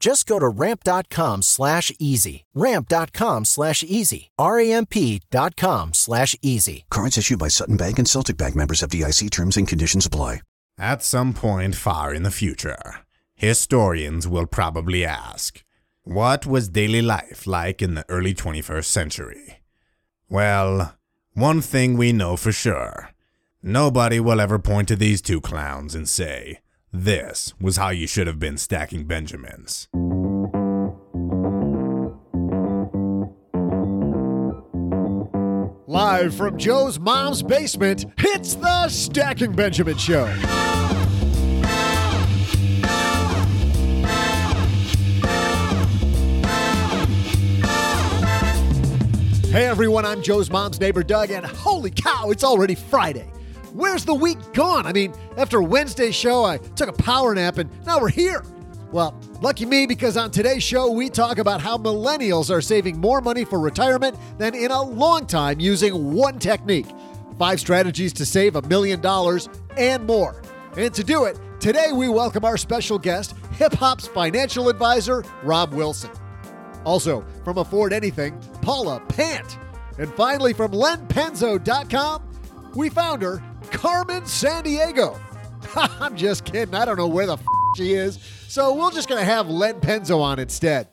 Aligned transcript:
Just 0.00 0.26
go 0.26 0.38
to 0.38 0.48
ramp.com 0.48 1.42
slash 1.42 1.92
easy. 1.98 2.46
Ramp.com 2.54 3.44
slash 3.44 3.84
easy. 3.84 4.30
R-A-M-P 4.38 5.20
dot 5.30 5.56
com 5.56 5.92
slash 5.92 6.34
easy. 6.42 6.86
Cards 6.90 7.18
issued 7.18 7.38
by 7.38 7.48
Sutton 7.48 7.76
Bank 7.76 7.98
and 7.98 8.08
Celtic 8.08 8.38
Bank 8.38 8.56
members 8.56 8.80
FDIC 8.80 9.30
terms 9.30 9.58
and 9.58 9.68
conditions 9.68 10.06
apply. 10.06 10.40
At 10.78 11.02
some 11.02 11.34
point 11.34 11.74
far 11.74 12.14
in 12.14 12.22
the 12.22 12.30
future, 12.30 13.00
historians 13.34 14.26
will 14.26 14.46
probably 14.46 15.04
ask, 15.04 15.62
what 16.04 16.46
was 16.46 16.70
daily 16.70 17.02
life 17.02 17.46
like 17.46 17.82
in 17.82 17.92
the 17.92 18.06
early 18.08 18.32
21st 18.32 18.86
century? 18.86 19.58
Well, 20.30 20.96
one 21.34 21.60
thing 21.60 21.98
we 21.98 22.14
know 22.14 22.38
for 22.38 22.52
sure. 22.52 23.10
Nobody 23.62 24.18
will 24.18 24.40
ever 24.40 24.58
point 24.58 24.88
to 24.88 24.96
these 24.96 25.20
two 25.20 25.42
clowns 25.42 25.94
and 25.94 26.08
say, 26.08 26.60
this 26.92 27.54
was 27.60 27.76
how 27.76 27.90
you 27.90 28.06
should 28.06 28.26
have 28.26 28.38
been 28.38 28.56
stacking 28.56 29.04
Benjamins. 29.04 29.88
Live 35.86 36.34
from 36.34 36.56
Joe's 36.56 36.98
mom's 36.98 37.42
basement, 37.42 38.06
it's 38.18 38.54
the 38.54 38.88
Stacking 38.88 39.52
Benjamin 39.52 39.96
Show. 39.96 40.26
Hey 49.50 49.66
everyone, 49.66 50.06
I'm 50.06 50.22
Joe's 50.22 50.48
mom's 50.48 50.80
neighbor 50.80 51.02
Doug, 51.02 51.32
and 51.32 51.44
holy 51.44 51.90
cow, 51.90 52.30
it's 52.30 52.44
already 52.44 52.76
Friday. 52.76 53.28
Where's 53.80 54.04
the 54.04 54.14
week 54.14 54.36
gone? 54.52 54.84
I 54.84 54.92
mean, 54.92 55.14
after 55.38 55.62
Wednesday's 55.62 56.14
show, 56.14 56.44
I 56.44 56.58
took 56.58 56.90
a 56.90 56.92
power 56.92 57.34
nap 57.34 57.56
and 57.56 57.70
now 57.86 57.98
we're 57.98 58.10
here. 58.10 58.44
Well, 58.92 59.18
lucky 59.40 59.64
me 59.64 59.86
because 59.86 60.18
on 60.18 60.30
today's 60.30 60.62
show, 60.62 60.90
we 60.90 61.08
talk 61.08 61.38
about 61.38 61.62
how 61.62 61.78
millennials 61.78 62.54
are 62.54 62.60
saving 62.60 62.98
more 63.00 63.22
money 63.22 63.42
for 63.42 63.58
retirement 63.58 64.18
than 64.36 64.54
in 64.54 64.70
a 64.70 64.82
long 64.82 65.24
time 65.24 65.60
using 65.60 66.12
one 66.12 66.38
technique 66.38 66.88
five 67.38 67.58
strategies 67.58 68.12
to 68.12 68.26
save 68.26 68.54
a 68.56 68.62
million 68.68 69.00
dollars 69.00 69.48
and 69.78 70.04
more. 70.04 70.42
And 70.76 70.92
to 70.92 71.02
do 71.02 71.24
it, 71.24 71.40
today 71.58 71.90
we 71.90 72.10
welcome 72.10 72.44
our 72.44 72.58
special 72.58 72.98
guest, 72.98 73.34
hip 73.52 73.72
hop's 73.72 74.06
financial 74.06 74.68
advisor, 74.68 75.24
Rob 75.42 75.72
Wilson. 75.72 76.10
Also, 76.84 77.24
from 77.44 77.56
Afford 77.56 77.94
Anything, 77.94 78.38
Paula 78.60 79.00
Pant. 79.08 79.58
And 79.96 80.12
finally, 80.16 80.52
from 80.52 80.72
lenpenzo.com, 80.72 82.26
we 82.74 82.90
found 82.90 83.22
her, 83.22 83.42
Carmen 83.70 84.22
Sandiego. 84.22 85.18
I'm 86.00 86.16
just 86.16 86.44
kidding. 86.44 86.74
I 86.74 86.84
don't 86.84 86.96
know 86.96 87.06
where 87.08 87.26
the 87.26 87.34
f- 87.34 87.44
she 87.76 87.92
is. 87.92 88.18
So 88.48 88.74
we're 88.74 88.90
just 88.90 89.08
going 89.08 89.20
to 89.20 89.24
have 89.24 89.48
Len 89.48 89.80
Penzo 89.80 90.20
on 90.20 90.38
instead. 90.38 90.88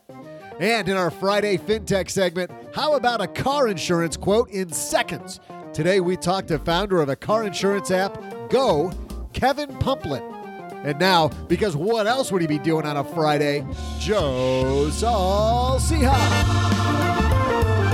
And 0.60 0.88
in 0.88 0.96
our 0.96 1.10
Friday 1.10 1.56
FinTech 1.56 2.10
segment, 2.10 2.50
how 2.74 2.94
about 2.94 3.20
a 3.20 3.26
car 3.28 3.68
insurance 3.68 4.16
quote 4.16 4.50
in 4.50 4.72
seconds? 4.72 5.40
Today 5.72 6.00
we 6.00 6.16
talked 6.16 6.48
to 6.48 6.58
founder 6.58 7.00
of 7.00 7.08
a 7.08 7.16
car 7.16 7.44
insurance 7.44 7.90
app, 7.90 8.20
Go, 8.50 8.90
Kevin 9.32 9.70
Pumplin. 9.78 10.22
And 10.84 10.98
now, 10.98 11.28
because 11.48 11.76
what 11.76 12.06
else 12.06 12.30
would 12.32 12.40
he 12.40 12.46
be 12.48 12.58
doing 12.58 12.86
on 12.86 12.96
a 12.96 13.04
Friday? 13.04 13.66
Joe. 13.98 14.90
Yeah, 16.00 17.87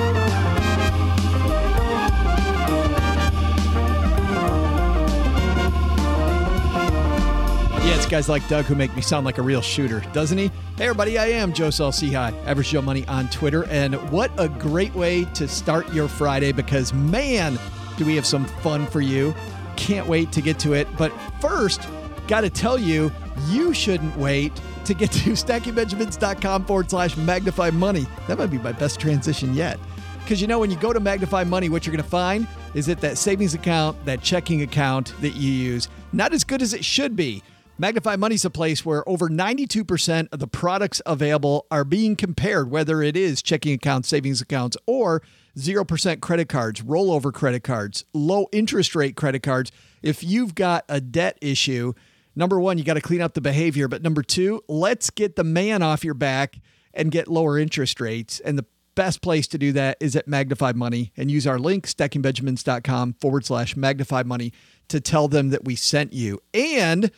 guys 8.15 8.29
like 8.29 8.47
Doug 8.47 8.65
who 8.67 8.77
make 8.77 8.95
me 8.95 9.03
sound 9.03 9.27
like 9.27 9.39
a 9.39 9.43
real 9.43 9.61
shooter, 9.61 9.99
doesn't 10.13 10.39
he? 10.39 10.47
Hey, 10.77 10.85
everybody, 10.85 11.19
I 11.19 11.27
am 11.31 11.53
Joe 11.53 11.71
Saul-Sehy, 11.71 12.47
Average 12.47 12.69
Joe 12.69 12.81
Money 12.81 13.05
on 13.09 13.29
Twitter. 13.29 13.65
And 13.65 13.97
what 14.13 14.31
a 14.39 14.49
great 14.49 14.95
way 14.95 15.25
to 15.35 15.49
start 15.49 15.93
your 15.93 16.07
Friday 16.07 16.53
because, 16.53 16.95
man, 16.95 17.59
do 17.97 18.05
we 18.05 18.15
have 18.15 18.25
some 18.25 18.45
fun 18.45 18.87
for 18.87 19.01
you. 19.01 19.35
Can't 19.75 20.07
wait 20.07 20.31
to 20.31 20.41
get 20.41 20.61
to 20.61 20.75
it. 20.75 20.87
But 20.97 21.13
first, 21.41 21.89
got 22.29 22.43
to 22.43 22.51
tell 22.51 22.79
you, 22.79 23.11
you 23.49 23.75
shouldn't 23.75 24.17
wait 24.17 24.53
to 24.85 24.95
get 24.95 25.11
to 25.11 25.31
stackingbenjamins.com 25.33 26.67
forward 26.67 26.91
slash 26.91 27.17
magnify 27.17 27.71
money. 27.71 28.07
That 28.29 28.39
might 28.39 28.47
be 28.47 28.59
my 28.59 28.71
best 28.71 29.01
transition 29.01 29.55
yet. 29.55 29.81
Because 30.21 30.41
you 30.41 30.47
know, 30.47 30.61
when 30.61 30.71
you 30.71 30.77
go 30.77 30.93
to 30.93 31.01
Magnify 31.01 31.43
Money, 31.43 31.69
what 31.69 31.85
you're 31.85 31.95
going 31.95 32.05
to 32.05 32.09
find 32.09 32.47
is 32.75 32.87
that 32.87 33.01
that 33.01 33.19
savings 33.19 33.55
account, 33.55 34.03
that 34.05 34.23
checking 34.23 34.63
account 34.63 35.13
that 35.21 35.35
you 35.35 35.51
use, 35.51 35.89
not 36.13 36.33
as 36.33 36.45
good 36.45 36.63
as 36.63 36.73
it 36.75 36.85
should 36.85 37.17
be. 37.17 37.43
Magnify 37.77 38.15
Money 38.15 38.37
is 38.37 38.45
a 38.45 38.51
place 38.51 38.87
where 38.87 39.07
over 39.09 39.29
92% 39.29 40.29
of 40.31 40.39
the 40.39 40.47
products 40.47 41.03
available 41.07 41.67
are 41.73 41.83
being 41.83 42.15
compared, 42.15 42.71
whether 42.71 43.03
it 43.03 43.17
is 43.17 43.43
checking 43.43 43.75
accounts, 43.75 44.09
savings 44.09 44.41
accounts, 44.41 44.77
or 44.87 45.23
0% 45.59 46.21
credit 46.21 46.49
cards, 46.49 46.83
rollover 46.83 47.33
credit 47.33 47.65
cards, 47.65 48.05
low 48.15 48.47
interest 48.53 48.95
rate 48.95 49.17
credit 49.17 49.43
cards. 49.43 49.73
If 50.03 50.23
you've 50.23 50.55
got 50.55 50.85
a 50.89 51.01
debt 51.01 51.37
issue, 51.41 51.95
number 52.37 52.61
one, 52.61 52.79
you 52.79 52.85
got 52.85 52.95
to 52.95 53.01
clean 53.01 53.21
up 53.21 53.35
the 53.35 53.41
behavior. 53.41 53.89
But 53.89 54.03
number 54.03 54.23
two, 54.23 54.63
let's 54.69 55.11
get 55.11 55.35
the 55.35 55.43
man 55.43 55.83
off 55.83 56.05
your 56.05 56.15
back 56.15 56.61
and 56.93 57.11
get 57.11 57.27
lower 57.27 57.59
interest 57.59 58.01
rates. 58.01 58.39
And 58.39 58.57
the 58.57 58.67
best 58.95 59.21
place 59.21 59.49
to 59.49 59.59
do 59.59 59.73
that 59.73 59.97
is 59.99 60.15
at 60.15 60.29
Magnify 60.29 60.75
Money 60.77 61.13
and 61.17 61.29
use 61.29 61.45
our 61.45 61.59
link, 61.59 61.89
stackingbenjamins.com 61.89 63.15
forward 63.15 63.45
slash 63.45 63.75
magnify 63.75 64.23
money 64.23 64.53
to 64.87 65.01
tell 65.01 65.27
them 65.27 65.51
that 65.51 65.65
we 65.65 65.75
sent 65.75 66.13
you. 66.13 66.41
And 66.53 67.11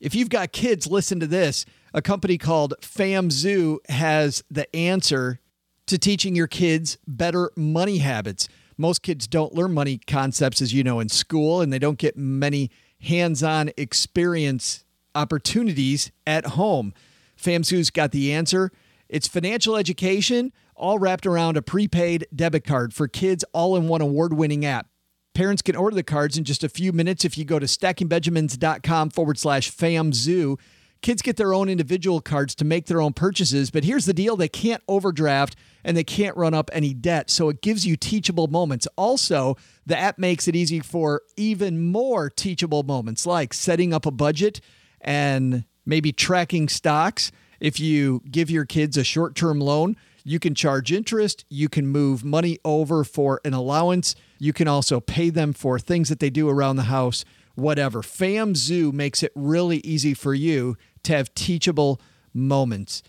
if 0.00 0.14
you've 0.14 0.28
got 0.28 0.52
kids, 0.52 0.86
listen 0.86 1.20
to 1.20 1.26
this. 1.26 1.64
A 1.92 2.02
company 2.02 2.38
called 2.38 2.74
FamZoo 2.80 3.78
has 3.88 4.42
the 4.50 4.74
answer 4.74 5.40
to 5.86 5.98
teaching 5.98 6.34
your 6.34 6.46
kids 6.46 6.98
better 7.06 7.50
money 7.56 7.98
habits. 7.98 8.48
Most 8.76 9.02
kids 9.02 9.26
don't 9.26 9.54
learn 9.54 9.72
money 9.72 9.98
concepts, 10.06 10.60
as 10.60 10.72
you 10.72 10.82
know, 10.82 10.98
in 10.98 11.08
school, 11.08 11.60
and 11.60 11.72
they 11.72 11.78
don't 11.78 11.98
get 11.98 12.16
many 12.16 12.70
hands 13.00 13.42
on 13.42 13.70
experience 13.76 14.84
opportunities 15.14 16.10
at 16.26 16.46
home. 16.46 16.92
FamZoo's 17.40 17.90
got 17.90 18.10
the 18.10 18.32
answer. 18.32 18.72
It's 19.08 19.28
financial 19.28 19.76
education, 19.76 20.52
all 20.74 20.98
wrapped 20.98 21.26
around 21.26 21.56
a 21.56 21.62
prepaid 21.62 22.26
debit 22.34 22.64
card 22.64 22.92
for 22.92 23.06
kids, 23.06 23.44
all 23.52 23.76
in 23.76 23.86
one 23.86 24.00
award 24.00 24.32
winning 24.32 24.64
app. 24.64 24.88
Parents 25.34 25.62
can 25.62 25.74
order 25.74 25.96
the 25.96 26.04
cards 26.04 26.38
in 26.38 26.44
just 26.44 26.62
a 26.62 26.68
few 26.68 26.92
minutes 26.92 27.24
if 27.24 27.36
you 27.36 27.44
go 27.44 27.58
to 27.58 27.66
stackingbenjamins.com 27.66 29.10
forward 29.10 29.36
slash 29.36 29.70
famzoo. 29.70 30.58
Kids 31.02 31.22
get 31.22 31.36
their 31.36 31.52
own 31.52 31.68
individual 31.68 32.20
cards 32.20 32.54
to 32.54 32.64
make 32.64 32.86
their 32.86 33.00
own 33.00 33.12
purchases, 33.12 33.70
but 33.70 33.84
here's 33.84 34.06
the 34.06 34.14
deal 34.14 34.36
they 34.36 34.48
can't 34.48 34.82
overdraft 34.88 35.56
and 35.82 35.96
they 35.96 36.04
can't 36.04 36.36
run 36.36 36.54
up 36.54 36.70
any 36.72 36.94
debt. 36.94 37.28
So 37.30 37.48
it 37.48 37.60
gives 37.60 37.84
you 37.84 37.96
teachable 37.96 38.46
moments. 38.46 38.86
Also, 38.96 39.56
the 39.84 39.98
app 39.98 40.18
makes 40.18 40.46
it 40.46 40.54
easy 40.54 40.80
for 40.80 41.20
even 41.36 41.84
more 41.84 42.30
teachable 42.30 42.84
moments 42.84 43.26
like 43.26 43.52
setting 43.52 43.92
up 43.92 44.06
a 44.06 44.12
budget 44.12 44.60
and 45.00 45.64
maybe 45.84 46.12
tracking 46.12 46.68
stocks. 46.68 47.32
If 47.60 47.80
you 47.80 48.22
give 48.30 48.50
your 48.50 48.64
kids 48.64 48.96
a 48.96 49.04
short 49.04 49.34
term 49.34 49.60
loan, 49.60 49.96
you 50.24 50.38
can 50.38 50.54
charge 50.54 50.90
interest, 50.90 51.44
you 51.48 51.68
can 51.68 51.86
move 51.86 52.24
money 52.24 52.58
over 52.64 53.04
for 53.04 53.40
an 53.44 53.52
allowance, 53.52 54.16
you 54.38 54.52
can 54.52 54.66
also 54.66 54.98
pay 54.98 55.30
them 55.30 55.52
for 55.52 55.78
things 55.78 56.08
that 56.08 56.18
they 56.18 56.30
do 56.30 56.48
around 56.48 56.76
the 56.76 56.84
house, 56.84 57.24
whatever. 57.54 58.00
FamZoo 58.02 58.92
makes 58.92 59.22
it 59.22 59.32
really 59.34 59.78
easy 59.78 60.14
for 60.14 60.34
you 60.34 60.76
to 61.04 61.14
have 61.14 61.34
teachable 61.34 62.00
moments. 62.32 63.02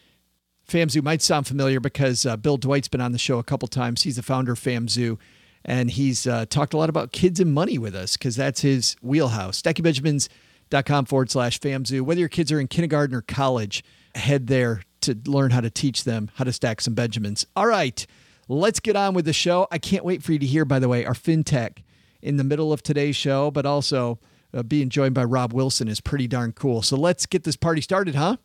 FamZoo 0.67 1.03
might 1.03 1.21
sound 1.21 1.47
familiar 1.47 1.79
because 1.79 2.25
uh, 2.25 2.35
Bill 2.35 2.57
Dwight's 2.57 2.88
been 2.88 3.01
on 3.01 3.12
the 3.12 3.18
show 3.18 3.39
a 3.39 3.44
couple 3.44 3.68
times. 3.68 4.03
He's 4.03 4.18
the 4.18 4.23
founder 4.23 4.53
of 4.53 4.59
FamZoo, 4.59 5.18
and 5.63 5.91
he's 5.91 6.27
uh, 6.27 6.45
talked 6.47 6.73
a 6.73 6.77
lot 6.77 6.89
about 6.89 7.11
kids 7.11 7.39
and 7.39 7.53
money 7.53 7.77
with 7.77 7.95
us 7.95 8.18
because 8.18 8.35
that's 8.35 8.61
his 8.61 8.95
wheelhouse. 9.01 9.61
StackingBenjamins.com 9.61 11.06
forward 11.06 11.31
slash 11.31 11.59
FamZoo. 11.59 12.01
Whether 12.01 12.19
your 12.19 12.29
kids 12.29 12.51
are 12.51 12.59
in 12.59 12.68
kindergarten 12.68 13.15
or 13.15 13.21
college, 13.21 13.83
head 14.15 14.47
there 14.47 14.81
to 15.06 15.18
learn 15.25 15.52
how 15.52 15.62
to 15.62 15.69
teach 15.69 16.04
them 16.04 16.30
how 16.36 16.44
to 16.44 16.54
stack 16.54 16.81
some 16.81 16.94
Benjamins. 16.94 17.46
All 17.56 17.68
right, 17.68 18.06
let's 18.48 18.80
get 18.80 18.96
on 18.96 19.13
with 19.13 19.25
the 19.25 19.34
show. 19.34 19.68
I 19.72 19.78
can't 19.78 20.06
wait 20.06 20.24
for 20.24 20.34
you 20.34 20.40
to 20.40 20.46
hear, 20.46 20.66
by 20.66 20.80
the 20.80 20.90
way, 20.90 21.06
our 21.06 21.13
fintech 21.13 21.80
in 22.22 22.38
the 22.38 22.44
middle 22.44 22.74
of 22.74 22.84
today's 22.84 23.16
show, 23.16 23.52
but 23.52 23.66
also 23.66 24.19
uh, 24.54 24.63
being 24.63 24.90
joined 24.90 25.13
by 25.13 25.24
Rob 25.24 25.54
Wilson 25.54 25.88
is 25.88 26.02
pretty 26.02 26.28
darn 26.28 26.52
cool. 26.52 26.81
So 26.81 26.96
let's 26.96 27.25
get 27.25 27.44
this 27.44 27.56
party 27.56 27.81
started, 27.81 28.16
huh? 28.16 28.38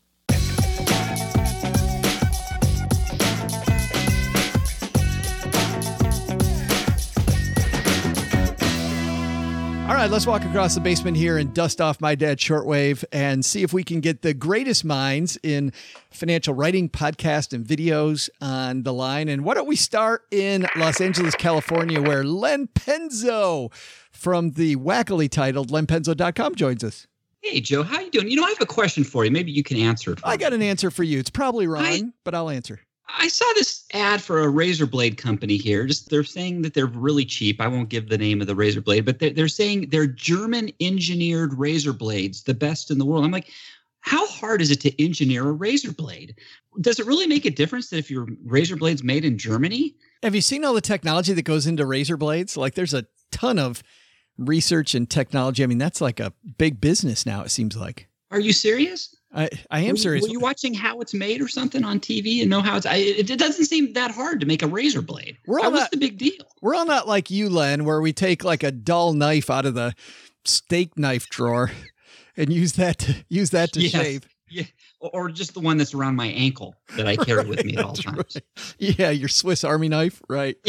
Right, 10.00 10.11
let's 10.11 10.26
walk 10.26 10.43
across 10.47 10.75
the 10.75 10.81
basement 10.81 11.14
here 11.14 11.37
and 11.37 11.52
dust 11.52 11.79
off 11.79 12.00
my 12.00 12.14
dad's 12.14 12.43
shortwave 12.43 13.05
and 13.12 13.44
see 13.44 13.62
if 13.62 13.75
we 13.75 13.85
can 13.85 14.00
get 14.00 14.23
the 14.23 14.32
greatest 14.32 14.82
minds 14.82 15.38
in 15.43 15.70
financial 16.11 16.55
writing, 16.55 16.88
podcast, 16.88 17.52
and 17.52 17.67
videos 17.67 18.31
on 18.41 18.82
the 18.82 18.94
line. 18.94 19.29
And 19.29 19.44
why 19.44 19.52
don't 19.52 19.69
we 19.69 19.76
start 19.76 20.23
in 20.31 20.67
Los 20.75 21.02
Angeles, 21.02 21.35
California, 21.35 22.00
where 22.00 22.25
Len 22.25 22.67
Penzo 22.69 23.70
from 24.11 24.52
the 24.52 24.76
wackily 24.76 25.29
titled 25.29 25.70
lenpenzo.com 25.70 26.55
joins 26.55 26.82
us. 26.82 27.06
Hey 27.43 27.61
Joe, 27.61 27.82
how 27.82 28.00
you 28.00 28.11
doing? 28.11 28.31
You 28.31 28.37
know, 28.37 28.44
I 28.44 28.49
have 28.50 28.61
a 28.62 28.67
question 28.67 29.05
for 29.05 29.26
you. 29.26 29.31
Maybe 29.31 29.52
you 29.52 29.62
can 29.62 29.76
answer 29.76 30.12
it. 30.12 30.20
I 30.25 30.38
got 30.38 30.55
an 30.55 30.62
answer 30.62 30.91
for 30.91 31.02
you. 31.02 31.19
It's 31.19 31.31
probably 31.31 31.67
wrong, 31.67 31.85
I- 31.85 32.02
but 32.25 32.35
I'll 32.35 32.49
answer. 32.49 32.81
I 33.19 33.29
saw 33.29 33.45
this 33.55 33.85
ad 33.93 34.23
for 34.23 34.41
a 34.41 34.49
razor 34.49 34.87
blade 34.87 35.17
company 35.17 35.57
here. 35.57 35.87
Just 35.87 36.11
they're 36.11 36.25
saying 36.25 36.62
that 36.62 36.75
they're 36.75 36.87
really 36.87 37.25
cheap. 37.25 37.61
I 37.61 37.69
won't 37.69 37.89
give 37.89 38.09
the 38.09 38.19
name 38.19 38.41
of 38.41 38.47
the 38.47 38.55
razor 38.55 38.81
blade, 38.81 39.05
but 39.05 39.19
they're, 39.19 39.31
they're 39.31 39.49
saying 39.49 39.89
they're 39.91 40.07
German 40.07 40.71
engineered 40.81 41.55
razor 41.59 41.93
blades, 41.93 42.43
the 42.45 42.55
best 42.55 42.91
in 42.91 42.99
the 42.99 43.05
world. 43.05 43.25
I'm 43.25 43.31
like, 43.31 43.51
how 44.01 44.27
hard 44.27 44.62
is 44.62 44.71
it 44.71 44.81
to 44.81 45.03
engineer 45.03 45.49
a 45.49 45.53
razor 45.53 45.93
blade? 45.93 46.35
Does 46.81 46.99
it 46.99 47.07
really 47.07 47.27
make 47.27 47.45
a 47.45 47.51
difference 47.51 47.91
that 47.91 47.99
if 47.99 48.11
your 48.11 48.27
razor 48.45 48.77
blade's 48.77 49.03
made 49.03 49.25
in 49.25 49.37
Germany? 49.39 49.95
Have 50.23 50.35
you 50.35 50.41
seen 50.41 50.65
all 50.65 50.75
the 50.75 50.81
technology 50.81 51.33
that 51.33 51.43
goes 51.43 51.67
into 51.67 51.85
razor 51.85 52.17
blades? 52.17 52.57
Like 52.57 52.75
there's 52.75 52.95
a 52.95 53.07
ton 53.31 53.59
of 53.59 53.83
research 54.39 54.95
and 54.95 55.09
technology. 55.09 55.62
I 55.62 55.67
mean, 55.67 55.79
that's 55.79 56.01
like 56.01 56.19
a 56.19 56.33
big 56.59 56.81
business 56.81 57.27
now, 57.27 57.43
it 57.43 57.51
seems 57.51 57.77
like. 57.77 58.09
Are 58.31 58.41
you 58.41 58.53
serious? 58.53 59.15
I, 59.32 59.49
I 59.71 59.81
am 59.81 59.91
were, 59.93 59.97
serious. 59.97 60.23
Were 60.23 60.29
you 60.32 60.41
watching 60.41 60.75
how 60.75 61.00
it's 61.00 61.15
made 61.15 61.41
or 61.41 61.47
something 61.49 61.85
on 61.85 62.00
TV 62.00 62.41
and 62.41 62.50
know 62.50 62.61
how 62.61 62.77
it's? 62.77 62.87
I, 62.87 62.97
it, 62.97 63.31
it 63.31 63.38
doesn't 63.38 63.67
seem 63.67 63.93
that 63.93 64.11
hard 64.11 64.41
to 64.41 64.47
make 64.47 64.62
a 64.62 64.67
razor 64.67 65.03
blade. 65.03 65.37
We're 65.47 65.61
all 65.61 65.71
What's 65.71 65.82
not- 65.82 65.91
the 65.93 65.99
big 65.99 66.19
deal? 66.19 66.44
We're 66.61 66.75
all 66.75 66.87
not 66.87 67.06
like 67.06 67.31
you, 67.31 67.49
Len, 67.49 67.85
where 67.85 68.00
we 68.00 68.12
take 68.12 68.43
like 68.43 68.62
a 68.62 68.73
dull 68.73 69.12
knife 69.12 69.49
out 69.49 69.67
of 69.67 69.75
the 69.75 69.94
steak 70.44 70.99
knife 70.99 71.29
drawer 71.29 71.71
and 72.37 72.53
use 72.53 72.73
that 72.75 72.99
to 73.00 73.25
use 73.29 73.50
that 73.50 73.73
to 73.75 73.81
Yes. 73.81 73.91
shave. 73.93 74.29
Yeah, 74.53 74.65
or, 74.99 75.29
just 75.31 75.55
the 75.55 75.61
one 75.61 75.76
that's 75.76 75.94
around 75.94 76.17
my 76.17 76.26
ankle 76.26 76.75
that 76.97 77.06
I 77.06 77.15
carry 77.15 77.49
with 77.49 77.65
me 77.65 77.76
at 77.76 77.85
all 77.85 77.93
times. 77.94 78.37
Yeah, 78.81 79.11
your 79.11 79.29
Swiss 79.29 79.62
Army 79.62 79.88
knife, 79.88 80.21
right? 80.29 80.56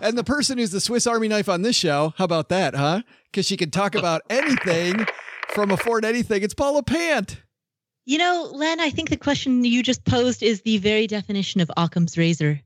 And 0.00 0.16
the 0.16 0.24
person 0.24 0.56
who's 0.56 0.70
the 0.70 0.80
Swiss 0.80 1.06
Army 1.06 1.28
knife 1.28 1.48
on 1.48 1.60
this 1.62 1.76
show, 1.76 2.14
how 2.16 2.24
about 2.24 2.48
that, 2.48 2.74
huh? 2.76 3.02
Because 3.24 3.44
she 3.44 3.56
can 3.58 3.70
talk 3.70 3.94
about 3.96 4.22
anything 4.30 5.04
from 5.52 5.70
afford 5.72 6.04
anything. 6.06 6.42
It's 6.42 6.54
Paula 6.54 6.82
Pant. 6.84 7.42
You 8.06 8.18
know, 8.18 8.50
Len, 8.52 8.80
I 8.80 8.90
think 8.90 9.10
the 9.10 9.16
question 9.16 9.64
you 9.64 9.82
just 9.82 10.04
posed 10.04 10.42
is 10.42 10.62
the 10.62 10.78
very 10.78 11.06
definition 11.06 11.60
of 11.60 11.70
Occam's 11.76 12.16
razor. 12.16 12.60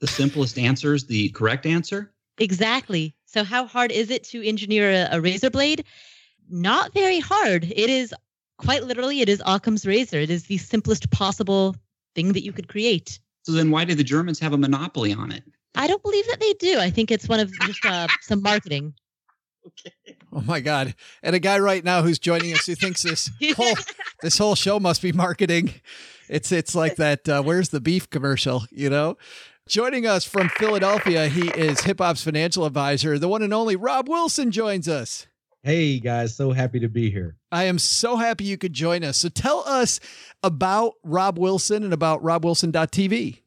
The 0.00 0.08
simplest 0.08 0.58
answer 0.58 0.94
is 0.94 1.06
the 1.06 1.28
correct 1.30 1.66
answer. 1.66 2.12
Exactly. 2.38 3.14
So, 3.26 3.44
how 3.44 3.66
hard 3.66 3.92
is 3.92 4.10
it 4.10 4.24
to 4.24 4.46
engineer 4.46 4.90
a, 4.90 5.16
a 5.16 5.20
razor 5.20 5.50
blade? 5.50 5.84
Not 6.48 6.92
very 6.92 7.20
hard. 7.20 7.64
It 7.64 7.90
is 7.90 8.14
quite 8.58 8.84
literally, 8.84 9.20
it 9.20 9.28
is 9.28 9.42
Occam's 9.46 9.86
razor. 9.86 10.18
It 10.18 10.30
is 10.30 10.44
the 10.44 10.58
simplest 10.58 11.10
possible 11.10 11.76
thing 12.14 12.32
that 12.32 12.44
you 12.44 12.52
could 12.52 12.68
create. 12.68 13.20
So 13.42 13.52
then, 13.52 13.70
why 13.70 13.84
do 13.84 13.94
the 13.94 14.04
Germans 14.04 14.38
have 14.40 14.52
a 14.52 14.58
monopoly 14.58 15.12
on 15.12 15.30
it? 15.32 15.44
I 15.74 15.86
don't 15.86 16.02
believe 16.02 16.26
that 16.26 16.40
they 16.40 16.52
do. 16.54 16.78
I 16.78 16.90
think 16.90 17.10
it's 17.10 17.28
one 17.28 17.40
of 17.40 17.52
just 17.60 17.84
uh, 17.86 18.08
some 18.22 18.42
marketing. 18.42 18.94
Oh 20.32 20.42
my 20.42 20.60
God. 20.60 20.94
And 21.24 21.34
a 21.34 21.40
guy 21.40 21.58
right 21.58 21.82
now 21.82 22.02
who's 22.02 22.20
joining 22.20 22.52
us 22.52 22.64
who 22.64 22.76
thinks 22.76 23.02
this 23.02 23.28
whole 23.56 23.74
this 24.22 24.38
whole 24.38 24.54
show 24.54 24.78
must 24.78 25.02
be 25.02 25.10
marketing. 25.10 25.74
It's 26.28 26.52
it's 26.52 26.72
like 26.72 26.94
that 26.98 27.28
uh, 27.28 27.42
where's 27.42 27.70
the 27.70 27.80
beef 27.80 28.08
commercial, 28.10 28.62
you 28.70 28.88
know? 28.88 29.18
Joining 29.68 30.06
us 30.06 30.24
from 30.24 30.48
Philadelphia, 30.50 31.26
he 31.26 31.48
is 31.48 31.80
hip 31.80 31.98
hop's 31.98 32.22
financial 32.22 32.64
advisor. 32.64 33.18
The 33.18 33.26
one 33.26 33.42
and 33.42 33.52
only 33.52 33.74
Rob 33.74 34.08
Wilson 34.08 34.52
joins 34.52 34.88
us. 34.88 35.26
Hey 35.62 35.98
guys, 35.98 36.34
so 36.34 36.52
happy 36.52 36.80
to 36.80 36.88
be 36.88 37.10
here. 37.10 37.36
I 37.52 37.64
am 37.64 37.78
so 37.78 38.16
happy 38.16 38.44
you 38.44 38.56
could 38.56 38.72
join 38.72 39.04
us. 39.04 39.18
So 39.18 39.28
tell 39.28 39.64
us 39.66 40.00
about 40.42 40.94
Rob 41.02 41.38
Wilson 41.38 41.82
and 41.82 41.92
about 41.92 42.22
robwilson.tv. 42.22 43.40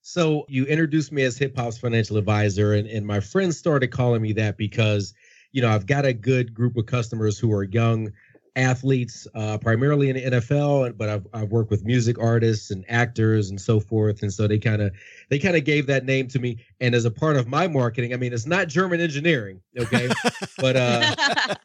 So 0.00 0.46
you 0.48 0.64
introduced 0.64 1.12
me 1.12 1.24
as 1.24 1.36
hip 1.36 1.54
hop's 1.54 1.76
financial 1.76 2.16
advisor, 2.16 2.72
and, 2.72 2.88
and 2.88 3.06
my 3.06 3.20
friends 3.20 3.58
started 3.58 3.88
calling 3.88 4.22
me 4.22 4.32
that 4.32 4.56
because, 4.56 5.12
you 5.52 5.62
know, 5.62 5.68
I've 5.68 5.86
got 5.86 6.04
a 6.04 6.12
good 6.12 6.54
group 6.54 6.76
of 6.76 6.86
customers 6.86 7.38
who 7.38 7.52
are 7.52 7.64
young 7.64 8.12
athletes, 8.58 9.26
uh, 9.34 9.56
primarily 9.56 10.10
in 10.10 10.16
the 10.16 10.38
NFL, 10.38 10.96
but 10.98 11.08
I've, 11.08 11.26
I've 11.32 11.50
worked 11.50 11.70
with 11.70 11.84
music 11.84 12.18
artists 12.18 12.70
and 12.70 12.84
actors 12.88 13.50
and 13.50 13.60
so 13.60 13.78
forth. 13.78 14.22
And 14.22 14.32
so 14.32 14.48
they 14.48 14.58
kind 14.58 14.82
of 14.82 14.92
they 15.28 15.38
kind 15.38 15.56
of 15.56 15.64
gave 15.64 15.86
that 15.86 16.04
name 16.04 16.26
to 16.28 16.38
me. 16.38 16.58
And 16.80 16.94
as 16.94 17.04
a 17.04 17.10
part 17.10 17.36
of 17.36 17.46
my 17.46 17.68
marketing, 17.68 18.12
I 18.12 18.16
mean, 18.16 18.32
it's 18.32 18.46
not 18.46 18.68
German 18.68 19.00
engineering, 19.00 19.60
okay, 19.78 20.08
but 20.58 20.76
uh, 20.76 21.14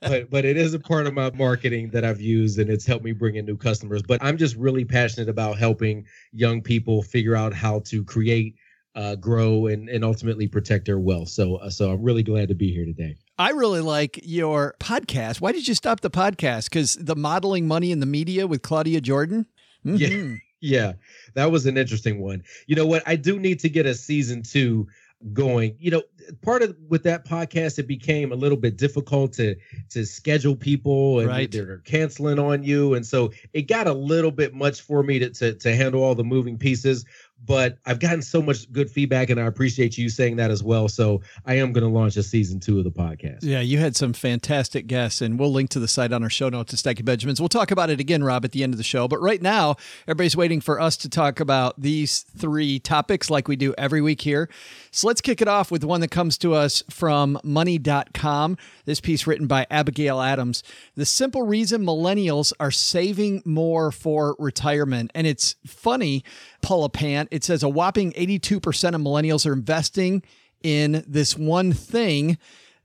but 0.01 0.29
but 0.29 0.45
it 0.45 0.55
is 0.55 0.73
a 0.73 0.79
part 0.79 1.07
of 1.07 1.13
my 1.13 1.31
marketing 1.31 1.89
that 1.89 2.05
I've 2.05 2.21
used 2.21 2.59
and 2.59 2.69
it's 2.69 2.85
helped 2.85 3.03
me 3.03 3.11
bring 3.11 3.35
in 3.35 3.45
new 3.45 3.57
customers. 3.57 4.03
But 4.03 4.23
I'm 4.23 4.37
just 4.37 4.55
really 4.55 4.85
passionate 4.85 5.29
about 5.29 5.57
helping 5.57 6.05
young 6.31 6.61
people 6.61 7.01
figure 7.01 7.35
out 7.35 7.53
how 7.53 7.79
to 7.85 8.03
create, 8.03 8.55
uh, 8.95 9.15
grow, 9.15 9.65
and 9.65 9.89
and 9.89 10.03
ultimately 10.03 10.47
protect 10.47 10.85
their 10.85 10.99
wealth. 10.99 11.29
So 11.29 11.55
uh, 11.55 11.69
so 11.71 11.91
I'm 11.91 12.03
really 12.03 12.23
glad 12.23 12.49
to 12.49 12.55
be 12.55 12.71
here 12.71 12.85
today. 12.85 13.17
I 13.37 13.49
really 13.51 13.81
like 13.81 14.19
your 14.23 14.75
podcast. 14.79 15.41
Why 15.41 15.51
did 15.51 15.67
you 15.67 15.73
stop 15.73 16.01
the 16.01 16.09
podcast? 16.11 16.65
Because 16.69 16.95
the 16.95 17.15
modeling 17.15 17.67
money 17.67 17.91
in 17.91 17.99
the 17.99 18.05
media 18.05 18.45
with 18.47 18.61
Claudia 18.61 19.01
Jordan? 19.01 19.47
Yeah. 19.83 20.09
Mhm. 20.09 20.39
Yeah, 20.65 20.93
that 21.33 21.51
was 21.51 21.65
an 21.65 21.75
interesting 21.77 22.21
one. 22.21 22.41
You 22.67 22.77
know 22.77 22.85
what? 22.85 23.03
I 23.05 23.17
do 23.17 23.37
need 23.37 23.59
to 23.59 23.69
get 23.69 23.85
a 23.85 23.93
season 23.93 24.43
two 24.43 24.87
going. 25.33 25.75
You 25.77 25.91
know, 25.91 26.03
part 26.41 26.61
of 26.63 26.73
with 26.87 27.03
that 27.03 27.25
podcast, 27.27 27.79
it 27.79 27.85
became 27.85 28.31
a 28.31 28.35
little 28.35 28.57
bit 28.57 28.77
difficult 28.77 29.33
to 29.33 29.57
to 29.89 30.05
schedule 30.05 30.55
people, 30.55 31.19
and 31.19 31.27
Right. 31.27 31.51
they're 31.51 31.79
canceling 31.79 32.39
on 32.39 32.63
you, 32.63 32.93
and 32.93 33.05
so 33.05 33.33
it 33.51 33.63
got 33.63 33.87
a 33.87 33.93
little 33.93 34.31
bit 34.31 34.53
much 34.53 34.79
for 34.79 35.03
me 35.03 35.19
to 35.19 35.31
to, 35.31 35.53
to 35.53 35.75
handle 35.75 36.01
all 36.01 36.15
the 36.15 36.23
moving 36.23 36.57
pieces. 36.57 37.03
But 37.45 37.77
I've 37.85 37.99
gotten 37.99 38.21
so 38.21 38.41
much 38.41 38.71
good 38.71 38.89
feedback, 38.89 39.29
and 39.29 39.39
I 39.39 39.45
appreciate 39.45 39.97
you 39.97 40.09
saying 40.09 40.37
that 40.37 40.51
as 40.51 40.63
well. 40.63 40.87
So 40.87 41.21
I 41.45 41.55
am 41.55 41.73
going 41.73 41.83
to 41.83 41.89
launch 41.89 42.15
a 42.17 42.23
season 42.23 42.59
two 42.59 42.77
of 42.77 42.83
the 42.83 42.91
podcast. 42.91 43.39
Yeah, 43.41 43.59
you 43.59 43.79
had 43.79 43.95
some 43.95 44.13
fantastic 44.13 44.87
guests, 44.87 45.21
and 45.21 45.37
we'll 45.37 45.51
link 45.51 45.69
to 45.71 45.79
the 45.79 45.87
site 45.87 46.13
on 46.13 46.23
our 46.23 46.29
show 46.29 46.49
notes 46.49 46.73
at 46.73 46.79
Stacking 46.79 47.05
Benjamins. 47.05 47.41
We'll 47.41 47.49
talk 47.49 47.71
about 47.71 47.89
it 47.89 47.99
again, 47.99 48.23
Rob, 48.23 48.45
at 48.45 48.51
the 48.51 48.63
end 48.63 48.73
of 48.73 48.77
the 48.77 48.83
show. 48.83 49.07
But 49.07 49.21
right 49.21 49.41
now, 49.41 49.75
everybody's 50.07 50.37
waiting 50.37 50.61
for 50.61 50.79
us 50.79 50.95
to 50.97 51.09
talk 51.09 51.39
about 51.39 51.79
these 51.79 52.21
three 52.21 52.79
topics 52.79 53.29
like 53.29 53.47
we 53.47 53.55
do 53.55 53.73
every 53.77 54.01
week 54.01 54.21
here. 54.21 54.49
So 54.91 55.07
let's 55.07 55.21
kick 55.21 55.41
it 55.41 55.47
off 55.47 55.71
with 55.71 55.83
one 55.83 56.01
that 56.01 56.11
comes 56.11 56.37
to 56.39 56.53
us 56.53 56.83
from 56.89 57.39
money.com. 57.43 58.57
This 58.85 59.01
piece 59.01 59.27
written 59.27 59.47
by 59.47 59.67
Abigail 59.69 60.21
Adams. 60.21 60.63
The 60.95 61.05
simple 61.05 61.41
reason 61.41 61.83
millennials 61.83 62.53
are 62.59 62.71
saving 62.71 63.41
more 63.45 63.91
for 63.91 64.35
retirement. 64.39 65.11
And 65.15 65.25
it's 65.27 65.55
funny, 65.65 66.23
Paula 66.63 66.89
Pant, 66.89 67.29
it 67.31 67.43
says 67.43 67.61
a 67.61 67.69
whopping 67.69 68.13
82% 68.13 68.57
of 68.95 69.01
millennials 69.01 69.45
are 69.45 69.53
investing 69.53 70.23
in 70.63 71.03
this 71.07 71.37
one 71.37 71.73
thing 71.73 72.37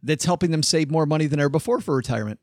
that's 0.02 0.24
helping 0.24 0.50
them 0.50 0.62
save 0.62 0.90
more 0.90 1.06
money 1.06 1.26
than 1.26 1.40
ever 1.40 1.48
before 1.48 1.80
for 1.80 1.96
retirement. 1.96 2.40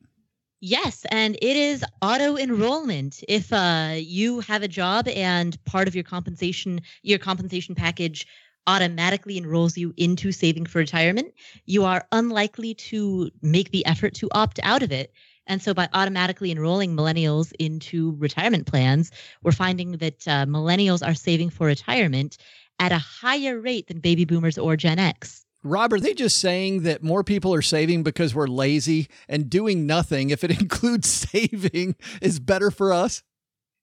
Yes, 0.61 1.05
and 1.11 1.35
it 1.35 1.57
is 1.57 1.83
auto 2.01 2.37
enrollment. 2.37 3.23
If 3.27 3.53
uh, 3.53 3.95
you 3.97 4.39
have 4.39 4.63
a 4.63 4.67
job 4.67 5.07
and 5.09 5.63
part 5.65 5.87
of 5.87 5.93
your 5.93 6.03
compensation, 6.03 6.81
your 7.03 7.19
compensation 7.19 7.75
package 7.75 8.25
automatically 8.65 9.37
enrolls 9.37 9.77
you 9.77 9.93
into 9.97 10.31
saving 10.31 10.65
for 10.65 10.79
retirement, 10.79 11.33
you 11.65 11.83
are 11.83 12.07
unlikely 12.11 12.73
to 12.73 13.29
make 13.41 13.71
the 13.71 13.85
effort 13.85 14.15
to 14.15 14.29
opt 14.31 14.59
out 14.63 14.81
of 14.81 14.91
it. 14.91 15.13
And 15.47 15.61
so, 15.61 15.73
by 15.73 15.89
automatically 15.93 16.51
enrolling 16.51 16.95
millennials 16.95 17.53
into 17.59 18.15
retirement 18.17 18.65
plans, 18.65 19.11
we're 19.43 19.51
finding 19.51 19.93
that 19.97 20.27
uh, 20.27 20.45
millennials 20.45 21.05
are 21.05 21.13
saving 21.13 21.49
for 21.49 21.67
retirement 21.67 22.37
at 22.79 22.91
a 22.91 22.97
higher 22.97 23.59
rate 23.59 23.87
than 23.87 23.99
baby 23.99 24.25
boomers 24.25 24.57
or 24.57 24.75
Gen 24.75 24.99
X. 24.99 25.45
Rob, 25.63 25.93
are 25.93 25.99
they 25.99 26.13
just 26.13 26.39
saying 26.39 26.83
that 26.83 27.01
more 27.01 27.23
people 27.23 27.53
are 27.53 27.61
saving 27.61 28.03
because 28.03 28.35
we're 28.35 28.47
lazy 28.47 29.07
and 29.27 29.49
doing 29.49 29.87
nothing, 29.87 30.29
if 30.29 30.43
it 30.43 30.51
includes 30.61 31.09
saving, 31.09 31.95
is 32.21 32.39
better 32.39 32.69
for 32.69 32.93
us? 32.93 33.23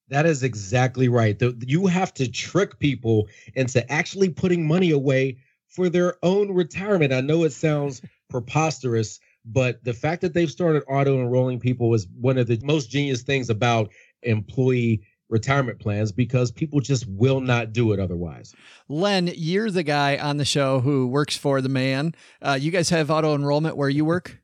That 0.08 0.26
is 0.26 0.42
exactly 0.42 1.08
right. 1.08 1.38
The, 1.38 1.56
you 1.66 1.86
have 1.86 2.12
to 2.14 2.30
trick 2.30 2.78
people 2.78 3.28
into 3.54 3.90
actually 3.90 4.28
putting 4.28 4.66
money 4.66 4.90
away 4.90 5.38
for 5.66 5.88
their 5.88 6.16
own 6.22 6.52
retirement. 6.52 7.12
I 7.12 7.20
know 7.20 7.44
it 7.44 7.52
sounds 7.52 8.02
preposterous, 8.28 9.18
but 9.44 9.82
the 9.84 9.92
fact 9.92 10.20
that 10.22 10.34
they've 10.34 10.50
started 10.50 10.82
auto 10.88 11.20
enrolling 11.20 11.58
people 11.58 11.92
is 11.94 12.06
one 12.20 12.38
of 12.38 12.46
the 12.46 12.60
most 12.62 12.90
genius 12.90 13.22
things 13.22 13.50
about 13.50 13.90
employee 14.22 15.02
retirement 15.28 15.80
plans 15.80 16.12
because 16.12 16.52
people 16.52 16.80
just 16.80 17.06
will 17.08 17.40
not 17.40 17.72
do 17.72 17.92
it 17.92 17.98
otherwise. 17.98 18.54
Len, 18.88 19.30
you're 19.34 19.70
the 19.70 19.82
guy 19.82 20.18
on 20.18 20.36
the 20.36 20.44
show 20.44 20.80
who 20.80 21.06
works 21.06 21.36
for 21.36 21.60
the 21.60 21.70
man. 21.70 22.14
Uh, 22.42 22.58
you 22.60 22.70
guys 22.70 22.90
have 22.90 23.10
auto 23.10 23.34
enrollment 23.34 23.76
where 23.76 23.88
you 23.88 24.04
work? 24.04 24.41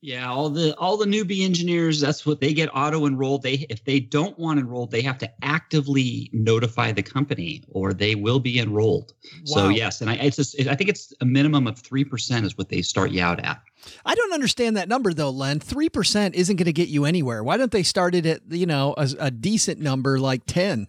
Yeah, 0.00 0.30
all 0.30 0.48
the 0.48 0.76
all 0.76 0.96
the 0.96 1.06
newbie 1.06 1.44
engineers, 1.44 2.00
that's 2.00 2.24
what 2.24 2.40
they 2.40 2.54
get 2.54 2.68
auto 2.72 3.04
enrolled. 3.04 3.42
They 3.42 3.66
if 3.68 3.84
they 3.84 3.98
don't 3.98 4.38
want 4.38 4.60
enrolled, 4.60 4.92
they 4.92 5.02
have 5.02 5.18
to 5.18 5.30
actively 5.42 6.30
notify 6.32 6.92
the 6.92 7.02
company 7.02 7.64
or 7.68 7.92
they 7.92 8.14
will 8.14 8.38
be 8.38 8.60
enrolled. 8.60 9.14
Wow. 9.24 9.40
So 9.44 9.68
yes, 9.70 10.00
and 10.00 10.08
I 10.08 10.14
it's 10.14 10.36
just 10.36 10.58
I 10.68 10.76
think 10.76 10.88
it's 10.88 11.12
a 11.20 11.24
minimum 11.24 11.66
of 11.66 11.82
3% 11.82 12.44
is 12.44 12.56
what 12.56 12.68
they 12.68 12.80
start 12.80 13.10
you 13.10 13.22
out 13.22 13.40
at. 13.40 13.60
I 14.06 14.14
don't 14.14 14.32
understand 14.32 14.76
that 14.76 14.88
number 14.88 15.12
though, 15.12 15.30
Len. 15.30 15.58
3% 15.58 16.34
isn't 16.34 16.56
going 16.56 16.66
to 16.66 16.72
get 16.72 16.88
you 16.88 17.04
anywhere. 17.04 17.42
Why 17.42 17.56
don't 17.56 17.72
they 17.72 17.82
start 17.82 18.14
it 18.14 18.26
at, 18.26 18.42
you 18.50 18.66
know, 18.66 18.94
a, 18.96 19.08
a 19.18 19.30
decent 19.32 19.80
number 19.80 20.20
like 20.20 20.42
10? 20.46 20.86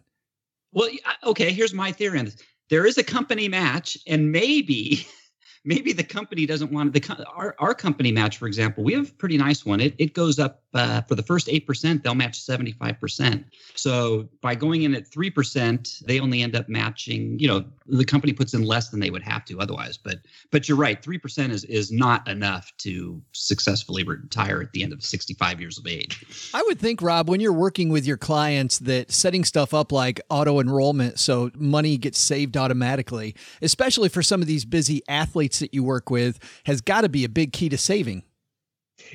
Well, 0.71 0.89
okay, 1.23 1.51
here's 1.51 1.73
my 1.73 1.91
theory 1.91 2.19
on 2.19 2.25
this. 2.25 2.37
There 2.69 2.85
is 2.85 2.97
a 2.99 3.03
company 3.03 3.47
match 3.47 3.97
and 4.05 4.31
maybe 4.31 5.07
maybe 5.65 5.93
the 5.93 6.03
company 6.03 6.45
doesn't 6.45 6.71
want 6.71 6.93
to 6.93 6.99
the 6.99 7.25
our, 7.27 7.55
our 7.59 7.73
company 7.73 8.11
match 8.11 8.37
for 8.37 8.47
example 8.47 8.83
we 8.83 8.93
have 8.93 9.09
a 9.09 9.13
pretty 9.13 9.37
nice 9.37 9.65
one. 9.65 9.79
It, 9.79 9.95
it 9.97 10.13
goes 10.13 10.39
up 10.39 10.61
uh, 10.73 11.01
for 11.01 11.15
the 11.15 11.23
first 11.23 11.47
8% 11.47 12.03
they'll 12.03 12.15
match 12.15 12.39
75% 12.39 13.43
so 13.75 14.29
by 14.41 14.55
going 14.55 14.83
in 14.83 14.95
at 14.95 15.09
3% 15.09 15.99
they 15.99 16.19
only 16.19 16.41
end 16.41 16.55
up 16.55 16.69
matching 16.69 17.37
you 17.39 17.47
know 17.47 17.65
the 17.89 18.05
company 18.05 18.33
puts 18.33 18.53
in 18.53 18.63
less 18.63 18.89
than 18.89 18.99
they 18.99 19.09
would 19.09 19.23
have 19.23 19.45
to 19.45 19.59
otherwise. 19.59 19.97
But 19.97 20.19
but 20.51 20.67
you're 20.67 20.77
right 20.77 21.01
3% 21.01 21.49
is 21.49 21.63
is 21.65 21.91
not 21.91 22.27
enough 22.27 22.71
to 22.79 23.21
successfully 23.31 24.03
retire 24.03 24.61
at 24.61 24.71
the 24.73 24.83
end 24.83 24.93
of 24.93 25.03
65 25.03 25.59
years 25.59 25.77
of 25.77 25.87
age. 25.87 26.51
I 26.53 26.63
would 26.67 26.79
think 26.79 27.01
rob 27.01 27.29
when 27.29 27.39
you're 27.39 27.53
working 27.53 27.89
with 27.89 28.05
your 28.05 28.17
clients 28.17 28.79
that 28.79 29.11
setting 29.11 29.43
stuff 29.43 29.73
up 29.73 29.91
like 29.91 30.21
auto 30.29 30.59
enrollment 30.59 31.19
so 31.19 31.51
money 31.55 31.97
gets 31.97 32.19
saved 32.19 32.57
automatically 32.57 33.35
especially 33.61 34.09
for 34.09 34.21
some 34.21 34.41
of 34.41 34.47
these 34.47 34.65
busy 34.65 35.01
athletes 35.07 35.48
that 35.57 35.73
you 35.73 35.83
work 35.83 36.11
with 36.11 36.37
has 36.65 36.81
got 36.81 37.01
to 37.01 37.09
be 37.09 37.25
a 37.25 37.29
big 37.29 37.51
key 37.51 37.69
to 37.69 37.77
saving. 37.77 38.21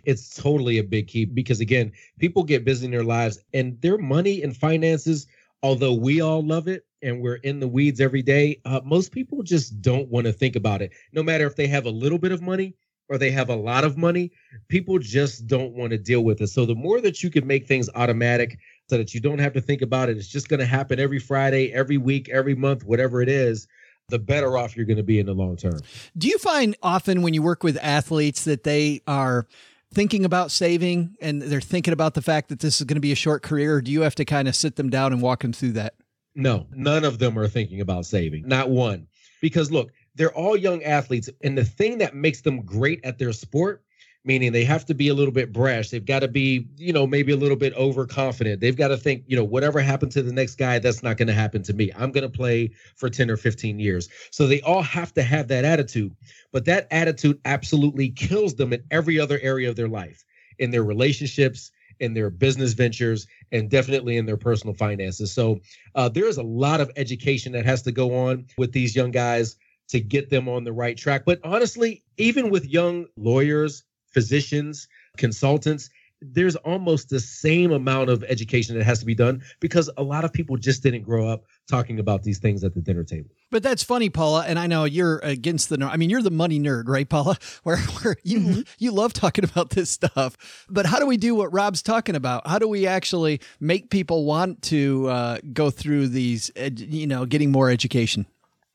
It's 0.05 0.35
totally 0.35 0.79
a 0.79 0.85
big 0.85 1.07
key 1.07 1.25
because 1.25 1.61
again, 1.61 1.93
people 2.19 2.43
get 2.43 2.65
busy 2.65 2.87
in 2.87 2.91
their 2.91 3.05
lives 3.05 3.39
and 3.53 3.81
their 3.81 3.99
money 3.99 4.43
and 4.43 4.57
finances, 4.57 5.27
although 5.63 5.95
we 5.95 6.21
all 6.21 6.43
love 6.43 6.69
it 6.69 6.85
and 7.03 7.21
we're 7.21 7.37
in 7.37 7.61
the 7.61 7.69
weeds 7.69 8.01
every 8.01 8.23
day, 8.23 8.61
uh, 8.65 8.81
most 8.85 9.13
people 9.13 9.43
just 9.43 9.81
don't 9.83 10.09
want 10.09 10.27
to 10.27 10.33
think 10.33 10.57
about 10.57 10.83
it. 10.83 10.93
No 11.13 11.23
matter 11.23 11.47
if 11.47 11.55
they 11.55 11.67
have 11.67 11.87
a 11.87 11.91
little 11.91 12.19
bit 12.19 12.33
of 12.33 12.43
money 12.43 12.75
or 13.11 13.19
they 13.19 13.31
have 13.31 13.51
a 13.51 13.55
lot 13.55 13.85
of 13.85 13.99
money, 13.99 14.33
people 14.69 14.99
just 14.99 15.47
don't 15.47 15.75
want 15.75 15.91
to 15.91 15.99
deal 15.99 16.25
with 16.25 16.41
it. 16.41 16.49
So 16.49 16.65
the 16.65 16.75
more 16.75 17.03
that 17.03 17.23
you 17.23 17.31
can 17.31 17.47
make 17.47 17.67
things 17.67 17.91
automatic 17.95 18.59
so 18.89 18.97
that 18.97 19.13
you 19.13 19.21
don't 19.21 19.39
have 19.39 19.53
to 19.53 19.61
think 19.61 19.83
about 19.83 20.09
it, 20.09 20.17
it's 20.17 20.29
just 20.29 20.49
going 20.49 20.61
to 20.61 20.67
happen 20.67 20.99
every 20.99 21.19
Friday, 21.19 21.73
every 21.73 21.99
week, 21.99 22.31
every 22.31 22.55
month, 22.55 22.85
whatever 22.85 23.21
it 23.21 23.29
is 23.29 23.69
the 24.09 24.19
better 24.19 24.57
off 24.57 24.77
you're 24.77 24.87
going 24.87 24.97
to 24.97 25.03
be 25.03 25.19
in 25.19 25.27
the 25.27 25.35
long 25.35 25.57
term. 25.57 25.79
Do 26.17 26.29
you 26.29 26.39
find 26.39 26.77
often 26.83 27.23
when 27.23 27.35
you 27.35 27.43
work 27.43 27.63
with 27.63 27.79
athletes 27.83 28.45
that 28.45 28.65
they 28.65 29.01
are 29.07 29.47
thinking 29.93 30.25
about 30.25 30.51
saving 30.51 31.17
and 31.21 31.41
they're 31.41 31.61
thinking 31.61 31.93
about 31.93 32.15
the 32.15 32.23
fact 32.23 32.49
that 32.49 32.61
this 32.61 32.81
is 32.81 32.85
going 32.85 32.97
to 32.97 33.01
be 33.01 33.13
a 33.13 33.17
short 33.17 33.43
career, 33.43 33.77
or 33.77 33.81
do 33.81 33.91
you 33.91 34.03
have 34.03 34.15
to 34.17 34.25
kind 34.25 34.49
of 34.49 34.57
sit 34.57 34.77
them 34.77 34.91
down 34.91 35.13
and 35.13 35.23
walk 35.23 35.43
them 35.43 35.53
through 35.53 35.73
that? 35.73 35.95
No, 36.35 36.67
none 36.73 37.05
of 37.05 37.19
them 37.19 37.39
are 37.39 37.49
thinking 37.49 37.81
about 37.81 38.07
saving. 38.07 38.47
Not 38.49 38.69
one. 38.69 39.07
Because 39.41 39.71
look, 39.71 39.93
they're 40.17 40.35
all 40.35 40.57
young 40.57 40.83
athletes. 40.83 41.31
And 41.43 41.57
the 41.57 41.65
thing 41.65 41.99
that 41.99 42.15
makes 42.15 42.41
them 42.41 42.63
great 42.63 43.01
at 43.05 43.19
their 43.19 43.33
sport 43.33 43.84
meaning 44.25 44.53
they 44.53 44.65
have 44.65 44.87
to 44.87 44.95
be 44.95 45.09
a 45.09 45.15
little 45.15 45.33
bit 45.33 45.53
brash. 45.53 45.91
They've 45.91 46.05
got 46.05 46.21
to 46.21 46.29
be, 46.29 46.67
you 46.77 46.93
know, 46.93 47.07
maybe 47.07 47.33
a 47.33 47.37
little 47.37 47.57
bit 47.57 47.75
overconfident. 47.75 48.61
They've 48.61 48.77
got 48.77 48.89
to 48.89 48.97
think, 48.97 49.25
you 49.27 49.37
know, 49.37 49.45
whatever 49.45 49.81
happened 49.81 50.13
to 50.13 50.23
the 50.23 50.33
next 50.33 50.57
guy, 50.57 50.79
that's 50.79 51.03
not 51.03 51.19
going 51.19 51.29
to 51.29 51.35
happen 51.35 51.63
to 51.65 51.75
me. 51.75 51.91
I'm 51.95 52.11
going 52.11 52.23
to 52.23 52.35
play 52.35 52.71
for 52.97 53.11
10 53.11 53.31
or 53.31 53.37
15 53.37 53.79
years. 53.79 54.09
So 54.31 54.47
they 54.47 54.63
all 54.63 54.83
have 54.83 55.13
to 55.15 55.23
have 55.23 55.49
that 55.49 55.65
attitude. 55.65 56.17
But 56.53 56.65
that 56.65 56.87
attitude 56.91 57.39
absolutely 57.45 58.11
kills 58.11 58.55
them 58.55 58.73
in 58.73 58.83
every 58.91 59.21
other 59.21 59.39
area 59.43 59.69
of 59.69 59.77
their 59.77 59.89
life, 59.89 60.25
in 60.59 60.71
their 60.71 60.85
relationships, 60.85 61.71
in 62.01 62.15
their 62.15 62.31
business 62.31 62.73
ventures, 62.73 63.27
and 63.53 63.69
definitely 63.69 64.17
in 64.17 64.25
their 64.25 64.37
personal 64.39 64.75
finances. 64.75 65.33
So 65.33 65.61
uh, 65.95 66.09
there 66.09 66.27
is 66.27 66.39
a 66.39 66.43
lot 66.43 66.81
of 66.81 66.91
education 66.97 67.53
that 67.53 67.67
has 67.67 67.83
to 67.83 67.93
go 67.93 68.17
on 68.27 68.47
with 68.57 68.73
these 68.73 68.97
young 68.97 69.11
guys 69.11 69.57
to 69.89 70.01
get 70.01 70.31
them 70.31 70.49
on 70.49 70.65
the 70.65 70.73
right 70.73 70.97
track. 70.97 71.25
But 71.27 71.41
honestly, 71.45 72.03
even 72.17 72.49
with 72.49 72.67
young 72.67 73.07
lawyers, 73.17 73.85
physicians, 74.15 74.89
consultants, 75.17 75.91
there's 76.33 76.57
almost 76.57 77.11
the 77.11 77.21
same 77.21 77.73
amount 77.73 78.09
of 78.09 78.25
education 78.25 78.77
that 78.79 78.85
has 78.85 78.99
to 79.01 79.07
be 79.07 79.15
done 79.15 79.43
because 79.61 79.91
a 79.97 80.03
lot 80.03 80.25
of 80.25 80.33
people 80.33 80.57
just 80.57 80.83
didn't 80.83 81.03
grow 81.03 81.29
up 81.29 81.45
talking 81.69 81.99
about 81.99 82.23
these 82.23 82.39
things 82.39 82.65
at 82.65 82.75
the 82.75 82.81
dinner 82.81 83.05
table. 83.05 83.31
But 83.51 83.63
that's 83.63 83.83
funny, 83.83 84.09
Paula, 84.09 84.45
and 84.47 84.59
I 84.59 84.67
know 84.67 84.85
you're 84.85 85.19
against 85.19 85.69
the. 85.69 85.85
I 85.85 85.97
mean, 85.97 86.11
you're 86.11 86.23
the 86.23 86.31
money 86.31 86.59
nerd, 86.59 86.85
right, 86.89 87.09
Paula? 87.09 87.37
Where, 87.63 87.79
where 87.79 88.17
you 88.23 88.41
mm-hmm. 88.41 88.61
you 88.79 88.91
love 88.91 89.13
talking 89.13 89.45
about 89.45 89.71
this 89.71 89.91
stuff. 89.91 90.37
But 90.69 90.87
how 90.87 90.99
do 90.99 91.07
we 91.07 91.17
do 91.17 91.35
what 91.35 91.53
Rob's 91.53 91.83
talking 91.83 92.15
about? 92.17 92.47
How 92.47 92.59
do 92.59 92.69
we 92.69 92.87
actually 92.87 93.41
make 93.61 93.91
people 93.91 94.25
want 94.25 94.63
to 94.63 95.09
uh, 95.09 95.39
go 95.53 95.71
through 95.71 96.09
these? 96.09 96.51
You 96.57 97.07
know, 97.07 97.27
getting 97.27 97.51
more 97.51 97.71
education. 97.71 98.27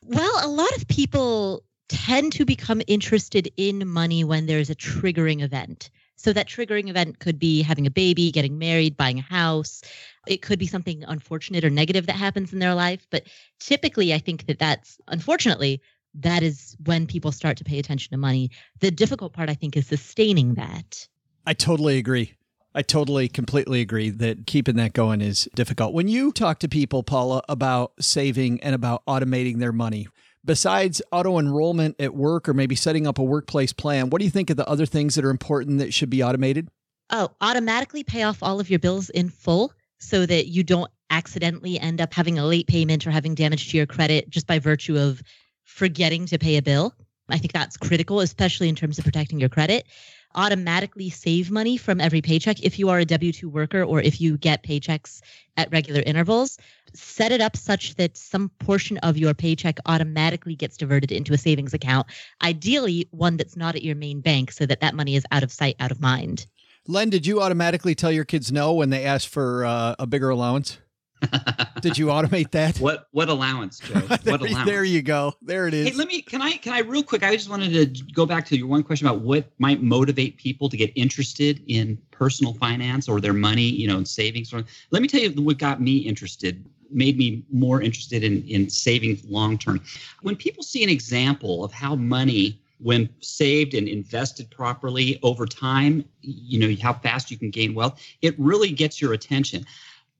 Well, 0.06 0.32
a 0.42 0.48
lot 0.48 0.74
of 0.76 0.88
people 0.88 1.62
tend 1.90 2.32
to 2.32 2.44
become 2.44 2.80
interested 2.86 3.50
in 3.56 3.86
money 3.88 4.22
when 4.22 4.46
there's 4.46 4.70
a 4.70 4.76
triggering 4.76 5.42
event. 5.42 5.90
So 6.14 6.32
that 6.32 6.48
triggering 6.48 6.88
event 6.88 7.18
could 7.18 7.38
be 7.38 7.62
having 7.62 7.86
a 7.86 7.90
baby, 7.90 8.30
getting 8.30 8.58
married, 8.58 8.96
buying 8.96 9.18
a 9.18 9.22
house. 9.22 9.82
It 10.28 10.40
could 10.40 10.58
be 10.58 10.68
something 10.68 11.02
unfortunate 11.04 11.64
or 11.64 11.70
negative 11.70 12.06
that 12.06 12.14
happens 12.16 12.52
in 12.52 12.60
their 12.60 12.74
life, 12.74 13.06
but 13.10 13.24
typically 13.58 14.14
I 14.14 14.18
think 14.18 14.46
that 14.46 14.60
that's 14.60 14.98
unfortunately 15.08 15.82
that 16.14 16.42
is 16.42 16.76
when 16.84 17.06
people 17.06 17.32
start 17.32 17.56
to 17.56 17.64
pay 17.64 17.78
attention 17.78 18.10
to 18.12 18.18
money. 18.18 18.50
The 18.78 18.90
difficult 18.90 19.32
part 19.32 19.50
I 19.50 19.54
think 19.54 19.76
is 19.76 19.86
sustaining 19.86 20.54
that. 20.54 21.08
I 21.44 21.54
totally 21.54 21.98
agree. 21.98 22.34
I 22.72 22.82
totally, 22.82 23.28
completely 23.28 23.80
agree 23.80 24.10
that 24.10 24.46
keeping 24.46 24.76
that 24.76 24.92
going 24.92 25.20
is 25.20 25.48
difficult. 25.56 25.92
When 25.92 26.06
you 26.06 26.30
talk 26.30 26.60
to 26.60 26.68
people, 26.68 27.02
Paula, 27.02 27.42
about 27.48 27.94
saving 27.98 28.62
and 28.62 28.76
about 28.76 29.04
automating 29.06 29.58
their 29.58 29.72
money, 29.72 30.06
besides 30.44 31.02
auto 31.12 31.38
enrollment 31.38 31.96
at 32.00 32.14
work 32.14 32.48
or 32.48 32.54
maybe 32.54 32.74
setting 32.74 33.06
up 33.06 33.18
a 33.18 33.22
workplace 33.22 33.72
plan, 33.72 34.10
what 34.10 34.20
do 34.20 34.24
you 34.24 34.30
think 34.30 34.50
of 34.50 34.56
the 34.56 34.68
other 34.68 34.86
things 34.86 35.14
that 35.14 35.24
are 35.24 35.30
important 35.30 35.78
that 35.78 35.92
should 35.92 36.10
be 36.10 36.22
automated? 36.22 36.68
Oh, 37.10 37.30
automatically 37.40 38.04
pay 38.04 38.22
off 38.22 38.42
all 38.42 38.60
of 38.60 38.70
your 38.70 38.78
bills 38.78 39.10
in 39.10 39.28
full 39.28 39.72
so 39.98 40.26
that 40.26 40.46
you 40.46 40.62
don't 40.62 40.90
accidentally 41.10 41.78
end 41.78 42.00
up 42.00 42.14
having 42.14 42.38
a 42.38 42.46
late 42.46 42.66
payment 42.66 43.06
or 43.06 43.10
having 43.10 43.34
damage 43.34 43.70
to 43.70 43.76
your 43.76 43.86
credit 43.86 44.30
just 44.30 44.46
by 44.46 44.58
virtue 44.58 44.96
of 44.96 45.22
forgetting 45.64 46.26
to 46.26 46.38
pay 46.38 46.56
a 46.56 46.62
bill. 46.62 46.94
I 47.28 47.38
think 47.38 47.52
that's 47.52 47.76
critical, 47.76 48.20
especially 48.20 48.68
in 48.68 48.74
terms 48.74 48.98
of 48.98 49.04
protecting 49.04 49.40
your 49.40 49.48
credit 49.48 49.86
automatically 50.34 51.10
save 51.10 51.50
money 51.50 51.76
from 51.76 52.00
every 52.00 52.22
paycheck 52.22 52.62
if 52.62 52.78
you 52.78 52.88
are 52.88 52.98
a 52.98 53.04
W 53.04 53.32
2 53.32 53.48
worker 53.48 53.82
or 53.82 54.00
if 54.00 54.20
you 54.20 54.36
get 54.36 54.62
paychecks 54.62 55.20
at 55.56 55.70
regular 55.70 56.02
intervals. 56.06 56.58
Set 56.92 57.32
it 57.32 57.40
up 57.40 57.56
such 57.56 57.94
that 57.96 58.16
some 58.16 58.48
portion 58.58 58.98
of 58.98 59.16
your 59.16 59.34
paycheck 59.34 59.78
automatically 59.86 60.54
gets 60.54 60.76
diverted 60.76 61.12
into 61.12 61.32
a 61.32 61.38
savings 61.38 61.74
account, 61.74 62.06
ideally, 62.42 63.08
one 63.10 63.36
that's 63.36 63.56
not 63.56 63.76
at 63.76 63.82
your 63.82 63.96
main 63.96 64.20
bank 64.20 64.50
so 64.52 64.66
that 64.66 64.80
that 64.80 64.94
money 64.94 65.16
is 65.16 65.24
out 65.30 65.42
of 65.42 65.52
sight, 65.52 65.76
out 65.78 65.90
of 65.90 66.00
mind. 66.00 66.46
Len, 66.86 67.10
did 67.10 67.26
you 67.26 67.40
automatically 67.40 67.94
tell 67.94 68.10
your 68.10 68.24
kids 68.24 68.50
no 68.50 68.72
when 68.72 68.90
they 68.90 69.04
asked 69.04 69.28
for 69.28 69.64
uh, 69.64 69.94
a 69.98 70.06
bigger 70.06 70.30
allowance? 70.30 70.78
Did 71.80 71.98
you 71.98 72.06
automate 72.06 72.50
that? 72.52 72.78
What 72.78 73.08
what 73.12 73.28
allowance, 73.28 73.78
Joe? 73.78 73.94
What 74.08 74.24
there, 74.24 74.34
allowance? 74.36 74.68
there 74.68 74.84
you 74.84 75.02
go. 75.02 75.34
There 75.42 75.66
it 75.68 75.74
is. 75.74 75.88
Hey, 75.88 75.94
let 75.94 76.08
me. 76.08 76.22
Can 76.22 76.42
I? 76.42 76.52
Can 76.52 76.72
I 76.72 76.80
real 76.80 77.02
quick? 77.02 77.22
I 77.22 77.34
just 77.34 77.48
wanted 77.48 77.94
to 77.94 78.04
go 78.12 78.26
back 78.26 78.46
to 78.46 78.56
your 78.56 78.66
one 78.66 78.82
question 78.82 79.06
about 79.06 79.20
what 79.20 79.50
might 79.58 79.82
motivate 79.82 80.36
people 80.36 80.68
to 80.68 80.76
get 80.76 80.92
interested 80.94 81.62
in 81.66 81.98
personal 82.10 82.54
finance 82.54 83.08
or 83.08 83.20
their 83.20 83.32
money, 83.32 83.62
you 83.62 83.86
know, 83.86 83.96
and 83.96 84.08
savings. 84.08 84.52
Let 84.90 85.02
me 85.02 85.08
tell 85.08 85.20
you 85.20 85.30
what 85.42 85.58
got 85.58 85.80
me 85.80 85.98
interested, 85.98 86.64
made 86.90 87.16
me 87.16 87.44
more 87.50 87.82
interested 87.82 88.24
in 88.24 88.42
in 88.44 88.70
saving 88.70 89.20
long 89.26 89.58
term. 89.58 89.80
When 90.22 90.36
people 90.36 90.62
see 90.62 90.82
an 90.82 90.90
example 90.90 91.64
of 91.64 91.72
how 91.72 91.96
money 91.96 92.60
when 92.82 93.08
saved 93.20 93.74
and 93.74 93.86
invested 93.88 94.50
properly 94.50 95.18
over 95.22 95.46
time, 95.46 96.04
you 96.22 96.58
know, 96.58 96.74
how 96.82 96.94
fast 96.94 97.30
you 97.30 97.36
can 97.36 97.50
gain 97.50 97.74
wealth, 97.74 98.00
it 98.22 98.34
really 98.38 98.70
gets 98.70 99.00
your 99.00 99.12
attention. 99.12 99.66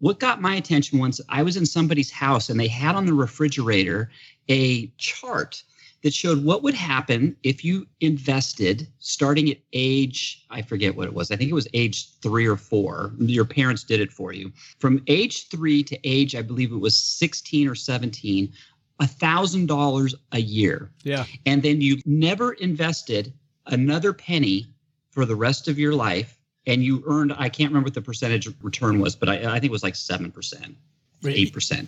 What 0.00 0.18
got 0.18 0.40
my 0.40 0.56
attention 0.56 0.98
once 0.98 1.20
I 1.28 1.42
was 1.42 1.56
in 1.56 1.66
somebody's 1.66 2.10
house 2.10 2.48
and 2.48 2.58
they 2.58 2.68
had 2.68 2.94
on 2.94 3.06
the 3.06 3.14
refrigerator 3.14 4.10
a 4.48 4.88
chart 4.98 5.62
that 6.02 6.14
showed 6.14 6.42
what 6.42 6.62
would 6.62 6.74
happen 6.74 7.36
if 7.42 7.62
you 7.64 7.86
invested 8.00 8.88
starting 8.98 9.50
at 9.50 9.58
age, 9.74 10.46
I 10.50 10.62
forget 10.62 10.96
what 10.96 11.06
it 11.06 11.12
was. 11.12 11.30
I 11.30 11.36
think 11.36 11.50
it 11.50 11.54
was 11.54 11.68
age 11.74 12.08
three 12.22 12.46
or 12.46 12.56
four. 12.56 13.12
Your 13.18 13.44
parents 13.44 13.84
did 13.84 14.00
it 14.00 14.10
for 14.10 14.32
you. 14.32 14.50
From 14.78 15.02
age 15.06 15.48
three 15.48 15.82
to 15.84 15.98
age, 16.04 16.34
I 16.34 16.42
believe 16.42 16.72
it 16.72 16.80
was 16.80 16.96
16 16.96 17.68
or 17.68 17.74
17, 17.74 18.50
$1,000 19.00 20.14
a 20.32 20.40
year. 20.40 20.90
Yeah. 21.02 21.24
And 21.44 21.62
then 21.62 21.82
you 21.82 22.00
never 22.06 22.52
invested 22.54 23.32
another 23.66 24.14
penny 24.14 24.66
for 25.10 25.26
the 25.26 25.36
rest 25.36 25.68
of 25.68 25.78
your 25.78 25.94
life. 25.94 26.39
And 26.66 26.84
you 26.84 27.02
earned, 27.06 27.34
I 27.36 27.48
can't 27.48 27.70
remember 27.70 27.86
what 27.86 27.94
the 27.94 28.02
percentage 28.02 28.48
return 28.62 29.00
was, 29.00 29.16
but 29.16 29.28
I, 29.28 29.34
I 29.34 29.52
think 29.54 29.64
it 29.64 29.70
was 29.70 29.82
like 29.82 29.94
7%, 29.94 30.74
8%. 31.22 31.86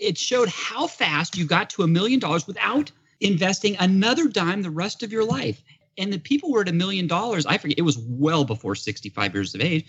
It 0.00 0.18
showed 0.18 0.48
how 0.48 0.86
fast 0.86 1.36
you 1.36 1.44
got 1.44 1.70
to 1.70 1.82
a 1.82 1.86
million 1.86 2.20
dollars 2.20 2.46
without 2.46 2.90
investing 3.20 3.76
another 3.78 4.28
dime 4.28 4.62
the 4.62 4.70
rest 4.70 5.02
of 5.02 5.12
your 5.12 5.24
life. 5.24 5.62
And 5.98 6.12
the 6.12 6.18
people 6.18 6.50
were 6.50 6.62
at 6.62 6.68
a 6.68 6.72
million 6.72 7.06
dollars. 7.06 7.46
I 7.46 7.58
forget, 7.58 7.78
it 7.78 7.82
was 7.82 7.98
well 7.98 8.44
before 8.44 8.74
65 8.74 9.34
years 9.34 9.54
of 9.54 9.60
age. 9.60 9.86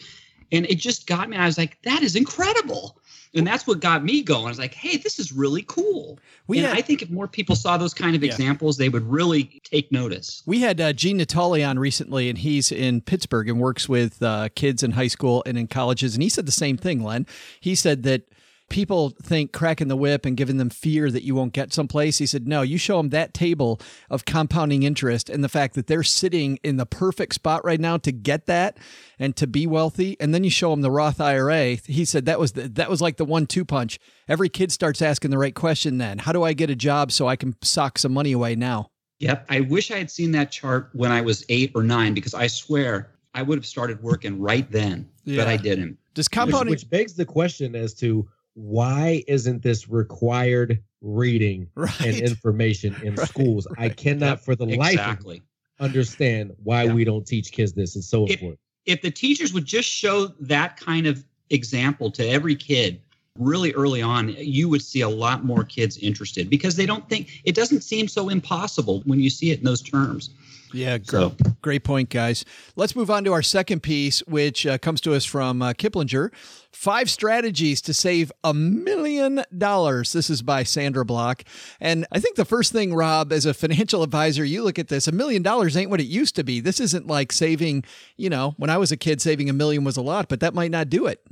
And 0.51 0.65
it 0.67 0.75
just 0.75 1.07
got 1.07 1.29
me. 1.29 1.37
I 1.37 1.45
was 1.45 1.57
like, 1.57 1.81
that 1.83 2.03
is 2.03 2.15
incredible 2.15 2.97
and 3.35 3.45
that's 3.45 3.67
what 3.67 3.81
got 3.81 4.03
me 4.03 4.21
going. 4.21 4.45
I 4.45 4.49
was 4.49 4.59
like, 4.59 4.73
hey, 4.73 4.97
this 4.97 5.19
is 5.19 5.33
really 5.33 5.63
cool. 5.67 6.19
We 6.47 6.59
and 6.59 6.67
had, 6.67 6.77
I 6.77 6.81
think 6.81 7.01
if 7.01 7.09
more 7.09 7.27
people 7.27 7.55
saw 7.55 7.77
those 7.77 7.93
kind 7.93 8.15
of 8.15 8.23
yeah. 8.23 8.31
examples, 8.31 8.77
they 8.77 8.89
would 8.89 9.03
really 9.03 9.61
take 9.63 9.91
notice. 9.91 10.41
We 10.45 10.61
had 10.61 10.79
uh, 10.79 10.93
Gene 10.93 11.19
Natali 11.19 11.67
on 11.67 11.77
recently, 11.77 12.29
and 12.29 12.37
he's 12.37 12.71
in 12.71 13.01
Pittsburgh 13.01 13.49
and 13.49 13.59
works 13.59 13.89
with 13.89 14.23
uh, 14.23 14.49
kids 14.55 14.83
in 14.83 14.91
high 14.91 15.07
school 15.07 15.43
and 15.45 15.57
in 15.57 15.67
colleges. 15.67 16.15
And 16.15 16.23
he 16.23 16.29
said 16.29 16.45
the 16.45 16.51
same 16.51 16.77
thing, 16.77 17.03
Len. 17.03 17.27
He 17.59 17.75
said 17.75 18.03
that 18.03 18.23
people 18.69 19.11
think 19.21 19.51
cracking 19.53 19.87
the 19.87 19.95
whip 19.95 20.25
and 20.25 20.35
giving 20.35 20.57
them 20.57 20.69
fear 20.69 21.11
that 21.11 21.23
you 21.23 21.35
won't 21.35 21.53
get 21.53 21.73
someplace. 21.73 22.17
He 22.17 22.25
said, 22.25 22.47
no, 22.47 22.61
you 22.61 22.77
show 22.77 22.97
them 22.97 23.09
that 23.09 23.33
table 23.33 23.79
of 24.09 24.25
compounding 24.25 24.83
interest 24.83 25.29
and 25.29 25.43
the 25.43 25.49
fact 25.49 25.75
that 25.75 25.87
they're 25.87 26.03
sitting 26.03 26.59
in 26.63 26.77
the 26.77 26.85
perfect 26.85 27.35
spot 27.35 27.63
right 27.63 27.79
now 27.79 27.97
to 27.97 28.11
get 28.11 28.47
that 28.47 28.77
and 29.19 29.35
to 29.35 29.47
be 29.47 29.67
wealthy. 29.67 30.17
And 30.19 30.33
then 30.33 30.43
you 30.43 30.49
show 30.49 30.71
them 30.71 30.81
the 30.81 30.91
Roth 30.91 31.21
IRA. 31.21 31.75
He 31.85 32.05
said 32.05 32.25
that 32.25 32.39
was 32.39 32.53
the, 32.53 32.67
that 32.69 32.89
was 32.89 33.01
like 33.01 33.17
the 33.17 33.25
one 33.25 33.45
two 33.45 33.65
punch. 33.65 33.99
Every 34.27 34.49
kid 34.49 34.71
starts 34.71 35.01
asking 35.01 35.31
the 35.31 35.37
right 35.37 35.55
question 35.55 35.97
then. 35.97 36.17
How 36.17 36.31
do 36.31 36.43
I 36.43 36.53
get 36.53 36.69
a 36.69 36.75
job 36.75 37.11
so 37.11 37.27
I 37.27 37.35
can 37.35 37.55
sock 37.61 37.99
some 37.99 38.13
money 38.13 38.31
away 38.31 38.55
now? 38.55 38.89
Yep. 39.19 39.45
I 39.49 39.61
wish 39.61 39.91
I 39.91 39.97
had 39.97 40.11
seen 40.11 40.31
that 40.31 40.51
chart 40.51 40.89
when 40.93 41.11
I 41.11 41.21
was 41.21 41.45
eight 41.49 41.71
or 41.75 41.83
nine 41.83 42.13
because 42.13 42.33
I 42.33 42.47
swear 42.47 43.11
I 43.33 43.41
would 43.41 43.57
have 43.57 43.65
started 43.65 44.01
working 44.01 44.39
right 44.39 44.69
then, 44.71 45.09
yeah. 45.23 45.37
but 45.37 45.47
I 45.47 45.57
didn't. 45.57 45.97
Does 46.13 46.27
compounding, 46.27 46.71
which, 46.71 46.81
which 46.81 46.89
begs 46.89 47.13
the 47.13 47.25
question 47.25 47.75
as 47.75 47.93
to 47.95 48.27
why 48.55 49.23
isn't 49.27 49.61
this 49.61 49.87
required 49.87 50.81
reading 51.01 51.67
right. 51.75 52.01
and 52.01 52.17
information 52.17 52.95
in 53.03 53.15
right. 53.15 53.27
schools? 53.27 53.67
Right. 53.77 53.91
I 53.91 53.93
cannot 53.93 54.43
for 54.43 54.55
the 54.55 54.65
exactly. 54.65 54.97
life 54.97 55.17
of 55.17 55.25
me 55.25 55.41
understand 55.79 56.53
why 56.63 56.83
yeah. 56.83 56.93
we 56.93 57.03
don't 57.03 57.25
teach 57.25 57.51
kids 57.51 57.73
this 57.73 57.95
and 57.95 58.03
so 58.03 58.25
if, 58.27 58.39
forth. 58.39 58.57
If 58.85 59.01
the 59.01 59.11
teachers 59.11 59.53
would 59.53 59.65
just 59.65 59.89
show 59.89 60.27
that 60.39 60.77
kind 60.77 61.07
of 61.07 61.23
example 61.49 62.11
to 62.11 62.27
every 62.27 62.55
kid 62.55 63.01
really 63.37 63.73
early 63.73 64.01
on, 64.01 64.29
you 64.29 64.69
would 64.69 64.81
see 64.81 65.01
a 65.01 65.09
lot 65.09 65.43
more 65.43 65.63
kids 65.63 65.97
interested 65.97 66.49
because 66.49 66.75
they 66.75 66.85
don't 66.85 67.07
think 67.09 67.41
it 67.43 67.55
doesn't 67.55 67.81
seem 67.81 68.07
so 68.07 68.29
impossible 68.29 69.01
when 69.05 69.19
you 69.19 69.29
see 69.29 69.51
it 69.51 69.59
in 69.59 69.65
those 69.65 69.81
terms. 69.81 70.29
Yeah, 70.73 70.97
great, 70.97 71.09
so. 71.09 71.35
great 71.61 71.83
point, 71.83 72.09
guys. 72.09 72.43
Let's 72.75 72.95
move 72.95 73.09
on 73.09 73.23
to 73.25 73.33
our 73.33 73.41
second 73.41 73.81
piece, 73.81 74.19
which 74.21 74.65
uh, 74.65 74.77
comes 74.77 74.99
to 75.01 75.13
us 75.13 75.23
from 75.23 75.61
uh, 75.61 75.73
Kiplinger. 75.73 76.33
Five 76.71 77.09
strategies 77.09 77.81
to 77.81 77.93
save 77.93 78.31
a 78.43 78.53
million 78.53 79.43
dollars. 79.57 80.11
This 80.11 80.29
is 80.29 80.41
by 80.41 80.63
Sandra 80.63 81.05
Block. 81.05 81.43
And 81.79 82.05
I 82.11 82.19
think 82.19 82.35
the 82.35 82.45
first 82.45 82.73
thing, 82.73 82.93
Rob, 82.93 83.31
as 83.31 83.45
a 83.45 83.53
financial 83.53 84.03
advisor, 84.03 84.43
you 84.43 84.63
look 84.63 84.77
at 84.77 84.89
this, 84.89 85.07
a 85.07 85.11
million 85.11 85.41
dollars 85.41 85.77
ain't 85.77 85.89
what 85.89 86.01
it 86.01 86.07
used 86.07 86.35
to 86.35 86.43
be. 86.43 86.59
This 86.59 86.79
isn't 86.79 87.07
like 87.07 87.31
saving, 87.31 87.85
you 88.17 88.29
know, 88.29 88.53
when 88.57 88.69
I 88.69 88.77
was 88.77 88.91
a 88.91 88.97
kid, 88.97 89.21
saving 89.21 89.49
a 89.49 89.53
million 89.53 89.83
was 89.83 89.97
a 89.97 90.01
lot, 90.01 90.27
but 90.27 90.41
that 90.41 90.53
might 90.53 90.71
not 90.71 90.89
do 90.89 91.05
it. 91.05 91.25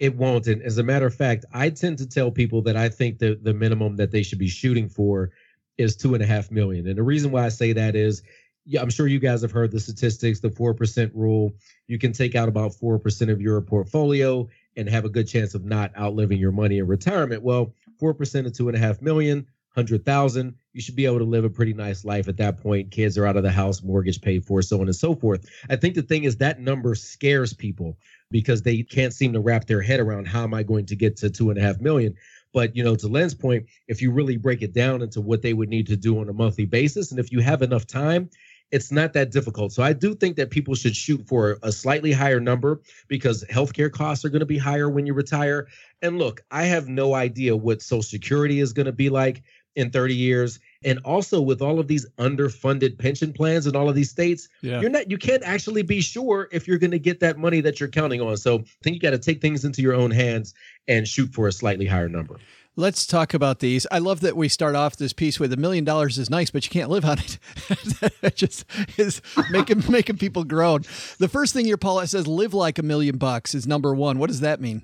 It 0.00 0.16
won't. 0.16 0.46
And 0.46 0.62
as 0.62 0.78
a 0.78 0.82
matter 0.82 1.06
of 1.06 1.14
fact, 1.14 1.44
I 1.52 1.70
tend 1.70 1.98
to 1.98 2.06
tell 2.06 2.30
people 2.30 2.62
that 2.62 2.76
I 2.76 2.88
think 2.88 3.18
the, 3.18 3.38
the 3.40 3.54
minimum 3.54 3.96
that 3.96 4.10
they 4.10 4.22
should 4.22 4.38
be 4.38 4.48
shooting 4.48 4.88
for 4.88 5.30
is 5.76 5.96
two 5.96 6.14
and 6.14 6.22
a 6.22 6.26
half 6.26 6.50
million. 6.50 6.86
And 6.88 6.98
the 6.98 7.02
reason 7.02 7.30
why 7.30 7.44
I 7.44 7.48
say 7.48 7.72
that 7.72 7.94
is 7.94 8.22
yeah, 8.68 8.82
I'm 8.82 8.90
sure 8.90 9.06
you 9.06 9.18
guys 9.18 9.40
have 9.40 9.50
heard 9.50 9.70
the 9.70 9.80
statistics, 9.80 10.40
the 10.40 10.50
4% 10.50 11.10
rule. 11.14 11.54
You 11.86 11.98
can 11.98 12.12
take 12.12 12.34
out 12.34 12.50
about 12.50 12.72
4% 12.72 13.32
of 13.32 13.40
your 13.40 13.62
portfolio 13.62 14.46
and 14.76 14.86
have 14.90 15.06
a 15.06 15.08
good 15.08 15.26
chance 15.26 15.54
of 15.54 15.64
not 15.64 15.96
outliving 15.96 16.38
your 16.38 16.52
money 16.52 16.76
in 16.76 16.86
retirement. 16.86 17.42
Well, 17.42 17.72
4% 17.98 18.44
of 18.44 18.52
two 18.52 18.68
and 18.68 18.76
a 18.76 18.78
half 18.78 19.00
million, 19.00 19.46
100,000, 19.72 20.54
you 20.74 20.82
should 20.82 20.96
be 20.96 21.06
able 21.06 21.18
to 21.18 21.24
live 21.24 21.44
a 21.44 21.50
pretty 21.50 21.72
nice 21.72 22.04
life 22.04 22.28
at 22.28 22.36
that 22.36 22.58
point. 22.58 22.90
Kids 22.90 23.16
are 23.16 23.24
out 23.24 23.38
of 23.38 23.42
the 23.42 23.50
house, 23.50 23.82
mortgage 23.82 24.20
paid 24.20 24.44
for, 24.44 24.60
so 24.60 24.82
on 24.82 24.86
and 24.86 24.94
so 24.94 25.14
forth. 25.14 25.48
I 25.70 25.76
think 25.76 25.94
the 25.94 26.02
thing 26.02 26.24
is 26.24 26.36
that 26.36 26.60
number 26.60 26.94
scares 26.94 27.54
people 27.54 27.96
because 28.30 28.60
they 28.60 28.82
can't 28.82 29.14
seem 29.14 29.32
to 29.32 29.40
wrap 29.40 29.64
their 29.64 29.80
head 29.80 29.98
around 29.98 30.28
how 30.28 30.44
am 30.44 30.52
I 30.52 30.62
going 30.62 30.84
to 30.86 30.96
get 30.96 31.16
to 31.18 31.30
two 31.30 31.48
and 31.48 31.58
a 31.58 31.62
half 31.62 31.80
million. 31.80 32.14
But 32.52 32.74
you 32.76 32.82
know, 32.82 32.96
to 32.96 33.08
Len's 33.08 33.34
point, 33.34 33.66
if 33.88 34.00
you 34.02 34.10
really 34.10 34.36
break 34.36 34.62
it 34.62 34.72
down 34.72 35.02
into 35.02 35.20
what 35.20 35.42
they 35.42 35.52
would 35.52 35.68
need 35.68 35.86
to 35.86 35.96
do 35.96 36.18
on 36.18 36.28
a 36.28 36.32
monthly 36.32 36.66
basis, 36.66 37.10
and 37.10 37.20
if 37.20 37.30
you 37.32 37.40
have 37.40 37.62
enough 37.62 37.86
time, 37.86 38.30
it's 38.70 38.92
not 38.92 39.12
that 39.14 39.30
difficult. 39.30 39.72
So 39.72 39.82
I 39.82 39.92
do 39.92 40.14
think 40.14 40.36
that 40.36 40.50
people 40.50 40.74
should 40.74 40.94
shoot 40.94 41.26
for 41.26 41.58
a 41.62 41.72
slightly 41.72 42.12
higher 42.12 42.40
number 42.40 42.80
because 43.08 43.44
healthcare 43.44 43.90
costs 43.90 44.24
are 44.24 44.28
going 44.28 44.40
to 44.40 44.46
be 44.46 44.58
higher 44.58 44.88
when 44.90 45.06
you 45.06 45.14
retire. 45.14 45.68
And 46.02 46.18
look, 46.18 46.42
I 46.50 46.64
have 46.64 46.88
no 46.88 47.14
idea 47.14 47.56
what 47.56 47.82
Social 47.82 48.02
Security 48.02 48.60
is 48.60 48.72
going 48.72 48.86
to 48.86 48.92
be 48.92 49.08
like 49.08 49.42
in 49.78 49.90
30 49.90 50.14
years. 50.14 50.58
And 50.84 50.98
also 51.04 51.40
with 51.40 51.62
all 51.62 51.78
of 51.78 51.86
these 51.86 52.06
underfunded 52.18 52.98
pension 52.98 53.32
plans 53.32 53.66
in 53.66 53.76
all 53.76 53.88
of 53.88 53.94
these 53.94 54.10
states, 54.10 54.48
yeah. 54.60 54.80
you're 54.80 54.90
not 54.90 55.10
you 55.10 55.18
can't 55.18 55.42
actually 55.44 55.82
be 55.82 56.00
sure 56.00 56.48
if 56.52 56.68
you're 56.68 56.78
going 56.78 56.90
to 56.90 56.98
get 56.98 57.20
that 57.20 57.38
money 57.38 57.60
that 57.60 57.80
you're 57.80 57.88
counting 57.88 58.20
on. 58.20 58.36
So 58.36 58.58
I 58.58 58.64
think 58.82 58.94
you 58.94 59.00
got 59.00 59.10
to 59.10 59.18
take 59.18 59.40
things 59.40 59.64
into 59.64 59.80
your 59.80 59.94
own 59.94 60.10
hands 60.10 60.52
and 60.88 61.06
shoot 61.06 61.32
for 61.32 61.46
a 61.46 61.52
slightly 61.52 61.86
higher 61.86 62.08
number. 62.08 62.38
Let's 62.78 63.08
talk 63.08 63.34
about 63.34 63.58
these. 63.58 63.88
I 63.90 63.98
love 63.98 64.20
that 64.20 64.36
we 64.36 64.48
start 64.48 64.76
off 64.76 64.94
this 64.94 65.12
piece 65.12 65.40
with 65.40 65.52
a 65.52 65.56
million 65.56 65.82
dollars 65.82 66.16
is 66.16 66.30
nice, 66.30 66.52
but 66.52 66.64
you 66.64 66.70
can't 66.70 66.88
live 66.88 67.04
on 67.04 67.18
it. 67.18 67.38
it 68.22 68.36
just 68.36 68.64
is 68.96 69.20
making 69.50 69.82
making 69.90 70.18
people 70.18 70.44
groan. 70.44 70.82
The 71.18 71.26
first 71.26 71.52
thing 71.52 71.66
your 71.66 71.76
Paula 71.76 72.06
says, 72.06 72.28
live 72.28 72.54
like 72.54 72.78
a 72.78 72.84
million 72.84 73.18
bucks 73.18 73.52
is 73.52 73.66
number 73.66 73.92
one. 73.92 74.20
What 74.20 74.28
does 74.28 74.42
that 74.42 74.60
mean? 74.60 74.82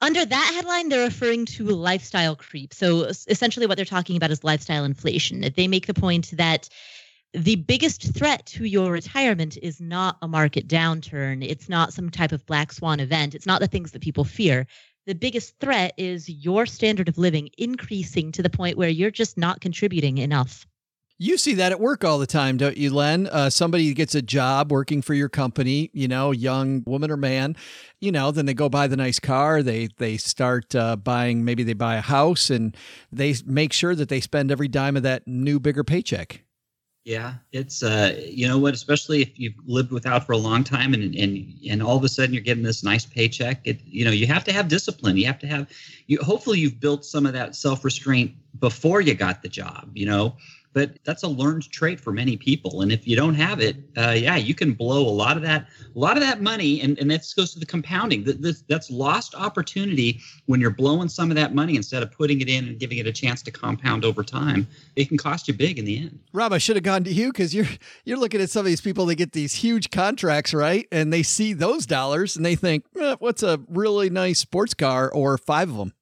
Under 0.00 0.24
that 0.24 0.52
headline, 0.54 0.88
they're 0.88 1.04
referring 1.04 1.44
to 1.44 1.64
lifestyle 1.66 2.34
creep. 2.34 2.72
So 2.72 3.02
essentially, 3.28 3.66
what 3.66 3.76
they're 3.76 3.84
talking 3.84 4.16
about 4.16 4.30
is 4.30 4.42
lifestyle 4.42 4.86
inflation. 4.86 5.52
They 5.54 5.68
make 5.68 5.88
the 5.88 5.92
point 5.92 6.30
that 6.38 6.70
the 7.34 7.56
biggest 7.56 8.14
threat 8.14 8.46
to 8.46 8.64
your 8.64 8.90
retirement 8.90 9.58
is 9.62 9.82
not 9.82 10.16
a 10.22 10.28
market 10.28 10.66
downturn. 10.66 11.46
It's 11.46 11.68
not 11.68 11.92
some 11.92 12.08
type 12.08 12.32
of 12.32 12.46
black 12.46 12.72
swan 12.72 13.00
event. 13.00 13.34
It's 13.34 13.46
not 13.46 13.60
the 13.60 13.66
things 13.66 13.92
that 13.92 14.00
people 14.00 14.24
fear 14.24 14.66
the 15.06 15.14
biggest 15.14 15.58
threat 15.58 15.94
is 15.96 16.28
your 16.28 16.66
standard 16.66 17.08
of 17.08 17.18
living 17.18 17.50
increasing 17.58 18.32
to 18.32 18.42
the 18.42 18.50
point 18.50 18.76
where 18.76 18.88
you're 18.88 19.10
just 19.10 19.36
not 19.36 19.60
contributing 19.60 20.18
enough. 20.18 20.66
You 21.18 21.38
see 21.38 21.54
that 21.54 21.70
at 21.70 21.78
work 21.78 22.02
all 22.02 22.18
the 22.18 22.26
time, 22.26 22.56
don't 22.56 22.76
you, 22.76 22.92
Len? 22.92 23.28
Uh, 23.28 23.48
somebody 23.48 23.94
gets 23.94 24.14
a 24.16 24.22
job 24.22 24.72
working 24.72 25.02
for 25.02 25.14
your 25.14 25.28
company, 25.28 25.88
you 25.92 26.08
know, 26.08 26.32
young 26.32 26.82
woman 26.84 27.12
or 27.12 27.16
man, 27.16 27.54
you 28.00 28.10
know, 28.10 28.32
then 28.32 28.46
they 28.46 28.54
go 28.54 28.68
buy 28.68 28.88
the 28.88 28.96
nice 28.96 29.20
car. 29.20 29.62
They 29.62 29.88
they 29.98 30.16
start 30.16 30.74
uh, 30.74 30.96
buying, 30.96 31.44
maybe 31.44 31.62
they 31.62 31.74
buy 31.74 31.94
a 31.94 32.00
house, 32.00 32.50
and 32.50 32.76
they 33.12 33.36
make 33.46 33.72
sure 33.72 33.94
that 33.94 34.08
they 34.08 34.20
spend 34.20 34.50
every 34.50 34.66
dime 34.66 34.96
of 34.96 35.04
that 35.04 35.28
new 35.28 35.60
bigger 35.60 35.84
paycheck. 35.84 36.42
Yeah, 37.04 37.34
it's 37.50 37.82
uh, 37.82 38.16
you 38.24 38.46
know 38.46 38.58
what, 38.58 38.74
especially 38.74 39.22
if 39.22 39.36
you've 39.36 39.56
lived 39.66 39.90
without 39.90 40.24
for 40.24 40.32
a 40.32 40.38
long 40.38 40.62
time 40.62 40.94
and 40.94 41.16
and 41.16 41.52
and 41.68 41.82
all 41.82 41.96
of 41.96 42.04
a 42.04 42.08
sudden 42.08 42.32
you're 42.32 42.44
getting 42.44 42.62
this 42.62 42.84
nice 42.84 43.04
paycheck. 43.04 43.60
It 43.64 43.80
you 43.84 44.04
know 44.04 44.12
you 44.12 44.28
have 44.28 44.44
to 44.44 44.52
have 44.52 44.68
discipline. 44.68 45.16
You 45.16 45.26
have 45.26 45.40
to 45.40 45.48
have 45.48 45.68
you. 46.06 46.18
Hopefully 46.18 46.60
you've 46.60 46.78
built 46.78 47.04
some 47.04 47.26
of 47.26 47.32
that 47.32 47.56
self 47.56 47.84
restraint 47.84 48.32
before 48.60 49.00
you 49.00 49.14
got 49.14 49.42
the 49.42 49.48
job. 49.48 49.90
You 49.94 50.06
know, 50.06 50.36
but 50.72 50.98
that's 51.04 51.22
a 51.22 51.28
learned 51.28 51.70
trait 51.70 52.00
for 52.00 52.12
many 52.12 52.36
people. 52.36 52.82
And 52.82 52.92
if 52.92 53.06
you 53.06 53.16
don't 53.16 53.34
have 53.34 53.60
it, 53.60 53.76
uh, 53.96 54.10
yeah, 54.10 54.36
you 54.36 54.54
can 54.54 54.72
blow 54.72 55.06
a 55.06 55.10
lot 55.10 55.36
of 55.36 55.42
that, 55.42 55.68
a 55.94 55.98
lot 55.98 56.16
of 56.16 56.22
that 56.22 56.40
money. 56.40 56.80
And, 56.80 56.98
and 56.98 57.10
this 57.10 57.34
goes 57.34 57.52
to 57.52 57.58
the 57.58 57.66
compounding. 57.66 58.24
This, 58.24 58.62
that's 58.62 58.90
lost 58.90 59.34
opportunity 59.34 60.20
when 60.46 60.60
you're 60.60 60.70
blowing 60.70 61.08
some 61.08 61.30
of 61.30 61.36
that 61.36 61.54
money 61.54 61.76
instead 61.76 62.02
of 62.02 62.10
putting 62.10 62.40
it 62.40 62.48
in 62.48 62.68
and 62.68 62.78
giving 62.78 62.98
it 62.98 63.06
a 63.06 63.12
chance 63.12 63.42
to 63.42 63.50
compound 63.50 64.04
over 64.04 64.22
time. 64.22 64.66
It 64.96 65.08
can 65.08 65.18
cost 65.18 65.48
you 65.48 65.54
big 65.54 65.78
in 65.78 65.84
the 65.84 65.98
end. 65.98 66.18
Rob, 66.32 66.52
I 66.52 66.58
should 66.58 66.76
have 66.76 66.82
gone 66.82 67.04
to 67.04 67.12
you 67.12 67.32
because 67.32 67.54
you're 67.54 67.66
you're 68.04 68.18
looking 68.18 68.40
at 68.40 68.50
some 68.50 68.60
of 68.60 68.66
these 68.66 68.80
people 68.80 69.06
that 69.06 69.16
get 69.16 69.32
these 69.32 69.54
huge 69.54 69.90
contracts, 69.90 70.54
right? 70.54 70.86
And 70.90 71.12
they 71.12 71.22
see 71.22 71.52
those 71.52 71.86
dollars 71.86 72.36
and 72.36 72.44
they 72.44 72.56
think, 72.56 72.84
eh, 72.98 73.16
"What's 73.18 73.42
a 73.42 73.60
really 73.68 74.10
nice 74.10 74.38
sports 74.38 74.74
car 74.74 75.10
or 75.10 75.36
five 75.38 75.70
of 75.70 75.76
them?" 75.76 75.92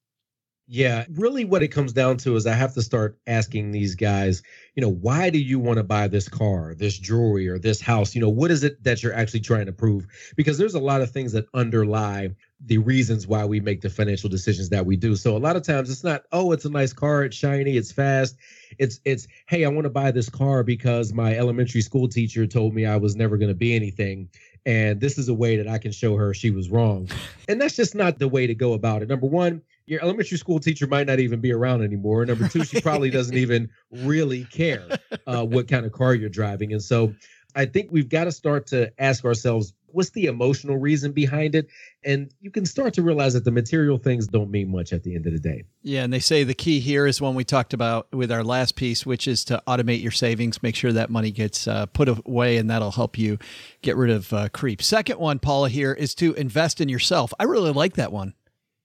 Yeah, 0.72 1.04
really 1.14 1.44
what 1.44 1.64
it 1.64 1.68
comes 1.68 1.92
down 1.92 2.18
to 2.18 2.36
is 2.36 2.46
I 2.46 2.52
have 2.52 2.74
to 2.74 2.82
start 2.82 3.18
asking 3.26 3.72
these 3.72 3.96
guys, 3.96 4.40
you 4.76 4.80
know, 4.80 4.88
why 4.88 5.28
do 5.28 5.40
you 5.40 5.58
want 5.58 5.78
to 5.78 5.82
buy 5.82 6.06
this 6.06 6.28
car, 6.28 6.76
this 6.76 6.96
jewelry, 6.96 7.48
or 7.48 7.58
this 7.58 7.80
house? 7.80 8.14
You 8.14 8.20
know, 8.20 8.28
what 8.28 8.52
is 8.52 8.62
it 8.62 8.80
that 8.84 9.02
you're 9.02 9.12
actually 9.12 9.40
trying 9.40 9.66
to 9.66 9.72
prove? 9.72 10.06
Because 10.36 10.58
there's 10.58 10.74
a 10.74 10.78
lot 10.78 11.00
of 11.00 11.10
things 11.10 11.32
that 11.32 11.46
underlie 11.54 12.30
the 12.66 12.78
reasons 12.78 13.26
why 13.26 13.44
we 13.44 13.58
make 13.58 13.80
the 13.80 13.90
financial 13.90 14.30
decisions 14.30 14.68
that 14.68 14.86
we 14.86 14.94
do. 14.94 15.16
So 15.16 15.36
a 15.36 15.38
lot 15.38 15.56
of 15.56 15.64
times 15.64 15.90
it's 15.90 16.04
not, 16.04 16.22
oh, 16.30 16.52
it's 16.52 16.66
a 16.66 16.70
nice 16.70 16.92
car, 16.92 17.24
it's 17.24 17.36
shiny, 17.36 17.76
it's 17.76 17.90
fast. 17.90 18.36
It's 18.78 19.00
it's, 19.04 19.26
hey, 19.48 19.64
I 19.64 19.68
want 19.70 19.86
to 19.86 19.90
buy 19.90 20.12
this 20.12 20.28
car 20.28 20.62
because 20.62 21.12
my 21.12 21.36
elementary 21.36 21.80
school 21.80 22.06
teacher 22.06 22.46
told 22.46 22.74
me 22.74 22.86
I 22.86 22.96
was 22.96 23.16
never 23.16 23.36
going 23.38 23.48
to 23.48 23.56
be 23.56 23.74
anything. 23.74 24.28
And 24.66 25.00
this 25.00 25.18
is 25.18 25.28
a 25.28 25.34
way 25.34 25.56
that 25.56 25.66
I 25.66 25.78
can 25.78 25.90
show 25.90 26.14
her 26.14 26.32
she 26.32 26.52
was 26.52 26.70
wrong. 26.70 27.08
And 27.48 27.60
that's 27.60 27.74
just 27.74 27.96
not 27.96 28.20
the 28.20 28.28
way 28.28 28.46
to 28.46 28.54
go 28.54 28.74
about 28.74 29.02
it. 29.02 29.08
Number 29.08 29.26
one, 29.26 29.62
your 29.90 30.00
elementary 30.02 30.38
school 30.38 30.60
teacher 30.60 30.86
might 30.86 31.08
not 31.08 31.18
even 31.18 31.40
be 31.40 31.52
around 31.52 31.82
anymore. 31.82 32.24
Number 32.24 32.46
two, 32.48 32.64
she 32.64 32.80
probably 32.80 33.10
doesn't 33.10 33.36
even 33.36 33.68
really 33.90 34.44
care 34.44 34.86
uh, 35.26 35.44
what 35.44 35.66
kind 35.66 35.84
of 35.84 35.90
car 35.90 36.14
you're 36.14 36.30
driving. 36.30 36.72
And 36.72 36.82
so 36.82 37.12
I 37.56 37.66
think 37.66 37.88
we've 37.90 38.08
got 38.08 38.24
to 38.24 38.32
start 38.32 38.68
to 38.68 38.92
ask 39.02 39.24
ourselves, 39.24 39.74
what's 39.88 40.10
the 40.10 40.26
emotional 40.26 40.76
reason 40.76 41.10
behind 41.10 41.56
it? 41.56 41.66
And 42.04 42.32
you 42.40 42.52
can 42.52 42.64
start 42.64 42.94
to 42.94 43.02
realize 43.02 43.34
that 43.34 43.44
the 43.44 43.50
material 43.50 43.98
things 43.98 44.28
don't 44.28 44.48
mean 44.48 44.70
much 44.70 44.92
at 44.92 45.02
the 45.02 45.16
end 45.16 45.26
of 45.26 45.32
the 45.32 45.40
day. 45.40 45.64
Yeah. 45.82 46.04
And 46.04 46.12
they 46.12 46.20
say 46.20 46.44
the 46.44 46.54
key 46.54 46.78
here 46.78 47.08
is 47.08 47.20
one 47.20 47.34
we 47.34 47.42
talked 47.42 47.74
about 47.74 48.06
with 48.12 48.30
our 48.30 48.44
last 48.44 48.76
piece, 48.76 49.04
which 49.04 49.26
is 49.26 49.44
to 49.46 49.60
automate 49.66 50.00
your 50.00 50.12
savings, 50.12 50.62
make 50.62 50.76
sure 50.76 50.92
that 50.92 51.10
money 51.10 51.32
gets 51.32 51.66
uh, 51.66 51.86
put 51.86 52.08
away, 52.08 52.58
and 52.58 52.70
that'll 52.70 52.92
help 52.92 53.18
you 53.18 53.38
get 53.82 53.96
rid 53.96 54.10
of 54.10 54.32
uh, 54.32 54.48
creep. 54.50 54.80
Second 54.80 55.18
one, 55.18 55.40
Paula, 55.40 55.68
here 55.68 55.92
is 55.92 56.14
to 56.14 56.32
invest 56.34 56.80
in 56.80 56.88
yourself. 56.88 57.34
I 57.40 57.44
really 57.44 57.72
like 57.72 57.94
that 57.94 58.12
one. 58.12 58.34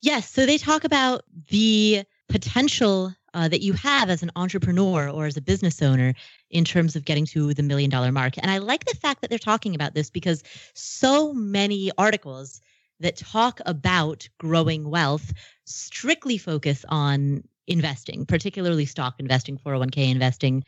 Yes. 0.06 0.30
So 0.30 0.46
they 0.46 0.60
talk 0.60 0.84
about 0.84 1.24
the 1.50 2.04
potential 2.30 3.12
uh, 3.34 3.48
that 3.48 3.62
you 3.62 3.74
have 3.74 4.12
as 4.12 4.22
an 4.22 4.30
entrepreneur 4.36 5.10
or 5.10 5.26
as 5.26 5.36
a 5.36 5.42
business 5.42 5.82
owner 5.82 6.14
in 6.52 6.64
terms 6.64 6.96
of 6.96 7.06
getting 7.06 7.26
to 7.26 7.56
the 7.56 7.64
million 7.64 7.90
dollar 7.90 8.12
mark. 8.12 8.36
And 8.38 8.52
I 8.52 8.60
like 8.60 8.86
the 8.86 8.96
fact 8.98 9.22
that 9.22 9.32
they're 9.32 9.40
talking 9.40 9.74
about 9.74 9.96
this 9.96 10.12
because 10.12 10.44
so 10.76 11.34
many 11.34 11.92
articles 11.98 12.62
that 13.00 13.18
talk 13.18 13.60
about 13.66 14.30
growing 14.38 14.92
wealth 14.92 15.34
strictly 15.66 16.38
focus 16.38 16.86
on 16.90 17.44
investing, 17.66 18.28
particularly 18.28 18.86
stock 18.86 19.16
investing, 19.18 19.58
401k 19.58 20.12
investing, 20.12 20.64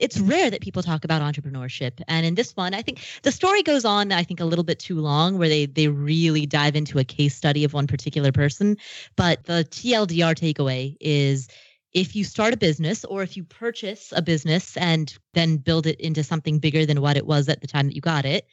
it's 0.00 0.18
rare 0.18 0.50
that 0.50 0.60
people 0.60 0.82
talk 0.82 1.04
about 1.04 1.22
entrepreneurship 1.22 2.00
and 2.08 2.26
in 2.26 2.34
this 2.34 2.54
one 2.56 2.74
i 2.74 2.82
think 2.82 3.00
the 3.22 3.32
story 3.32 3.62
goes 3.62 3.84
on 3.84 4.12
i 4.12 4.22
think 4.22 4.40
a 4.40 4.44
little 4.44 4.64
bit 4.64 4.78
too 4.78 5.00
long 5.00 5.38
where 5.38 5.48
they 5.48 5.66
they 5.66 5.88
really 5.88 6.46
dive 6.46 6.76
into 6.76 6.98
a 6.98 7.04
case 7.04 7.34
study 7.34 7.64
of 7.64 7.72
one 7.72 7.86
particular 7.86 8.32
person 8.32 8.76
but 9.16 9.44
the 9.44 9.66
tldr 9.70 10.34
takeaway 10.34 10.96
is 11.00 11.48
if 11.92 12.16
you 12.16 12.24
start 12.24 12.52
a 12.52 12.56
business 12.56 13.04
or 13.04 13.22
if 13.22 13.36
you 13.36 13.44
purchase 13.44 14.12
a 14.16 14.22
business 14.22 14.76
and 14.76 15.16
then 15.34 15.56
build 15.56 15.86
it 15.86 16.00
into 16.00 16.24
something 16.24 16.58
bigger 16.58 16.84
than 16.84 17.00
what 17.00 17.16
it 17.16 17.26
was 17.26 17.48
at 17.48 17.60
the 17.60 17.66
time 17.66 17.86
that 17.86 17.94
you 17.94 18.00
got 18.00 18.24
it 18.24 18.46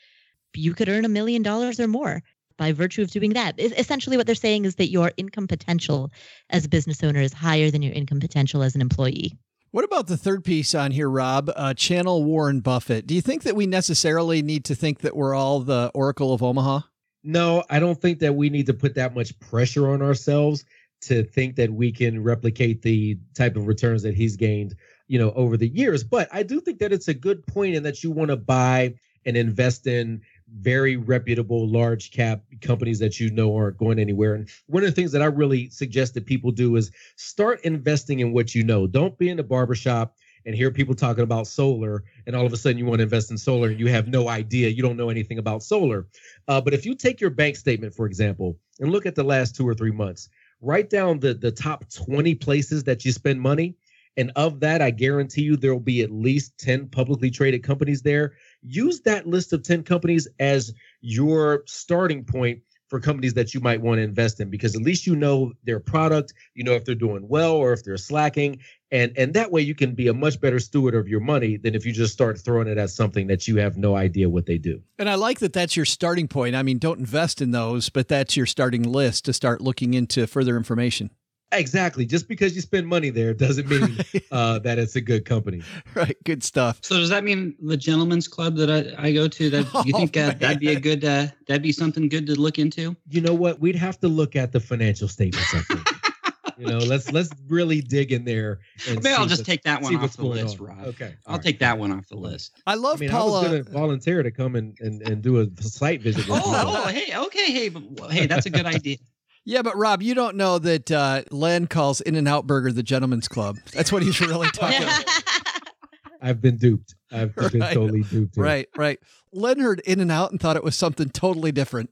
you 0.54 0.73
could 0.73 0.89
earn 0.89 1.06
a 1.06 1.10
million 1.10 1.41
dollars 1.41 1.80
or 1.80 1.88
more 1.88 2.21
by 2.62 2.71
virtue 2.71 3.01
of 3.01 3.10
doing 3.10 3.34
that. 3.34 3.60
Essentially, 3.60 4.17
what 4.17 4.27
they're 4.27 4.36
saying 4.36 4.65
is 4.65 4.75
that 4.75 4.91
your 4.91 5.12
income 5.17 5.47
potential 5.47 6.12
as 6.51 6.63
a 6.63 6.69
business 6.69 7.04
owner 7.04 7.19
is 7.19 7.34
higher 7.34 7.71
than 7.71 7.82
your 7.82 7.93
income 7.93 8.19
potential 8.19 8.62
as 8.62 8.75
an 8.75 8.82
employee. 8.82 9.36
What 9.71 9.86
about 9.86 10.07
the 10.07 10.17
third 10.17 10.43
piece 10.43 10.75
on 10.75 10.91
here, 10.91 11.10
Rob? 11.10 11.49
Uh, 11.55 11.73
channel 11.73 12.25
Warren 12.25 12.60
Buffett. 12.60 13.07
Do 13.07 13.15
you 13.15 13.21
think 13.21 13.43
that 13.43 13.55
we 13.55 13.65
necessarily 13.65 14.41
need 14.41 14.65
to 14.65 14.75
think 14.75 14.99
that 14.99 15.15
we're 15.15 15.34
all 15.34 15.62
the 15.62 15.89
Oracle 15.95 16.34
of 16.34 16.43
Omaha? 16.43 16.81
No, 17.23 17.63
I 17.69 17.79
don't 17.79 17.99
think 17.99 18.19
that 18.19 18.36
we 18.36 18.49
need 18.49 18.65
to 18.65 18.73
put 18.73 18.95
that 18.95 19.15
much 19.15 19.39
pressure 19.39 19.89
on 19.89 20.01
ourselves 20.01 20.65
to 21.03 21.23
think 21.23 21.55
that 21.55 21.71
we 21.71 21.89
can 21.89 22.21
replicate 22.21 22.81
the 22.81 23.17
type 23.34 23.55
of 23.55 23.65
returns 23.65 24.03
that 24.03 24.13
he's 24.13 24.36
gained, 24.36 24.75
you 25.07 25.17
know, 25.17 25.31
over 25.31 25.55
the 25.55 25.69
years. 25.69 26.03
But 26.03 26.27
I 26.34 26.43
do 26.43 26.60
think 26.60 26.79
that 26.79 26.91
it's 26.91 27.07
a 27.07 27.13
good 27.13 27.41
and 27.55 27.86
that 27.86 28.03
you 28.03 28.12
want 28.12 28.29
to 28.29 28.36
buy 28.36 28.95
and 29.25 29.38
invest 29.38 29.88
in 29.88 30.21
very 30.60 30.98
reputable 30.98 31.68
large 31.68 32.12
cap 32.12 32.44
companies 32.62 33.00
that 33.00 33.20
you 33.20 33.30
know 33.32 33.56
aren't 33.56 33.78
going 33.78 34.00
anywhere. 34.00 34.36
And 34.36 34.50
one 34.68 34.84
of 34.84 34.90
the 34.90 34.96
things 34.96 35.12
that 35.14 35.22
I 35.22 35.26
really 35.26 35.70
suggest 35.70 36.14
that 36.16 36.26
people 36.26 36.52
do 36.52 36.76
is 36.76 36.92
start 37.16 37.62
investing 37.64 38.20
in 38.20 38.34
what 38.34 38.54
you 38.54 38.64
know. 38.64 38.88
Don't 38.88 39.18
be 39.18 39.30
in 39.30 39.38
the 39.38 39.44
barbershop 39.44 40.16
and 40.46 40.56
hear 40.56 40.72
people 40.72 40.96
talking 40.96 41.24
about 41.24 41.48
solar 41.48 42.04
and 42.26 42.36
all 42.36 42.46
of 42.46 42.54
a 42.54 42.58
sudden 42.58 42.78
you 42.78 42.86
want 42.86 43.00
to 43.00 43.04
invest 43.04 43.32
in 43.32 43.38
solar 43.38 43.70
and 43.70 43.80
you 43.80 43.88
have 43.88 44.08
no 44.08 44.28
idea 44.28 44.70
you 44.70 44.82
don't 44.82 44.98
know 44.98 45.10
anything 45.10 45.38
about 45.38 45.64
solar 45.64 46.08
uh, 46.48 46.60
but 46.60 46.74
if 46.74 46.86
you 46.86 46.96
take 46.96 47.22
your 47.22 47.30
bank 47.30 47.56
statement 47.56 47.94
for 47.94 48.06
example 48.06 48.58
and 48.80 48.92
look 48.92 49.06
at 49.06 49.16
the 49.16 49.24
last 49.24 49.56
two 49.56 49.68
or 49.68 49.74
three 49.74 49.92
months 49.92 50.30
write 50.62 50.90
down 50.90 51.20
the 51.20 51.34
the 51.34 51.52
top 51.52 51.86
20 51.90 52.36
places 52.36 52.84
that 52.84 53.06
you 53.06 53.12
spend 53.12 53.40
money 53.40 53.76
and 54.17 54.32
of 54.36 54.60
that 54.60 54.82
i 54.82 54.89
guarantee 54.89 55.41
you 55.41 55.56
there 55.56 55.74
will 55.74 55.80
be 55.80 56.02
at 56.02 56.12
least 56.12 56.58
10 56.58 56.88
publicly 56.88 57.30
traded 57.30 57.63
companies 57.63 58.02
there. 58.02 58.34
Use 58.62 59.02
that 59.02 59.28
list 59.28 59.54
of 59.54 59.63
10 59.63 59.84
companies 59.84 60.28
as 60.39 60.74
your 61.02 61.63
starting 61.65 62.24
point 62.24 62.62
for 62.88 63.00
companies 63.00 63.34
that 63.34 63.54
you 63.54 63.62
might 63.62 63.80
want 63.80 64.00
to 64.00 64.04
invest 64.04 64.41
in 64.41 64.50
because 64.50 64.76
at 64.76 64.82
least 64.82 65.08
you 65.08 65.15
know 65.15 65.54
their 65.63 65.80
product 65.80 66.34
you 66.56 66.63
know 66.63 66.74
if 66.74 66.84
they're 66.84 66.93
doing 66.93 67.26
well 67.26 67.56
or 67.56 67.71
if 67.71 67.86
they're 67.86 67.95
slacking 67.95 68.60
and 68.91 69.13
and 69.17 69.34
that 69.34 69.50
way 69.50 69.62
you 69.62 69.74
can 69.74 69.95
be 69.95 70.10
a 70.10 70.13
much 70.13 70.41
better 70.41 70.60
steward 70.60 70.93
of 70.93 71.08
your 71.08 71.21
money 71.21 71.56
than 71.56 71.74
if 71.74 71.86
you 71.86 71.93
just 71.93 72.12
start 72.12 72.38
throwing 72.38 72.67
it 72.67 72.78
at 72.78 72.89
something 72.89 73.28
that 73.28 73.47
you 73.47 73.56
have 73.56 73.78
no 73.78 73.95
idea 73.95 74.28
what 74.28 74.45
they 74.45 74.58
do. 74.58 74.82
And 75.00 75.10
i 75.10 75.15
like 75.15 75.39
that 75.39 75.54
that's 75.54 75.78
your 75.78 75.86
starting 75.86 76.28
point. 76.28 76.54
I 76.54 76.63
mean 76.63 76.80
don't 76.80 77.00
invest 77.00 77.41
in 77.41 77.52
those 77.52 77.88
but 77.88 78.10
that's 78.10 78.36
your 78.36 78.45
starting 78.45 78.84
list 78.84 79.24
to 79.24 79.32
start 79.32 79.62
looking 79.62 79.93
into 79.93 80.28
further 80.28 80.58
information 80.58 81.12
Exactly. 81.52 82.06
Just 82.06 82.28
because 82.28 82.56
you 82.56 82.62
spend 82.62 82.88
money 82.88 83.10
there 83.10 83.34
doesn't 83.34 83.68
mean 83.68 83.98
uh, 84.32 84.60
that 84.60 84.80
it's 84.80 84.96
a 84.96 85.02
good 85.02 85.26
company. 85.26 85.62
Right. 85.94 86.16
Good 86.24 86.44
stuff. 86.44 86.80
So 86.82 86.98
does 86.98 87.10
that 87.10 87.24
mean 87.24 87.56
the 87.60 87.78
gentleman's 87.78 88.28
club 88.28 88.56
that 88.56 88.70
I, 88.70 89.08
I 89.08 89.14
go 89.14 89.28
to? 89.28 89.50
That 89.50 89.66
you 89.86 89.94
think 89.94 90.16
uh, 90.18 90.34
that'd 90.40 90.60
be 90.60 90.70
a 90.70 90.80
good 90.80 91.04
uh, 91.04 91.28
that'd 91.48 91.62
be 91.62 91.72
something 91.72 92.08
good 92.10 92.26
to 92.28 92.40
look 92.40 92.60
into? 92.60 92.96
You 93.10 93.22
know 93.22 93.34
what? 93.34 93.60
We'd 93.60 93.76
have 93.76 94.00
to 94.00 94.08
look 94.08 94.36
at 94.36 94.52
the 94.52 94.60
financial 94.60 95.08
statements. 95.08 95.54
I 95.54 95.60
think. 95.60 95.88
you 96.58 96.68
know, 96.68 96.78
let's 96.78 97.12
let's 97.12 97.32
really 97.48 97.82
dig 97.82 98.12
in 98.12 98.24
there. 98.24 98.60
And 98.88 99.04
Maybe 99.04 99.16
I'll 99.16 99.26
just 99.26 99.46
take 99.46 99.64
that 99.64 99.82
one 99.82 99.96
off 99.96 100.16
the 100.16 100.26
list, 100.26 100.60
on. 100.60 100.68
Rob. 100.68 100.86
Okay. 100.88 101.16
I'll 101.26 101.36
right. 101.36 101.44
take 101.44 101.60
that 101.60 101.78
one 101.78 101.92
off 101.92 102.08
the 102.08 102.18
list. 102.18 102.62
I 102.68 102.76
love 102.76 102.98
I 102.98 103.00
mean, 103.02 103.10
Paula. 103.10 103.40
I 103.40 103.42
was 103.42 103.52
going 103.52 103.66
to 103.66 103.72
volunteer 103.72 104.24
to 104.24 104.32
come 104.32 104.56
and, 104.56 104.78
and, 104.80 105.02
and 105.02 105.22
do 105.22 105.42
a 105.42 105.48
site 105.62 106.02
visit. 106.02 106.26
oh, 106.30 106.42
oh, 106.44 106.88
hey, 106.88 107.16
okay, 107.16 107.52
hey, 107.52 107.70
hey, 108.12 108.26
that's 108.28 108.46
a 108.46 108.50
good 108.50 108.66
idea. 108.66 108.98
Yeah, 109.43 109.63
but 109.63 109.75
Rob, 109.75 110.04
you 110.04 110.13
don't 110.13 110.36
know 110.36 110.60
that 110.60 110.91
uh, 110.91 111.23
Len 111.32 111.67
calls 111.67 111.99
In-N-Out 112.01 112.45
Burger 112.45 112.71
the 112.71 112.84
gentleman's 112.84 113.27
club. 113.27 113.58
That's 113.73 113.91
what 113.91 114.04
he's 114.04 114.21
really 114.21 114.49
talking 114.54 114.84
about. 114.84 115.04
I've 116.21 116.41
been 116.41 116.58
duped. 116.58 116.93
I've 117.12 117.36
right. 117.36 117.51
been 117.51 117.62
totally 117.62 118.04
duped. 118.04 118.36
Here. 118.36 118.43
Right, 118.43 118.69
right. 118.77 118.99
Len 119.34 119.60
heard 119.60 119.80
In-N-Out 119.86 120.32
and 120.32 120.39
thought 120.39 120.56
it 120.56 120.63
was 120.63 120.75
something 120.75 121.10
totally 121.10 121.51
different. 121.51 121.89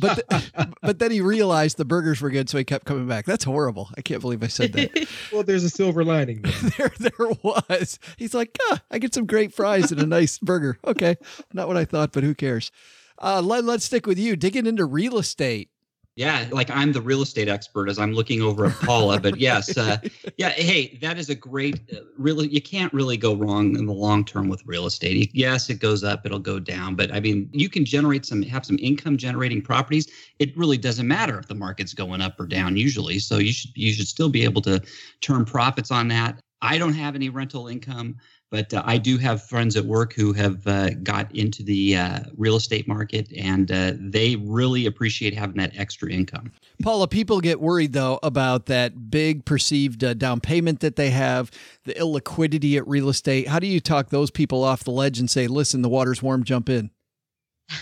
but 0.00 0.22
th- 0.30 0.50
but 0.82 1.00
then 1.00 1.10
he 1.10 1.20
realized 1.20 1.76
the 1.76 1.84
burgers 1.84 2.20
were 2.20 2.30
good, 2.30 2.48
so 2.48 2.58
he 2.58 2.64
kept 2.64 2.84
coming 2.84 3.08
back. 3.08 3.24
That's 3.24 3.42
horrible. 3.42 3.90
I 3.96 4.02
can't 4.02 4.20
believe 4.20 4.44
I 4.44 4.46
said 4.46 4.72
that. 4.74 5.08
well, 5.32 5.42
there's 5.42 5.64
a 5.64 5.70
silver 5.70 6.04
lining. 6.04 6.42
there, 6.78 6.92
there 7.00 7.28
was. 7.42 7.98
He's 8.16 8.34
like, 8.34 8.56
ah, 8.70 8.80
I 8.92 8.98
get 8.98 9.14
some 9.14 9.26
great 9.26 9.52
fries 9.52 9.90
and 9.90 10.00
a 10.00 10.06
nice 10.06 10.38
burger. 10.38 10.78
Okay, 10.86 11.16
not 11.52 11.66
what 11.66 11.76
I 11.76 11.84
thought, 11.84 12.12
but 12.12 12.22
who 12.22 12.34
cares? 12.34 12.70
Uh, 13.20 13.40
Len, 13.40 13.66
let's 13.66 13.84
stick 13.84 14.06
with 14.06 14.18
you. 14.18 14.36
Digging 14.36 14.66
into 14.66 14.84
real 14.84 15.18
estate. 15.18 15.70
Yeah, 16.16 16.48
like 16.50 16.70
I'm 16.70 16.92
the 16.92 17.02
real 17.02 17.20
estate 17.20 17.46
expert 17.46 17.90
as 17.90 17.98
I'm 17.98 18.14
looking 18.14 18.40
over 18.40 18.64
at 18.64 18.72
Paula. 18.80 19.20
but 19.20 19.38
yes, 19.38 19.76
uh, 19.76 19.98
yeah, 20.38 20.48
hey, 20.48 20.98
that 21.02 21.18
is 21.18 21.28
a 21.28 21.34
great, 21.34 21.78
uh, 21.92 22.00
really, 22.16 22.48
you 22.48 22.62
can't 22.62 22.90
really 22.94 23.18
go 23.18 23.34
wrong 23.34 23.76
in 23.76 23.84
the 23.84 23.92
long 23.92 24.24
term 24.24 24.48
with 24.48 24.64
real 24.64 24.86
estate. 24.86 25.30
Yes, 25.34 25.68
it 25.68 25.78
goes 25.78 26.02
up, 26.02 26.24
it'll 26.24 26.38
go 26.38 26.58
down, 26.58 26.94
but 26.94 27.12
I 27.12 27.20
mean, 27.20 27.50
you 27.52 27.68
can 27.68 27.84
generate 27.84 28.24
some, 28.24 28.40
have 28.42 28.64
some 28.64 28.78
income 28.80 29.18
generating 29.18 29.60
properties. 29.60 30.08
It 30.38 30.56
really 30.56 30.78
doesn't 30.78 31.06
matter 31.06 31.38
if 31.38 31.48
the 31.48 31.54
market's 31.54 31.92
going 31.92 32.22
up 32.22 32.40
or 32.40 32.46
down 32.46 32.78
usually. 32.78 33.18
So 33.18 33.36
you 33.36 33.52
should, 33.52 33.72
you 33.74 33.92
should 33.92 34.08
still 34.08 34.30
be 34.30 34.42
able 34.42 34.62
to 34.62 34.80
turn 35.20 35.44
profits 35.44 35.90
on 35.90 36.08
that. 36.08 36.40
I 36.62 36.78
don't 36.78 36.94
have 36.94 37.14
any 37.14 37.28
rental 37.28 37.68
income 37.68 38.16
But 38.50 38.72
uh, 38.72 38.82
I 38.86 38.98
do 38.98 39.18
have 39.18 39.42
friends 39.42 39.76
at 39.76 39.84
work 39.84 40.12
who 40.12 40.32
have 40.32 40.64
uh, 40.66 40.90
got 41.02 41.34
into 41.34 41.64
the 41.64 41.96
uh, 41.96 42.20
real 42.36 42.56
estate 42.56 42.86
market, 42.86 43.28
and 43.36 43.70
uh, 43.72 43.94
they 43.98 44.36
really 44.36 44.86
appreciate 44.86 45.34
having 45.34 45.56
that 45.56 45.76
extra 45.76 46.10
income. 46.10 46.52
Paula, 46.80 47.08
people 47.08 47.40
get 47.40 47.60
worried 47.60 47.92
though 47.92 48.20
about 48.22 48.66
that 48.66 49.10
big 49.10 49.44
perceived 49.44 50.04
uh, 50.04 50.14
down 50.14 50.40
payment 50.40 50.78
that 50.80 50.94
they 50.94 51.10
have, 51.10 51.50
the 51.84 51.94
illiquidity 51.94 52.76
at 52.76 52.86
real 52.86 53.08
estate. 53.08 53.48
How 53.48 53.58
do 53.58 53.66
you 53.66 53.80
talk 53.80 54.10
those 54.10 54.30
people 54.30 54.62
off 54.62 54.84
the 54.84 54.92
ledge 54.92 55.18
and 55.18 55.28
say, 55.28 55.48
"Listen, 55.48 55.82
the 55.82 55.88
water's 55.88 56.22
warm, 56.22 56.44
jump 56.44 56.68
in"? 56.68 56.90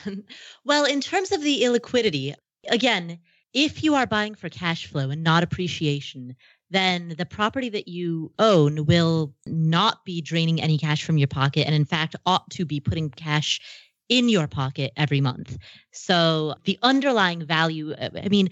well, 0.64 0.86
in 0.86 1.02
terms 1.02 1.30
of 1.30 1.42
the 1.42 1.62
illiquidity, 1.62 2.34
again, 2.70 3.18
if 3.52 3.84
you 3.84 3.94
are 3.94 4.06
buying 4.06 4.34
for 4.34 4.48
cash 4.48 4.86
flow 4.86 5.10
and 5.10 5.22
not 5.22 5.42
appreciation, 5.42 6.34
then 6.70 7.14
the 7.18 7.26
property 7.26 7.68
that 7.68 7.88
you 7.88 8.32
own 8.38 8.86
will 8.86 9.34
not 9.46 10.04
be 10.04 10.20
draining 10.20 10.60
any 10.60 10.78
cash 10.78 11.04
from 11.04 11.18
your 11.18 11.28
pocket 11.28 11.66
and 11.66 11.74
in 11.74 11.84
fact 11.84 12.16
ought 12.26 12.48
to 12.50 12.64
be 12.64 12.80
putting 12.80 13.10
cash 13.10 13.60
in 14.08 14.28
your 14.28 14.46
pocket 14.46 14.92
every 14.96 15.20
month. 15.20 15.56
So 15.92 16.54
the 16.64 16.78
underlying 16.82 17.44
value, 17.44 17.92
uh, 17.92 18.10
I 18.22 18.28
mean, 18.28 18.50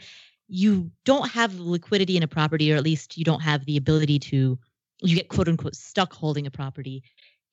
you 0.48 0.90
don't 1.04 1.30
have 1.30 1.58
liquidity 1.58 2.16
in 2.16 2.22
a 2.22 2.28
property, 2.28 2.72
or 2.72 2.76
at 2.76 2.84
least 2.84 3.16
you 3.16 3.24
don't 3.24 3.40
have 3.40 3.64
the 3.64 3.76
ability 3.76 4.18
to, 4.18 4.58
you 5.02 5.16
get 5.16 5.28
quote 5.28 5.48
unquote 5.48 5.74
stuck 5.74 6.12
holding 6.12 6.46
a 6.46 6.50
property 6.50 7.02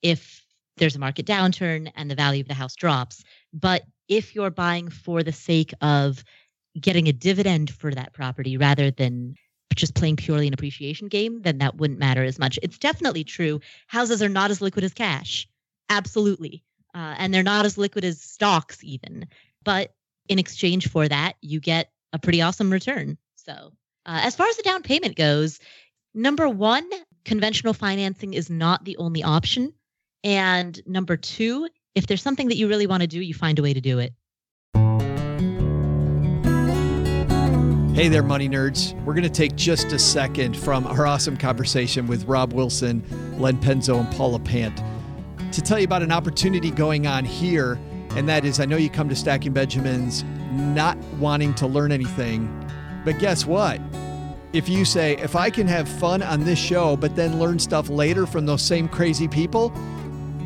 if 0.02 0.44
there's 0.76 0.96
a 0.96 0.98
market 0.98 1.26
downturn 1.26 1.90
and 1.96 2.10
the 2.10 2.14
value 2.14 2.40
of 2.40 2.48
the 2.48 2.54
house 2.54 2.74
drops. 2.74 3.22
But 3.52 3.82
if 4.08 4.34
you're 4.34 4.50
buying 4.50 4.88
for 4.88 5.22
the 5.22 5.32
sake 5.32 5.72
of 5.80 6.24
getting 6.80 7.08
a 7.08 7.12
dividend 7.12 7.70
for 7.70 7.90
that 7.92 8.12
property 8.12 8.56
rather 8.56 8.90
than 8.90 9.34
just 9.80 9.94
playing 9.94 10.16
purely 10.16 10.46
an 10.46 10.54
appreciation 10.54 11.08
game, 11.08 11.42
then 11.42 11.58
that 11.58 11.76
wouldn't 11.76 11.98
matter 11.98 12.22
as 12.22 12.38
much. 12.38 12.58
It's 12.62 12.78
definitely 12.78 13.24
true. 13.24 13.60
Houses 13.86 14.22
are 14.22 14.28
not 14.28 14.50
as 14.50 14.60
liquid 14.60 14.84
as 14.84 14.92
cash. 14.92 15.48
Absolutely. 15.88 16.62
Uh, 16.94 17.14
and 17.18 17.32
they're 17.32 17.42
not 17.42 17.64
as 17.64 17.78
liquid 17.78 18.04
as 18.04 18.20
stocks, 18.20 18.82
even. 18.82 19.26
But 19.64 19.94
in 20.28 20.38
exchange 20.38 20.88
for 20.88 21.08
that, 21.08 21.34
you 21.40 21.60
get 21.60 21.90
a 22.12 22.18
pretty 22.18 22.42
awesome 22.42 22.70
return. 22.70 23.18
So, 23.36 23.72
uh, 24.06 24.20
as 24.22 24.36
far 24.36 24.46
as 24.46 24.56
the 24.56 24.62
down 24.62 24.82
payment 24.82 25.16
goes, 25.16 25.58
number 26.14 26.48
one, 26.48 26.88
conventional 27.24 27.74
financing 27.74 28.34
is 28.34 28.50
not 28.50 28.84
the 28.84 28.96
only 28.96 29.22
option. 29.22 29.72
And 30.24 30.80
number 30.86 31.16
two, 31.16 31.68
if 31.94 32.06
there's 32.06 32.22
something 32.22 32.48
that 32.48 32.56
you 32.56 32.68
really 32.68 32.86
want 32.86 33.02
to 33.02 33.06
do, 33.06 33.20
you 33.20 33.34
find 33.34 33.58
a 33.58 33.62
way 33.62 33.72
to 33.72 33.80
do 33.80 33.98
it. 33.98 34.12
Hey 38.00 38.08
there, 38.08 38.22
money 38.22 38.48
nerds. 38.48 38.94
We're 39.04 39.12
going 39.12 39.24
to 39.24 39.28
take 39.28 39.56
just 39.56 39.92
a 39.92 39.98
second 39.98 40.56
from 40.56 40.86
our 40.86 41.06
awesome 41.06 41.36
conversation 41.36 42.06
with 42.06 42.24
Rob 42.24 42.54
Wilson, 42.54 43.04
Len 43.38 43.58
Penzo, 43.58 44.00
and 44.00 44.10
Paula 44.16 44.38
Pant 44.38 44.74
to 45.52 45.60
tell 45.60 45.78
you 45.78 45.84
about 45.84 46.02
an 46.02 46.10
opportunity 46.10 46.70
going 46.70 47.06
on 47.06 47.26
here. 47.26 47.78
And 48.16 48.26
that 48.26 48.46
is, 48.46 48.58
I 48.58 48.64
know 48.64 48.78
you 48.78 48.88
come 48.88 49.10
to 49.10 49.14
Stacking 49.14 49.52
Benjamins 49.52 50.24
not 50.50 50.96
wanting 51.18 51.52
to 51.56 51.66
learn 51.66 51.92
anything, 51.92 52.48
but 53.04 53.18
guess 53.18 53.44
what? 53.44 53.78
If 54.54 54.66
you 54.66 54.86
say, 54.86 55.18
if 55.18 55.36
I 55.36 55.50
can 55.50 55.66
have 55.66 55.86
fun 55.86 56.22
on 56.22 56.44
this 56.44 56.58
show, 56.58 56.96
but 56.96 57.14
then 57.16 57.38
learn 57.38 57.58
stuff 57.58 57.90
later 57.90 58.24
from 58.24 58.46
those 58.46 58.62
same 58.62 58.88
crazy 58.88 59.28
people, 59.28 59.74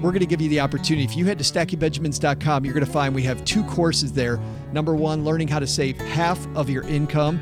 we're 0.02 0.10
going 0.10 0.20
to 0.20 0.26
give 0.26 0.40
you 0.40 0.48
the 0.48 0.60
opportunity. 0.60 1.04
If 1.04 1.16
you 1.16 1.24
head 1.24 1.38
to 1.38 1.44
stackingbenjamins.com, 1.44 2.64
you're 2.64 2.74
going 2.74 2.86
to 2.86 2.92
find 2.92 3.14
we 3.14 3.22
have 3.22 3.44
two 3.44 3.64
courses 3.64 4.12
there. 4.12 4.38
Number 4.72 4.94
one, 4.94 5.24
learning 5.24 5.48
how 5.48 5.58
to 5.58 5.66
save 5.66 5.96
half 5.98 6.44
of 6.56 6.68
your 6.68 6.82
income. 6.84 7.40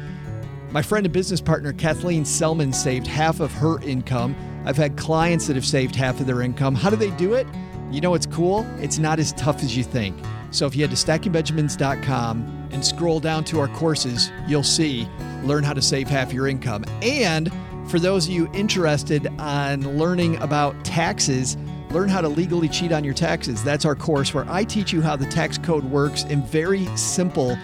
My 0.71 0.83
friend 0.83 1.05
and 1.05 1.13
business 1.13 1.41
partner, 1.41 1.73
Kathleen 1.73 2.25
Selman, 2.25 2.73
saved 2.73 3.07
half 3.07 3.41
of 3.41 3.53
her 3.53 3.81
income. 3.83 4.35
I've 4.65 4.77
had 4.77 4.97
clients 4.97 5.47
that 5.47 5.57
have 5.57 5.67
saved 5.67 5.95
half 5.95 6.21
of 6.21 6.27
their 6.27 6.41
income. 6.41 6.75
How 6.75 6.89
do 6.89 6.97
they 6.97 7.11
do 7.13 7.35
it? 7.35 7.47
You 7.91 8.01
know 8.01 8.11
what's 8.11 8.27
cool? 8.27 8.67
It's 8.79 8.99
not 8.99 9.19
as 9.19 9.33
tough 9.33 9.63
as 9.63 9.77
you 9.77 9.85
think. 9.85 10.17
So 10.51 10.67
if 10.67 10.75
you 10.77 10.83
head 10.83 10.91
to 10.91 10.97
stackingbenjamins.com 10.97 12.69
and 12.73 12.85
scroll 12.85 13.21
down 13.21 13.45
to 13.45 13.61
our 13.61 13.69
courses, 13.69 14.31
you'll 14.47 14.63
see 14.63 15.09
learn 15.45 15.65
how 15.65 15.73
to 15.73 15.83
save 15.83 16.09
half 16.09 16.33
your 16.33 16.47
income. 16.47 16.85
And 17.03 17.53
for 17.89 17.99
those 17.99 18.27
of 18.27 18.33
you 18.33 18.49
interested 18.53 19.27
on 19.39 19.99
learning 19.99 20.37
about 20.37 20.85
taxes, 20.85 21.57
Learn 21.93 22.09
how 22.09 22.23
to 22.23 22.29
legally 22.29 22.71
cheat 22.71 22.91
on 22.91 23.05
your 23.05 23.13
taxes. 23.13 23.63
That's 23.63 23.85
our 23.85 23.95
course 23.95 24.33
where 24.33 24.47
I 24.49 24.65
teach 24.65 24.95
you 24.95 25.03
how 25.03 25.15
the 25.15 25.27
tax 25.27 25.59
code 25.59 25.85
works 25.85 26.25
in 26.25 26.43
very 26.43 26.87
simple, 26.97 27.59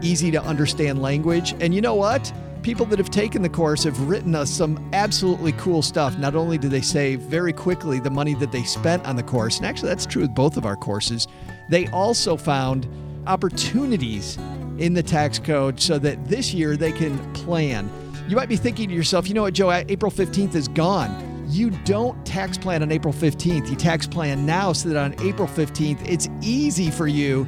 easy 0.00 0.30
to 0.30 0.42
understand 0.42 1.02
language. 1.02 1.54
And 1.60 1.74
you 1.74 1.82
know 1.82 1.94
what? 1.94 2.32
People 2.62 2.86
that 2.86 2.98
have 2.98 3.10
taken 3.10 3.42
the 3.42 3.48
course 3.50 3.84
have 3.84 4.00
written 4.08 4.34
us 4.34 4.48
some 4.48 4.88
absolutely 4.94 5.52
cool 5.52 5.82
stuff. 5.82 6.16
Not 6.16 6.34
only 6.34 6.56
do 6.56 6.70
they 6.70 6.80
save 6.80 7.20
very 7.20 7.52
quickly 7.52 8.00
the 8.00 8.08
money 8.08 8.32
that 8.36 8.52
they 8.52 8.62
spent 8.62 9.04
on 9.04 9.16
the 9.16 9.22
course, 9.22 9.58
and 9.58 9.66
actually 9.66 9.90
that's 9.90 10.06
true 10.06 10.22
with 10.22 10.34
both 10.34 10.56
of 10.56 10.64
our 10.64 10.76
courses, 10.76 11.28
they 11.68 11.86
also 11.88 12.38
found 12.38 12.88
opportunities 13.26 14.38
in 14.78 14.94
the 14.94 15.02
tax 15.02 15.38
code 15.38 15.78
so 15.78 15.98
that 15.98 16.26
this 16.26 16.54
year 16.54 16.78
they 16.78 16.90
can 16.90 17.18
plan. 17.34 17.90
You 18.28 18.36
might 18.36 18.48
be 18.48 18.56
thinking 18.56 18.88
to 18.88 18.94
yourself, 18.94 19.28
you 19.28 19.34
know 19.34 19.42
what, 19.42 19.52
Joe, 19.52 19.70
April 19.70 20.10
15th 20.10 20.54
is 20.54 20.68
gone 20.68 21.33
you 21.46 21.70
don't 21.70 22.24
tax 22.26 22.58
plan 22.58 22.82
on 22.82 22.92
April 22.92 23.12
15th. 23.12 23.68
You 23.68 23.76
tax 23.76 24.06
plan 24.06 24.46
now 24.46 24.72
so 24.72 24.88
that 24.88 24.98
on 24.98 25.14
April 25.26 25.48
15th, 25.48 26.00
it's 26.08 26.28
easy 26.40 26.90
for 26.90 27.06
you 27.06 27.46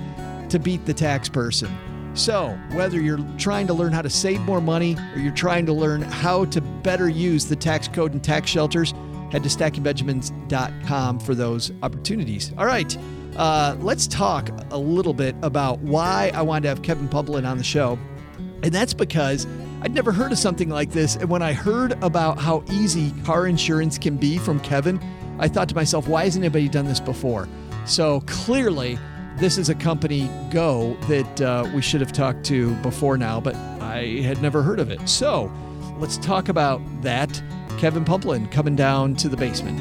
to 0.49 0.59
beat 0.59 0.85
the 0.87 0.95
tax 0.95 1.29
person. 1.29 1.75
So, 2.15 2.59
whether 2.73 2.99
you're 2.99 3.21
trying 3.37 3.67
to 3.67 3.75
learn 3.75 3.93
how 3.93 4.01
to 4.01 4.09
save 4.09 4.41
more 4.43 4.61
money 4.61 4.97
or 5.15 5.21
you're 5.21 5.35
trying 5.35 5.67
to 5.67 5.73
learn 5.75 6.01
how 6.01 6.47
to 6.47 6.61
better 6.63 7.11
use 7.11 7.45
the 7.45 7.57
tax 7.57 7.89
code 7.89 8.15
and 8.15 8.25
tax 8.25 8.51
shelters, 8.51 8.93
head 9.31 9.43
to 9.43 9.51
stackingbenjamins.com 9.51 11.21
for 11.21 11.35
those 11.35 11.73
opportunities. 11.83 12.53
All 12.57 12.65
right, 12.65 12.97
uh, 13.37 13.77
let's 13.81 14.07
talk 14.07 14.49
a 14.71 14.79
little 14.79 15.13
bit 15.13 15.37
about 15.43 15.81
why 15.81 16.31
I 16.35 16.41
wanted 16.41 16.63
to 16.63 16.69
have 16.71 16.83
Kevin 16.83 17.09
Pumplin 17.09 17.47
on 17.47 17.59
the 17.59 17.65
show. 17.65 17.99
And 18.63 18.73
that's 18.73 18.95
because 18.95 19.47
I'd 19.87 19.95
never 19.95 20.11
heard 20.11 20.33
of 20.33 20.39
something 20.39 20.69
like 20.69 20.91
this. 20.91 21.15
And 21.15 21.31
when 21.31 21.43
I 21.43 21.53
heard 21.53 21.93
about 22.03 22.41
how 22.41 22.65
easy 22.73 23.13
car 23.23 23.47
insurance 23.47 23.99
can 23.99 24.17
be 24.17 24.37
from 24.37 24.59
Kevin, 24.59 25.01
I 25.39 25.47
thought 25.47 25.69
to 25.69 25.77
myself, 25.77 26.09
why 26.09 26.25
hasn't 26.25 26.45
anybody 26.45 26.69
done 26.69 26.87
this 26.87 26.99
before? 26.99 27.49
So 27.85 28.21
clearly, 28.23 28.99
this 29.39 29.59
is 29.59 29.69
a 29.69 29.77
company, 29.77 30.29
Go, 30.51 30.97
that 31.03 31.41
uh, 31.41 31.71
we 31.73 31.83
should 31.83 32.01
have 32.01 32.11
talked 32.11 32.45
to 32.47 32.75
before 32.83 33.17
now, 33.17 33.41
but 33.41 33.55
I 33.55 34.23
had 34.23 34.43
never 34.43 34.61
heard 34.61 34.81
of 34.81 34.91
it. 34.91 35.09
So 35.09 35.53
let's 35.99 36.17
talk 36.17 36.49
about 36.49 36.81
that. 37.03 37.41
Kevin 37.79 38.05
Pumplin 38.05 38.51
coming 38.51 38.75
down 38.75 39.15
to 39.15 39.29
the 39.29 39.37
basement. 39.37 39.81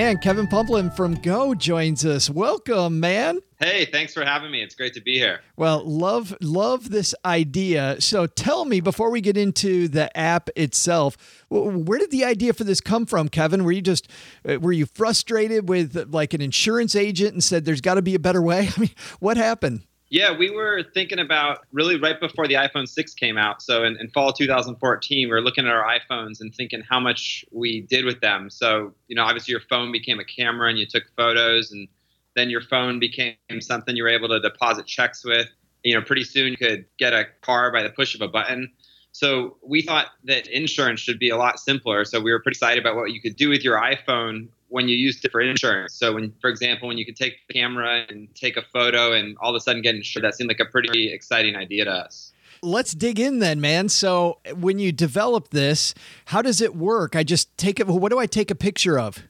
And 0.00 0.18
Kevin 0.18 0.46
Pumplin 0.46 0.96
from 0.96 1.16
Go 1.16 1.54
joins 1.54 2.06
us. 2.06 2.30
Welcome, 2.30 3.00
man. 3.00 3.40
Hey, 3.58 3.84
thanks 3.84 4.14
for 4.14 4.24
having 4.24 4.50
me. 4.50 4.62
It's 4.62 4.74
great 4.74 4.94
to 4.94 5.02
be 5.02 5.18
here. 5.18 5.40
Well, 5.58 5.84
love 5.84 6.34
love 6.40 6.88
this 6.88 7.14
idea. 7.22 8.00
So 8.00 8.24
tell 8.26 8.64
me 8.64 8.80
before 8.80 9.10
we 9.10 9.20
get 9.20 9.36
into 9.36 9.88
the 9.88 10.16
app 10.16 10.48
itself, 10.56 11.18
where 11.50 11.98
did 11.98 12.10
the 12.10 12.24
idea 12.24 12.54
for 12.54 12.64
this 12.64 12.80
come 12.80 13.04
from, 13.04 13.28
Kevin? 13.28 13.62
Were 13.62 13.72
you 13.72 13.82
just 13.82 14.08
uh, 14.48 14.58
were 14.58 14.72
you 14.72 14.86
frustrated 14.86 15.68
with 15.68 16.08
like 16.10 16.32
an 16.32 16.40
insurance 16.40 16.96
agent 16.96 17.34
and 17.34 17.44
said 17.44 17.66
there's 17.66 17.82
got 17.82 17.96
to 17.96 18.02
be 18.02 18.14
a 18.14 18.18
better 18.18 18.40
way? 18.40 18.70
I 18.76 18.80
mean, 18.80 18.90
what 19.18 19.36
happened? 19.36 19.82
Yeah, 20.10 20.36
we 20.36 20.50
were 20.50 20.82
thinking 20.92 21.20
about 21.20 21.60
really 21.72 21.96
right 21.96 22.18
before 22.18 22.48
the 22.48 22.54
iPhone 22.54 22.88
6 22.88 23.14
came 23.14 23.38
out. 23.38 23.62
So 23.62 23.84
in, 23.84 23.96
in 23.98 24.10
fall 24.10 24.32
2014, 24.32 25.28
we 25.28 25.32
were 25.32 25.40
looking 25.40 25.66
at 25.66 25.70
our 25.70 25.84
iPhones 25.84 26.40
and 26.40 26.52
thinking 26.52 26.82
how 26.88 26.98
much 26.98 27.44
we 27.52 27.82
did 27.82 28.04
with 28.04 28.20
them. 28.20 28.50
So, 28.50 28.92
you 29.06 29.14
know, 29.14 29.22
obviously 29.22 29.52
your 29.52 29.60
phone 29.60 29.92
became 29.92 30.18
a 30.18 30.24
camera 30.24 30.68
and 30.68 30.80
you 30.80 30.86
took 30.86 31.04
photos, 31.16 31.70
and 31.70 31.86
then 32.34 32.50
your 32.50 32.60
phone 32.60 32.98
became 32.98 33.36
something 33.60 33.94
you 33.94 34.02
were 34.02 34.08
able 34.08 34.28
to 34.28 34.40
deposit 34.40 34.86
checks 34.86 35.24
with. 35.24 35.46
You 35.84 35.94
know, 35.94 36.02
pretty 36.02 36.24
soon 36.24 36.50
you 36.50 36.56
could 36.56 36.86
get 36.98 37.12
a 37.12 37.26
car 37.42 37.72
by 37.72 37.84
the 37.84 37.90
push 37.90 38.16
of 38.16 38.20
a 38.20 38.28
button. 38.28 38.72
So 39.12 39.58
we 39.62 39.80
thought 39.80 40.08
that 40.24 40.48
insurance 40.48 40.98
should 40.98 41.20
be 41.20 41.30
a 41.30 41.36
lot 41.36 41.60
simpler. 41.60 42.04
So 42.04 42.20
we 42.20 42.32
were 42.32 42.40
pretty 42.40 42.56
excited 42.56 42.80
about 42.80 42.96
what 42.96 43.12
you 43.12 43.20
could 43.20 43.36
do 43.36 43.48
with 43.48 43.62
your 43.62 43.80
iPhone 43.80 44.48
when 44.70 44.88
you 44.88 44.96
use 44.96 45.22
it 45.22 45.30
for 45.30 45.40
insurance. 45.40 45.94
So 45.94 46.14
when, 46.14 46.32
for 46.40 46.48
example, 46.48 46.88
when 46.88 46.96
you 46.96 47.04
could 47.04 47.16
take 47.16 47.46
the 47.46 47.54
camera 47.54 48.06
and 48.08 48.34
take 48.34 48.56
a 48.56 48.62
photo 48.62 49.12
and 49.12 49.36
all 49.40 49.50
of 49.50 49.56
a 49.56 49.60
sudden 49.60 49.82
get 49.82 49.94
insured, 49.94 50.24
that 50.24 50.34
seemed 50.34 50.48
like 50.48 50.60
a 50.60 50.64
pretty 50.64 51.12
exciting 51.12 51.56
idea 51.56 51.84
to 51.84 51.90
us. 51.90 52.32
Let's 52.62 52.92
dig 52.92 53.18
in 53.18 53.38
then, 53.38 53.60
man. 53.60 53.88
So 53.88 54.38
when 54.54 54.78
you 54.78 54.92
develop 54.92 55.50
this, 55.50 55.94
how 56.26 56.42
does 56.42 56.60
it 56.60 56.74
work? 56.74 57.16
I 57.16 57.22
just 57.22 57.56
take 57.56 57.80
it. 57.80 57.86
What 57.86 58.10
do 58.10 58.18
I 58.18 58.26
take 58.26 58.50
a 58.50 58.54
picture 58.54 58.98
of? 58.98 59.22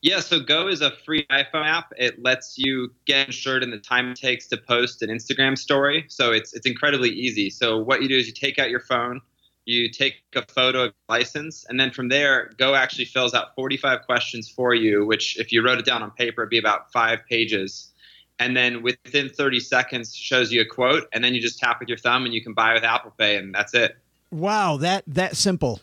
Yeah, 0.00 0.20
so 0.20 0.38
Go 0.38 0.68
is 0.68 0.80
a 0.80 0.92
free 1.04 1.26
iPhone 1.30 1.66
app. 1.66 1.92
It 1.96 2.22
lets 2.22 2.56
you 2.56 2.94
get 3.04 3.26
insured 3.26 3.64
in 3.64 3.70
the 3.70 3.78
time 3.78 4.12
it 4.12 4.16
takes 4.16 4.46
to 4.48 4.56
post 4.56 5.02
an 5.02 5.10
Instagram 5.10 5.58
story. 5.58 6.04
So 6.08 6.30
it's 6.30 6.54
it's 6.54 6.66
incredibly 6.66 7.10
easy. 7.10 7.50
So 7.50 7.78
what 7.78 8.00
you 8.00 8.08
do 8.08 8.16
is 8.16 8.28
you 8.28 8.32
take 8.32 8.60
out 8.60 8.70
your 8.70 8.80
phone, 8.80 9.20
you 9.68 9.90
take 9.90 10.22
a 10.34 10.42
photo 10.46 10.84
of 10.84 10.94
license, 11.08 11.66
and 11.68 11.78
then 11.78 11.90
from 11.90 12.08
there, 12.08 12.50
Go 12.56 12.74
actually 12.74 13.04
fills 13.04 13.34
out 13.34 13.54
45 13.54 14.02
questions 14.06 14.48
for 14.48 14.74
you, 14.74 15.04
which 15.04 15.38
if 15.38 15.52
you 15.52 15.62
wrote 15.62 15.78
it 15.78 15.84
down 15.84 16.02
on 16.02 16.10
paper, 16.12 16.42
it'd 16.42 16.50
be 16.50 16.58
about 16.58 16.90
five 16.90 17.20
pages. 17.28 17.92
and 18.40 18.56
then 18.56 18.82
within 18.82 19.28
30 19.28 19.58
seconds 19.60 20.14
shows 20.14 20.52
you 20.52 20.60
a 20.60 20.64
quote, 20.64 21.08
and 21.12 21.22
then 21.24 21.34
you 21.34 21.40
just 21.40 21.58
tap 21.58 21.80
with 21.80 21.88
your 21.88 21.98
thumb 21.98 22.24
and 22.24 22.32
you 22.32 22.42
can 22.42 22.54
buy 22.54 22.72
with 22.72 22.84
Apple 22.84 23.12
Pay, 23.18 23.36
and 23.36 23.54
that's 23.54 23.74
it. 23.74 23.96
Wow, 24.30 24.76
that 24.78 25.02
that 25.08 25.36
simple. 25.36 25.80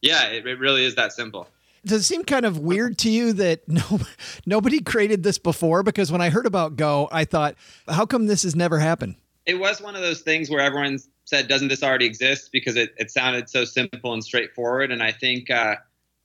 Yeah, 0.00 0.28
it, 0.28 0.46
it 0.46 0.58
really 0.58 0.84
is 0.84 0.94
that 0.94 1.12
simple. 1.12 1.48
Does 1.84 2.02
it 2.02 2.04
seem 2.04 2.24
kind 2.24 2.46
of 2.46 2.58
weird 2.58 2.98
to 2.98 3.10
you 3.10 3.32
that 3.34 3.66
no 3.68 4.00
nobody 4.46 4.80
created 4.80 5.22
this 5.22 5.38
before? 5.38 5.82
Because 5.82 6.12
when 6.12 6.20
I 6.20 6.30
heard 6.30 6.46
about 6.46 6.76
Go, 6.76 7.08
I 7.10 7.24
thought, 7.24 7.56
how 7.88 8.06
come 8.06 8.26
this 8.26 8.44
has 8.44 8.54
never 8.54 8.78
happened? 8.78 9.16
It 9.48 9.58
was 9.58 9.80
one 9.80 9.96
of 9.96 10.02
those 10.02 10.20
things 10.20 10.50
where 10.50 10.60
everyone 10.60 10.98
said, 11.24 11.48
"Doesn't 11.48 11.68
this 11.68 11.82
already 11.82 12.04
exist?" 12.04 12.50
Because 12.52 12.76
it, 12.76 12.94
it 12.98 13.10
sounded 13.10 13.48
so 13.48 13.64
simple 13.64 14.12
and 14.12 14.22
straightforward. 14.22 14.92
And 14.92 15.02
I 15.02 15.10
think, 15.10 15.50
uh, 15.50 15.76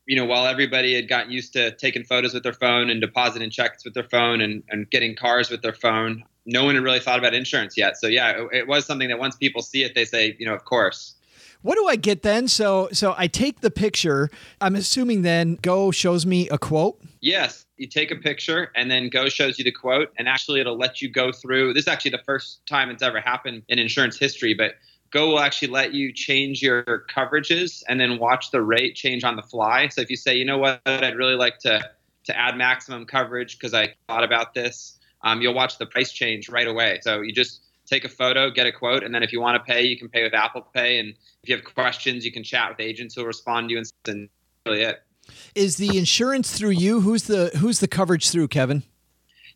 you 0.05 0.17
know, 0.17 0.25
while 0.25 0.45
everybody 0.45 0.93
had 0.93 1.07
gotten 1.07 1.31
used 1.31 1.53
to 1.53 1.71
taking 1.77 2.03
photos 2.03 2.33
with 2.33 2.43
their 2.43 2.53
phone 2.53 2.89
and 2.89 2.99
depositing 2.99 3.49
checks 3.49 3.85
with 3.85 3.93
their 3.93 4.03
phone 4.03 4.41
and, 4.41 4.61
and 4.69 4.91
getting 4.91 5.15
cars 5.15 5.49
with 5.49 5.61
their 5.61 5.73
phone, 5.73 6.23
no 6.45 6.65
one 6.65 6.75
had 6.75 6.83
really 6.83 6.99
thought 6.99 7.17
about 7.17 7.33
insurance 7.33 7.77
yet. 7.77 7.97
So 7.97 8.07
yeah, 8.07 8.31
it, 8.31 8.49
it 8.51 8.67
was 8.67 8.85
something 8.85 9.07
that 9.07 9.19
once 9.19 9.37
people 9.37 9.61
see 9.61 9.83
it, 9.83 9.95
they 9.95 10.05
say, 10.05 10.35
you 10.37 10.45
know, 10.45 10.53
of 10.53 10.65
course. 10.65 11.15
What 11.61 11.75
do 11.75 11.87
I 11.87 11.95
get 11.95 12.23
then? 12.23 12.49
So 12.49 12.89
so 12.91 13.15
I 13.17 13.27
take 13.27 13.61
the 13.61 13.71
picture. 13.71 14.29
I'm 14.59 14.75
assuming 14.75 15.21
then 15.21 15.57
Go 15.61 15.91
shows 15.91 16.25
me 16.25 16.49
a 16.49 16.57
quote. 16.57 16.99
Yes, 17.21 17.62
you 17.83 17.87
take 17.89 18.11
a 18.11 18.15
picture 18.15 18.71
and 18.75 18.89
then 18.89 19.09
Go 19.09 19.27
shows 19.27 19.59
you 19.59 19.65
the 19.65 19.71
quote, 19.71 20.11
and 20.17 20.27
actually 20.27 20.61
it'll 20.61 20.77
let 20.77 21.01
you 21.01 21.09
go 21.09 21.31
through. 21.31 21.73
This 21.73 21.83
is 21.83 21.87
actually 21.89 22.11
the 22.11 22.23
first 22.25 22.65
time 22.65 22.89
it's 22.89 23.03
ever 23.03 23.19
happened 23.19 23.63
in 23.67 23.77
insurance 23.77 24.17
history, 24.17 24.53
but 24.53 24.75
Go 25.11 25.27
will 25.27 25.39
actually 25.41 25.67
let 25.67 25.93
you 25.93 26.11
change 26.11 26.63
your 26.63 27.05
coverages 27.15 27.83
and 27.87 27.99
then 27.99 28.17
watch 28.17 28.49
the 28.49 28.63
rate 28.63 28.95
change 28.95 29.23
on 29.23 29.35
the 29.35 29.43
fly. 29.43 29.87
So 29.89 30.01
if 30.01 30.09
you 30.09 30.15
say, 30.15 30.35
you 30.35 30.45
know 30.45 30.57
what, 30.57 30.81
I'd 30.87 31.15
really 31.15 31.35
like 31.35 31.59
to 31.59 31.81
to 32.25 32.39
add 32.39 32.57
maximum 32.57 33.05
coverage 33.05 33.59
because 33.59 33.73
I 33.73 33.93
thought 34.07 34.23
about 34.23 34.53
this, 34.53 34.97
um, 35.23 35.41
you'll 35.41 35.53
watch 35.53 35.77
the 35.77 35.85
price 35.85 36.11
change 36.11 36.47
right 36.47 36.67
away. 36.67 36.99
So 37.03 37.19
you 37.19 37.33
just 37.33 37.61
take 37.85 38.05
a 38.05 38.09
photo, 38.09 38.49
get 38.49 38.65
a 38.65 38.71
quote, 38.71 39.03
and 39.03 39.13
then 39.13 39.23
if 39.23 39.33
you 39.33 39.41
want 39.41 39.55
to 39.57 39.73
pay, 39.73 39.83
you 39.83 39.97
can 39.97 40.07
pay 40.07 40.23
with 40.23 40.33
Apple 40.33 40.61
Pay. 40.73 40.99
And 40.99 41.09
if 41.43 41.49
you 41.49 41.55
have 41.57 41.65
questions, 41.65 42.23
you 42.23 42.31
can 42.31 42.43
chat 42.43 42.69
with 42.69 42.79
agents 42.79 43.13
who'll 43.13 43.25
respond 43.25 43.69
to 43.69 43.75
you, 43.75 43.83
and 44.07 44.29
really 44.65 44.83
it. 44.83 45.03
Is 45.55 45.77
the 45.77 45.97
insurance 45.97 46.57
through 46.57 46.71
you? 46.71 47.01
Who's 47.01 47.23
the 47.23 47.51
who's 47.57 47.79
the 47.79 47.87
coverage 47.87 48.29
through, 48.29 48.47
Kevin? 48.47 48.83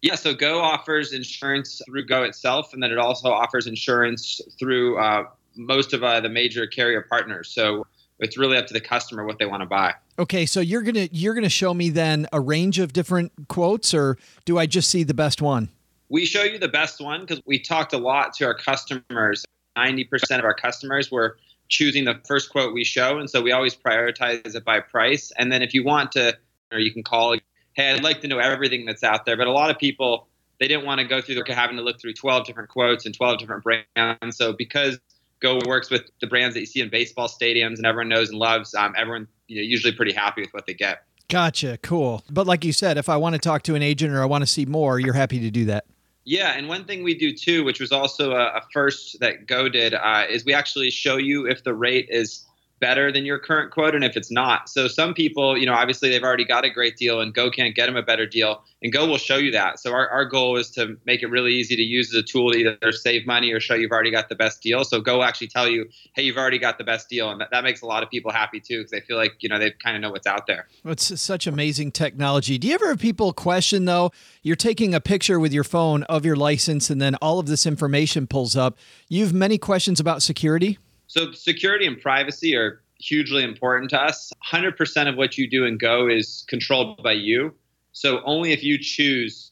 Yeah, 0.02 0.16
so 0.16 0.34
Go 0.34 0.60
offers 0.62 1.12
insurance 1.12 1.82
through 1.88 2.06
Go 2.06 2.24
itself, 2.24 2.74
and 2.74 2.84
then 2.84 2.92
it 2.92 2.98
also 2.98 3.30
offers 3.30 3.66
insurance 3.66 4.40
through 4.60 5.00
uh, 5.00 5.24
most 5.56 5.94
of 5.94 6.04
uh, 6.04 6.20
the 6.20 6.30
major 6.30 6.68
carrier 6.68 7.02
partners. 7.02 7.50
So 7.50 7.88
it's 8.20 8.38
really 8.38 8.58
up 8.58 8.68
to 8.68 8.74
the 8.74 8.82
customer 8.82 9.26
what 9.26 9.40
they 9.40 9.46
want 9.46 9.62
to 9.62 9.66
buy. 9.66 9.94
Okay, 10.20 10.46
so 10.46 10.60
you're 10.60 10.82
gonna 10.82 11.10
you're 11.12 11.34
gonna 11.34 11.50
show 11.50 11.74
me 11.74 11.90
then 11.90 12.28
a 12.32 12.40
range 12.40 12.80
of 12.80 12.94
different 12.94 13.32
quotes, 13.48 13.94
or 13.94 14.18
do 14.46 14.58
I 14.58 14.66
just 14.66 14.90
see 14.90 15.04
the 15.04 15.14
best 15.14 15.42
one? 15.42 15.70
We 16.10 16.26
show 16.26 16.44
you 16.44 16.58
the 16.58 16.70
best 16.70 17.02
one 17.02 17.22
because 17.22 17.42
we 17.46 17.60
talked 17.60 17.94
a 17.94 17.98
lot 17.98 18.34
to 18.36 18.46
our 18.46 18.56
customers. 18.56 19.46
90% 19.78 20.40
of 20.40 20.46
our 20.46 20.56
customers 20.56 21.12
were 21.12 21.38
choosing 21.70 22.06
the 22.06 22.20
first 22.28 22.50
quote 22.50 22.74
we 22.74 22.84
show. 22.84 23.18
And 23.18 23.30
so 23.30 23.42
we 23.42 23.52
always 23.52 23.76
prioritize 23.76 24.56
it 24.56 24.66
by 24.66 24.80
price. 24.80 25.32
And 25.38 25.52
then 25.52 25.62
if 25.62 25.74
you 25.74 25.84
want 25.84 26.12
to, 26.14 26.38
or 26.72 26.80
you 26.80 26.92
can 26.92 27.04
call, 27.04 27.36
hey, 27.74 27.92
I'd 27.92 28.04
like 28.04 28.22
to 28.22 28.28
know 28.28 28.40
everything 28.40 28.86
that's 28.86 29.04
out 29.04 29.26
there. 29.26 29.38
But 29.38 29.48
a 29.48 29.52
lot 29.52 29.70
of 29.70 29.78
people, 29.78 30.28
they 30.60 30.68
didn't 30.68 30.86
want 30.86 31.00
to 31.02 31.08
go 31.08 31.22
through 31.22 31.42
having 31.48 31.78
to 31.78 31.84
look 31.84 32.00
through 32.00 32.14
12 32.14 32.46
different 32.46 32.70
quotes 32.70 33.06
and 33.06 33.16
12 33.16 33.40
different 33.40 33.64
brands. 33.64 34.38
So 34.38 34.54
because 34.54 35.00
Go 35.40 35.60
works 35.66 35.92
with 35.92 36.10
the 36.20 36.28
brands 36.28 36.56
that 36.56 36.62
you 36.62 36.66
see 36.66 36.82
in 36.82 36.90
baseball 36.90 37.28
stadiums 37.28 37.78
and 37.78 37.86
everyone 37.86 38.10
knows 38.10 38.30
and 38.30 38.40
loves, 38.40 38.74
um, 38.74 38.94
everyone 38.98 39.28
you 39.48 39.58
know, 39.58 39.62
usually 39.62 39.94
pretty 39.94 40.14
happy 40.14 40.42
with 40.42 40.52
what 40.52 40.66
they 40.66 40.74
get. 40.74 41.04
Gotcha. 41.30 41.78
Cool. 41.84 42.24
But 42.30 42.48
like 42.48 42.66
you 42.66 42.74
said, 42.74 42.98
if 42.98 43.08
I 43.08 43.18
want 43.18 43.34
to 43.34 43.40
talk 43.40 43.62
to 43.64 43.76
an 43.76 43.84
agent 43.84 44.14
or 44.14 44.22
I 44.22 44.26
want 44.26 44.42
to 44.42 44.48
see 44.48 44.66
more, 44.66 45.00
you're 45.00 45.14
happy 45.14 45.40
to 45.40 45.52
do 45.52 45.66
that. 45.66 45.86
Yeah, 46.30 46.56
and 46.58 46.68
one 46.68 46.84
thing 46.84 47.04
we 47.04 47.16
do 47.16 47.32
too, 47.32 47.64
which 47.64 47.80
was 47.80 47.94
also 47.94 48.34
a, 48.34 48.58
a 48.58 48.62
first 48.74 49.22
that 49.22 49.48
Go 49.48 49.70
did, 49.70 49.94
uh, 49.94 50.26
is 50.30 50.44
we 50.44 50.54
actually 50.54 50.92
show 50.92 51.16
you 51.16 51.48
if 51.48 51.64
the 51.64 51.74
rate 51.74 52.10
is 52.10 52.47
better 52.80 53.12
than 53.12 53.26
your 53.26 53.40
current 53.40 53.72
quote 53.72 53.96
and 53.96 54.04
if 54.04 54.16
it's 54.16 54.32
not. 54.32 54.70
So 54.70 54.88
some 54.88 55.14
people, 55.14 55.58
you 55.58 55.66
know, 55.66 55.74
obviously 55.74 56.10
they've 56.10 56.24
already 56.24 56.46
got 56.46 56.66
a 56.66 56.70
great 56.70 56.98
deal 56.98 57.22
and 57.22 57.34
Go 57.34 57.50
can't 57.50 57.76
get 57.76 57.88
them 57.88 57.96
a 57.96 58.04
better 58.04 58.26
deal 58.26 58.64
and 58.82 58.94
Go 58.94 59.08
will 59.08 59.18
show 59.18 59.38
you 59.38 59.52
that. 59.52 59.80
So 59.80 59.92
our, 59.94 60.08
our 60.10 60.26
goal 60.26 60.58
is 60.58 60.70
to 60.72 60.98
make 61.06 61.24
it 61.24 61.28
really 61.28 61.54
easy 61.54 61.76
to 61.76 61.82
use 61.82 62.14
as 62.14 62.22
a 62.22 62.24
tool 62.24 62.52
to 62.52 62.58
either 62.58 62.92
save 62.92 63.26
money 63.26 63.52
or 63.52 63.60
show 63.60 63.74
you've 63.74 63.92
already 63.92 64.12
got 64.12 64.30
the 64.30 64.36
best 64.36 64.62
deal. 64.62 64.84
So 64.84 65.02
Go 65.02 65.24
actually 65.24 65.48
tell 65.48 65.68
you, 65.68 65.88
hey, 66.16 66.24
you've 66.24 66.38
already 66.38 66.60
got 66.60 66.78
the 66.78 66.84
best 66.84 67.10
deal. 67.10 67.32
And 67.32 67.42
that, 67.42 67.50
that 67.52 67.64
makes 67.64 67.82
a 67.82 67.86
lot 67.86 68.04
of 68.04 68.10
people 68.10 68.32
happy 68.32 68.60
too 68.60 68.80
because 68.80 68.92
they 68.92 69.02
feel 69.02 69.18
like, 69.18 69.36
you 69.40 69.50
know, 69.50 69.60
they 69.60 69.72
kind 69.72 69.96
of 69.96 70.02
know 70.02 70.12
what's 70.12 70.28
out 70.28 70.48
there. 70.48 70.68
It's 70.86 71.20
such 71.20 71.48
amazing 71.48 71.92
technology. 71.92 72.58
Do 72.58 72.68
you 72.68 72.76
ever 72.76 72.90
have 72.90 73.00
people 73.00 73.34
question 73.34 73.86
though, 73.86 74.12
you're 74.44 74.56
taking 74.56 74.94
a 74.94 75.02
picture 75.02 75.40
with 75.40 75.54
your 75.54 75.64
phone 75.64 76.04
of 76.04 76.26
your 76.26 76.36
license 76.36 76.90
and 76.90 77.02
then 77.02 77.16
all 77.16 77.40
of 77.40 77.48
this 77.48 77.66
information 77.66 78.28
pulls 78.28 78.56
up. 78.56 78.78
You've 79.10 79.34
many 79.34 79.58
questions 79.58 80.00
about 80.00 80.22
security? 80.22 80.78
So 81.08 81.32
security 81.32 81.88
and 81.88 82.00
privacy 82.00 82.56
are 82.56 82.82
hugely 83.00 83.44
important 83.44 83.90
to 83.92 84.02
us. 84.02 84.32
100% 84.52 85.10
of 85.10 85.16
what 85.16 85.38
you 85.38 85.50
do 85.50 85.66
in 85.66 85.78
Go 85.78 86.08
is 86.08 86.46
controlled 86.48 87.02
by 87.02 87.14
you. 87.14 87.54
So 87.94 88.22
only 88.26 88.52
if 88.52 88.64
you 88.64 88.78
choose 88.80 89.52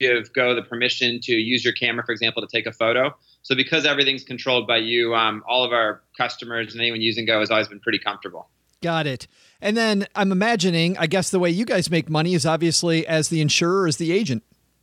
give 0.00 0.32
Go 0.32 0.54
the 0.54 0.62
permission 0.62 1.20
to 1.22 1.32
use 1.32 1.64
your 1.64 1.74
camera, 1.74 2.04
for 2.04 2.12
example, 2.12 2.42
to 2.42 2.48
take 2.48 2.66
a 2.66 2.72
photo. 2.72 3.14
So 3.42 3.54
because 3.54 3.84
everything's 3.84 4.24
controlled 4.24 4.66
by 4.66 4.78
you, 4.78 5.14
um, 5.14 5.44
all 5.46 5.64
of 5.64 5.72
our 5.72 6.02
customers 6.16 6.72
and 6.72 6.80
anyone 6.80 7.00
using 7.00 7.26
Go 7.26 7.40
has 7.40 7.50
always 7.50 7.68
been 7.68 7.80
pretty 7.80 7.98
comfortable. 7.98 8.48
Got 8.82 9.06
it. 9.06 9.26
And 9.60 9.76
then 9.76 10.06
I'm 10.14 10.32
imagining, 10.32 10.96
I 10.96 11.06
guess 11.06 11.30
the 11.30 11.38
way 11.38 11.50
you 11.50 11.66
guys 11.66 11.90
make 11.90 12.08
money 12.08 12.32
is 12.32 12.46
obviously 12.46 13.06
as 13.06 13.28
the 13.28 13.42
insurer, 13.42 13.86
as 13.86 13.98
the 13.98 14.10
agent. 14.10 14.42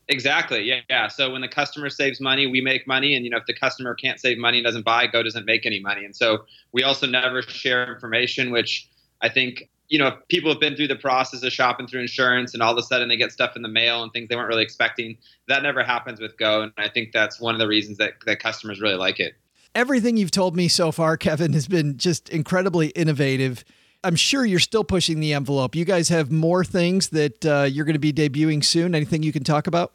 Exactly. 0.09 0.63
Yeah. 0.63 0.79
Yeah. 0.89 1.07
So 1.07 1.31
when 1.31 1.41
the 1.41 1.47
customer 1.47 1.89
saves 1.89 2.21
money, 2.21 2.47
we 2.47 2.61
make 2.61 2.87
money. 2.87 3.15
And, 3.15 3.25
you 3.25 3.31
know, 3.31 3.37
if 3.37 3.45
the 3.45 3.53
customer 3.53 3.93
can't 3.93 4.19
save 4.19 4.37
money 4.37 4.59
and 4.59 4.65
doesn't 4.65 4.85
buy, 4.85 5.07
Go 5.07 5.21
doesn't 5.21 5.45
make 5.45 5.65
any 5.65 5.81
money. 5.81 6.05
And 6.05 6.15
so 6.15 6.45
we 6.71 6.83
also 6.83 7.07
never 7.07 7.41
share 7.41 7.93
information, 7.93 8.51
which 8.51 8.87
I 9.21 9.29
think, 9.29 9.69
you 9.89 9.99
know, 9.99 10.17
people 10.29 10.49
have 10.51 10.59
been 10.59 10.75
through 10.75 10.87
the 10.87 10.95
process 10.95 11.43
of 11.43 11.51
shopping 11.51 11.87
through 11.87 12.01
insurance 12.01 12.53
and 12.53 12.63
all 12.63 12.71
of 12.71 12.77
a 12.77 12.83
sudden 12.83 13.09
they 13.09 13.17
get 13.17 13.31
stuff 13.31 13.55
in 13.55 13.61
the 13.61 13.69
mail 13.69 14.01
and 14.01 14.13
things 14.13 14.29
they 14.29 14.35
weren't 14.35 14.47
really 14.47 14.63
expecting. 14.63 15.17
That 15.47 15.63
never 15.63 15.83
happens 15.83 16.21
with 16.21 16.37
Go. 16.37 16.61
And 16.63 16.71
I 16.77 16.87
think 16.87 17.11
that's 17.11 17.39
one 17.39 17.53
of 17.55 17.59
the 17.59 17.67
reasons 17.67 17.97
that, 17.97 18.13
that 18.25 18.39
customers 18.39 18.79
really 18.79 18.95
like 18.95 19.19
it. 19.19 19.33
Everything 19.75 20.17
you've 20.17 20.31
told 20.31 20.55
me 20.55 20.69
so 20.69 20.91
far, 20.91 21.17
Kevin, 21.17 21.53
has 21.53 21.67
been 21.67 21.97
just 21.97 22.29
incredibly 22.29 22.87
innovative. 22.89 23.63
I'm 24.07 24.15
sure 24.15 24.45
you're 24.45 24.61
still 24.61 24.85
pushing 24.85 25.19
the 25.19 25.33
envelope. 25.33 25.75
You 25.75 25.83
guys 25.83 26.07
have 26.07 26.31
more 26.31 26.63
things 26.63 27.09
that 27.09 27.45
uh, 27.45 27.63
you're 27.63 27.83
going 27.83 27.91
to 27.91 27.99
be 27.99 28.13
debuting 28.13 28.63
soon. 28.63 28.95
Anything 28.95 29.21
you 29.21 29.33
can 29.33 29.43
talk 29.43 29.67
about? 29.67 29.91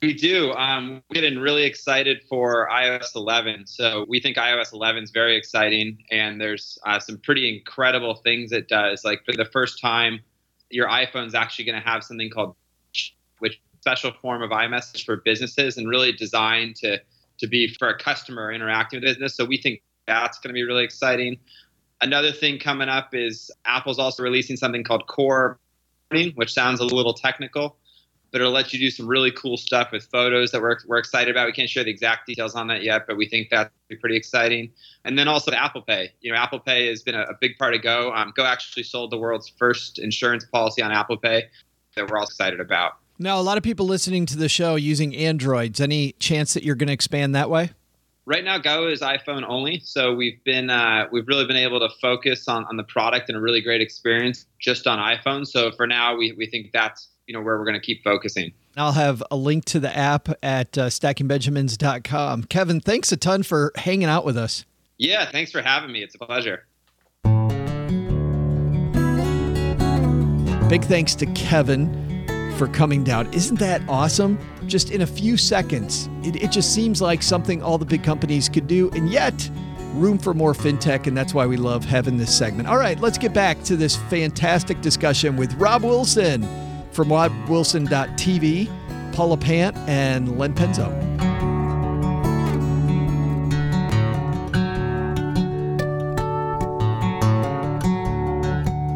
We 0.00 0.14
do. 0.14 0.52
Um, 0.52 1.02
we're 1.10 1.20
getting 1.20 1.38
really 1.38 1.64
excited 1.64 2.22
for 2.30 2.66
iOS 2.72 3.14
11. 3.14 3.66
So 3.66 4.06
we 4.08 4.20
think 4.20 4.38
iOS 4.38 4.72
11 4.72 5.02
is 5.02 5.10
very 5.10 5.36
exciting, 5.36 6.02
and 6.10 6.40
there's 6.40 6.78
uh, 6.86 6.98
some 6.98 7.18
pretty 7.18 7.54
incredible 7.54 8.14
things 8.14 8.52
it 8.52 8.68
does. 8.68 9.04
Like 9.04 9.22
for 9.26 9.34
the 9.34 9.44
first 9.44 9.82
time, 9.82 10.20
your 10.70 10.88
iPhone's 10.88 11.34
actually 11.34 11.66
going 11.66 11.80
to 11.80 11.86
have 11.86 12.02
something 12.02 12.30
called 12.30 12.56
which 13.40 13.60
special 13.82 14.12
form 14.22 14.40
of 14.40 14.48
iMessage 14.48 15.04
for 15.04 15.16
businesses, 15.16 15.76
and 15.76 15.86
really 15.86 16.12
designed 16.12 16.76
to 16.76 16.98
to 17.36 17.46
be 17.46 17.68
for 17.68 17.90
a 17.90 17.98
customer 17.98 18.50
interacting 18.50 18.96
with 19.00 19.04
business. 19.04 19.36
So 19.36 19.44
we 19.44 19.58
think 19.58 19.82
that's 20.06 20.38
going 20.38 20.48
to 20.48 20.54
be 20.54 20.62
really 20.62 20.84
exciting. 20.84 21.38
Another 22.02 22.32
thing 22.32 22.58
coming 22.58 22.88
up 22.88 23.14
is 23.14 23.50
Apple's 23.64 23.98
also 23.98 24.24
releasing 24.24 24.56
something 24.56 24.82
called 24.82 25.06
Core, 25.06 25.58
which 26.34 26.52
sounds 26.52 26.80
a 26.80 26.84
little 26.84 27.14
technical, 27.14 27.76
but 28.32 28.40
it'll 28.40 28.52
let 28.52 28.72
you 28.72 28.80
do 28.80 28.90
some 28.90 29.06
really 29.06 29.30
cool 29.30 29.56
stuff 29.56 29.92
with 29.92 30.04
photos 30.10 30.50
that 30.50 30.60
we're, 30.60 30.78
we're 30.88 30.98
excited 30.98 31.30
about. 31.30 31.46
We 31.46 31.52
can't 31.52 31.70
share 31.70 31.84
the 31.84 31.90
exact 31.90 32.26
details 32.26 32.56
on 32.56 32.66
that 32.66 32.82
yet, 32.82 33.06
but 33.06 33.16
we 33.16 33.28
think 33.28 33.50
that'll 33.50 33.70
pretty 34.00 34.16
exciting. 34.16 34.72
And 35.04 35.16
then 35.16 35.28
also 35.28 35.52
Apple 35.52 35.82
Pay. 35.82 36.12
You 36.22 36.32
know, 36.32 36.38
Apple 36.38 36.58
Pay 36.58 36.88
has 36.88 37.02
been 37.02 37.14
a, 37.14 37.22
a 37.22 37.34
big 37.40 37.56
part 37.56 37.74
of 37.74 37.82
Go. 37.82 38.12
Um, 38.12 38.32
Go 38.34 38.44
actually 38.44 38.82
sold 38.82 39.12
the 39.12 39.18
world's 39.18 39.48
first 39.48 39.98
insurance 39.98 40.44
policy 40.44 40.82
on 40.82 40.90
Apple 40.90 41.18
Pay 41.18 41.44
that 41.94 42.10
we're 42.10 42.18
all 42.18 42.24
excited 42.24 42.58
about. 42.58 42.94
Now, 43.18 43.38
a 43.38 43.42
lot 43.42 43.58
of 43.58 43.62
people 43.62 43.86
listening 43.86 44.26
to 44.26 44.36
the 44.36 44.48
show 44.48 44.74
using 44.74 45.14
Androids. 45.14 45.80
Any 45.80 46.12
chance 46.12 46.54
that 46.54 46.64
you're 46.64 46.74
going 46.74 46.88
to 46.88 46.94
expand 46.94 47.36
that 47.36 47.48
way? 47.48 47.70
Right 48.26 48.44
now 48.44 48.58
go 48.58 48.86
is 48.86 49.00
iphone 49.00 49.44
only 49.48 49.80
so 49.84 50.14
we've 50.14 50.42
been 50.44 50.70
uh, 50.70 51.06
we've 51.10 51.26
really 51.26 51.46
been 51.46 51.56
able 51.56 51.80
to 51.80 51.88
focus 52.00 52.48
on, 52.48 52.64
on 52.66 52.76
the 52.76 52.84
product 52.84 53.28
and 53.28 53.36
a 53.36 53.40
really 53.40 53.60
great 53.60 53.80
experience 53.80 54.46
just 54.60 54.86
on 54.86 54.98
iphone. 55.16 55.46
So 55.46 55.72
for 55.72 55.86
now 55.86 56.16
we, 56.16 56.32
we 56.32 56.46
think 56.46 56.70
that's 56.72 57.08
you 57.26 57.34
know 57.34 57.42
where 57.42 57.58
we're 57.58 57.64
going 57.64 57.78
to 57.78 57.84
keep 57.84 58.02
focusing. 58.04 58.52
I'll 58.76 58.92
have 58.92 59.22
a 59.30 59.36
link 59.36 59.64
to 59.66 59.80
the 59.80 59.94
app 59.94 60.28
at 60.42 60.76
uh, 60.78 60.86
stackingbenjamins.com 60.86 62.44
kevin 62.44 62.80
thanks 62.80 63.12
a 63.12 63.16
ton 63.16 63.42
for 63.42 63.72
hanging 63.76 64.08
out 64.08 64.24
with 64.24 64.36
us. 64.36 64.64
Yeah 64.98 65.30
thanks 65.30 65.50
for 65.50 65.62
having 65.62 65.92
me. 65.92 66.02
It's 66.02 66.14
a 66.14 66.18
pleasure. 66.18 66.66
Big 70.68 70.84
thanks 70.84 71.14
to 71.16 71.26
kevin 71.34 72.54
for 72.56 72.66
coming 72.68 73.04
down. 73.04 73.32
Isn't 73.34 73.58
that 73.58 73.82
awesome 73.88 74.38
just 74.66 74.90
in 74.90 75.02
a 75.02 75.06
few 75.06 75.36
seconds. 75.36 76.08
It, 76.22 76.36
it 76.36 76.50
just 76.50 76.74
seems 76.74 77.00
like 77.00 77.22
something 77.22 77.62
all 77.62 77.78
the 77.78 77.84
big 77.84 78.02
companies 78.02 78.48
could 78.48 78.66
do, 78.66 78.90
and 78.90 79.10
yet 79.10 79.50
room 79.94 80.18
for 80.18 80.34
more 80.34 80.52
fintech, 80.52 81.06
and 81.06 81.16
that's 81.16 81.34
why 81.34 81.46
we 81.46 81.56
love 81.56 81.84
having 81.84 82.16
this 82.16 82.36
segment. 82.36 82.68
All 82.68 82.78
right, 82.78 82.98
let's 83.00 83.18
get 83.18 83.34
back 83.34 83.62
to 83.64 83.76
this 83.76 83.96
fantastic 83.96 84.80
discussion 84.80 85.36
with 85.36 85.52
Rob 85.54 85.82
Wilson 85.82 86.42
from 86.92 87.08
robwilson.tv. 87.08 88.70
Paula 89.12 89.36
Pant 89.36 89.76
and 89.88 90.38
Len 90.38 90.54
Penzo. 90.54 91.31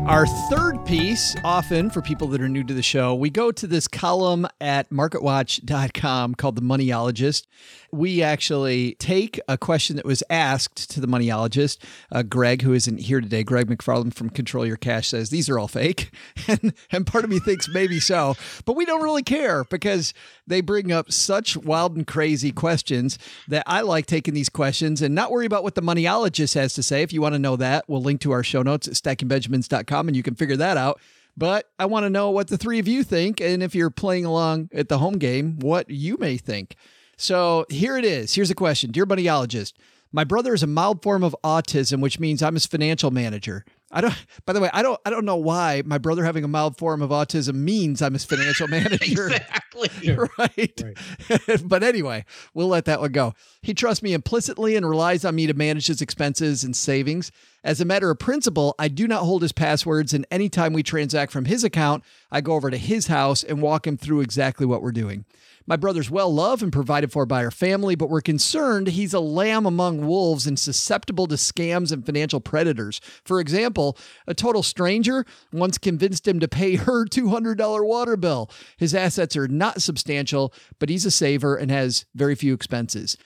Our 0.07 0.25
third 0.25 0.87
piece, 0.87 1.35
often 1.43 1.91
for 1.91 2.01
people 2.01 2.29
that 2.29 2.41
are 2.41 2.49
new 2.49 2.63
to 2.63 2.73
the 2.73 2.83
show, 2.83 3.13
we 3.13 3.29
go 3.29 3.51
to 3.51 3.67
this 3.67 3.89
column 3.89 4.47
at 4.61 4.89
marketwatch.com 4.91 6.37
called 6.37 6.55
The 6.55 6.63
Moneyologist. 6.63 7.49
We 7.97 8.23
actually 8.23 8.95
take 8.97 9.41
a 9.49 9.57
question 9.57 9.97
that 9.97 10.05
was 10.05 10.23
asked 10.29 10.91
to 10.91 11.01
the 11.01 11.07
moneyologist, 11.09 11.79
uh, 12.13 12.25
Greg, 12.25 12.61
who 12.61 12.75
isn't 12.75 13.01
here 13.01 13.23
today. 13.23 13.43
Greg 13.43 13.69
McFarlane 13.69 14.13
from 14.13 14.29
Control 14.29 14.67
Your 14.67 14.77
Cash 14.77 15.09
says 15.09 15.31
these 15.31 15.49
are 15.49 15.59
all 15.59 15.69
fake. 15.69 16.11
And, 16.49 16.75
and 16.93 17.07
part 17.07 17.25
of 17.25 17.31
me 17.31 17.41
thinks 17.41 17.67
maybe 17.69 17.99
so, 17.99 18.37
but 18.67 18.77
we 18.77 18.85
don't 18.85 19.03
really 19.03 19.25
care 19.25 19.65
because 19.65 20.15
they 20.47 20.61
bring 20.61 20.93
up 20.93 21.11
such 21.11 21.57
wild 21.57 21.97
and 21.97 22.07
crazy 22.07 22.53
questions 22.53 23.19
that 23.49 23.65
I 23.67 23.81
like 23.81 24.07
taking 24.07 24.33
these 24.33 24.49
questions 24.49 25.03
and 25.03 25.13
not 25.13 25.33
worry 25.33 25.47
about 25.47 25.65
what 25.65 25.75
the 25.75 25.83
moneyologist 25.83 26.55
has 26.55 26.75
to 26.75 26.85
say. 26.85 27.03
If 27.03 27.13
you 27.13 27.21
want 27.21 27.35
to 27.35 27.41
know 27.41 27.57
that, 27.57 27.89
we'll 27.89 28.03
link 28.03 28.21
to 28.21 28.31
our 28.31 28.45
show 28.45 28.63
notes 28.63 28.87
at 28.87 28.95
stackingbenjamins.com 28.95 30.07
and 30.07 30.17
you 30.17 30.23
can 30.23 30.37
figure 30.37 30.57
that 30.57 30.77
out. 30.77 31.01
But 31.37 31.69
I 31.79 31.87
want 31.87 32.05
to 32.05 32.11
know 32.11 32.31
what 32.31 32.49
the 32.49 32.59
three 32.59 32.79
of 32.79 32.87
you 32.87 33.03
think. 33.03 33.41
And 33.41 33.63
if 33.63 33.75
you're 33.75 33.91
playing 33.91 34.25
along 34.25 34.71
at 34.73 34.89
the 34.89 34.99
home 34.99 35.19
game, 35.19 35.59
what 35.59 35.91
you 35.91 36.17
may 36.19 36.37
think. 36.37 36.77
So 37.17 37.67
here 37.69 37.97
it 37.97 38.05
is. 38.05 38.35
Here's 38.35 38.51
a 38.51 38.55
question 38.55 38.91
Dear 38.91 39.07
moneyologist, 39.07 39.73
my 40.13 40.25
brother 40.25 40.55
is 40.55 40.63
a 40.63 40.67
mild 40.67 41.03
form 41.03 41.23
of 41.23 41.37
autism, 41.43 42.01
which 42.01 42.19
means 42.19 42.43
I'm 42.43 42.55
his 42.55 42.67
financial 42.67 43.11
manager. 43.11 43.65
I 43.93 44.01
don't. 44.01 44.15
By 44.45 44.53
the 44.53 44.61
way, 44.61 44.69
I 44.73 44.83
don't. 44.83 45.01
I 45.07 45.11
don't 45.11 45.25
know 45.25 45.37
why 45.37 45.83
my 45.85 45.99
brother 45.99 46.25
having 46.25 46.43
a 46.43 46.49
mild 46.49 46.77
form 46.77 47.03
of 47.03 47.11
autism 47.11 47.55
means 47.55 48.03
I'm 48.03 48.15
his 48.15 48.25
financial 48.25 48.67
manager. 48.69 49.29
exactly. 49.29 49.91
right. 50.39 50.83
but 51.65 51.83
anyway, 51.83 52.25
we'll 52.53 52.69
let 52.69 52.87
that 52.87 53.01
one 53.01 53.13
go. 53.13 53.35
He 53.63 53.75
trusts 53.75 54.03
me 54.03 54.13
implicitly 54.13 54.75
and 54.77 54.89
relies 54.89 55.25
on 55.25 55.35
me 55.35 55.47
to 55.47 55.55
manage 55.55 55.87
his 55.87 56.03
expenses 56.03 56.65
and 56.65 56.75
savings. 56.75 57.31
As 57.63 57.81
a 57.81 57.85
matter 57.85 58.11
of 58.11 58.19
principle, 58.19 58.75
I 58.79 58.89
do 58.89 59.07
not 59.07 59.23
hold 59.23 59.43
his 59.43 59.53
passwords, 59.53 60.15
and 60.15 60.27
anytime 60.31 60.73
we 60.73 60.83
transact 60.83 61.33
from 61.33 61.45
his 61.45 61.65
account, 61.65 62.05
I 62.31 62.41
go 62.41 62.55
over 62.55 62.71
to 62.71 62.79
his 62.79 63.09
house 63.09 63.43
and 63.43 63.63
walk 63.63 63.87
him 63.87 63.97
through 63.97 64.21
exactly 64.21 64.67
what 64.67 64.83
we're 64.83 64.93
doing. 64.93 65.25
My 65.69 65.77
brother's 65.77 66.11
well 66.11 66.33
loved 66.33 66.63
and 66.63 66.73
provided 66.73 67.11
for 67.11 67.27
by 67.27 67.45
our 67.45 67.51
family, 67.51 67.97
but 67.97 68.09
we're 68.09 68.21
concerned 68.21 68.87
he's 68.87 69.13
a 69.13 69.21
lamb 69.21 69.67
among 69.67 70.07
wolves 70.07 70.47
and 70.47 70.59
susceptible 70.59 71.27
to 71.27 71.35
scams 71.35 71.91
and 71.91 72.07
financial 72.07 72.41
predators. 72.41 73.01
For 73.25 73.41
example, 73.41 73.99
a 74.29 74.35
total 74.35 74.63
stranger 74.63 75.25
once 75.53 75.77
convinced 75.77 76.29
him 76.29 76.39
to 76.41 76.49
pay 76.49 76.77
her 76.77 77.05
$200 77.05 77.85
water 77.85 78.17
bill. 78.17 78.51
His 78.77 78.95
assets 78.95 79.37
are 79.37 79.49
not 79.49 79.83
substantial, 79.83 80.53
but 80.79 80.89
he's 80.89 81.05
a 81.05 81.11
saver 81.11 81.57
and 81.57 81.71
has 81.71 82.07
very 82.15 82.37
few 82.37 82.55
expenses. 82.55 83.17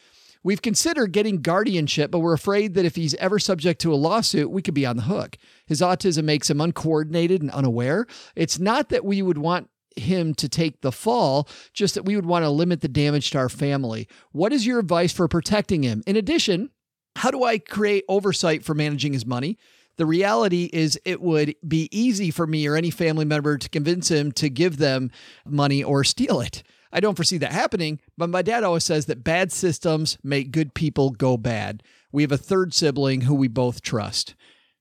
We've 0.43 0.62
considered 0.62 1.12
getting 1.12 1.43
guardianship, 1.43 2.11
but 2.11 2.20
we're 2.20 2.32
afraid 2.32 2.72
that 2.74 2.86
if 2.86 2.97
he's 2.97 3.14
ever 3.16 3.38
subject 3.38 3.82
to 3.82 3.93
a 3.93 3.97
lawsuit, 3.97 4.51
we 4.51 4.62
could 4.62 4.72
be 4.72 4.86
on 4.86 4.97
the 4.97 5.03
hook. 5.03 5.36
His 5.66 5.82
autism 5.82 6.24
makes 6.24 6.49
him 6.49 6.62
uncoordinated 6.62 7.43
and 7.43 7.51
unaware. 7.51 8.07
It's 8.34 8.59
not 8.59 8.88
that 8.88 9.05
we 9.05 9.20
would 9.20 9.36
want 9.36 9.68
him 9.97 10.34
to 10.34 10.49
take 10.49 10.80
the 10.80 10.93
fall, 10.93 11.49
just 11.72 11.95
that 11.95 12.05
we 12.05 12.16
would 12.16 12.26
want 12.26 12.45
to 12.45 12.51
limit 12.51 12.80
the 12.80 12.88
damage 12.88 13.30
to 13.30 13.38
our 13.38 13.49
family. 13.49 14.09
What 14.32 14.53
is 14.53 14.66
your 14.66 14.78
advice 14.78 15.12
for 15.12 15.28
protecting 15.28 15.82
him? 15.82 16.03
In 16.07 16.16
addition, 16.16 16.70
how 17.16 17.30
do 17.30 17.45
I 17.45 17.59
create 17.59 18.05
oversight 18.09 18.64
for 18.64 18.74
managing 18.74 19.12
his 19.12 19.26
money? 19.26 19.59
The 19.97 20.07
reality 20.07 20.70
is, 20.72 20.99
it 21.05 21.20
would 21.20 21.55
be 21.66 21.88
easy 21.91 22.30
for 22.30 22.47
me 22.47 22.66
or 22.66 22.76
any 22.76 22.91
family 22.91 23.24
member 23.24 23.59
to 23.59 23.68
convince 23.68 24.11
him 24.11 24.32
to 24.32 24.49
give 24.49 24.78
them 24.78 25.11
money 25.45 25.84
or 25.84 26.05
steal 26.05 26.41
it. 26.41 26.62
I 26.93 27.01
don't 27.01 27.16
foresee 27.16 27.38
that 27.38 27.53
happening, 27.53 28.01
but 28.16 28.30
my 28.30 28.43
dad 28.43 28.64
always 28.64 28.84
says 28.84 29.07
that 29.07 29.22
bad 29.22 29.53
systems 29.53 30.16
make 30.22 30.53
good 30.53 30.74
people 30.74 31.11
go 31.11 31.36
bad. 31.36 31.82
We 32.12 32.22
have 32.22 32.32
a 32.32 32.38
third 32.38 32.72
sibling 32.72 33.22
who 33.22 33.34
we 33.34 33.49
both 33.49 33.82
trust. 33.82 34.34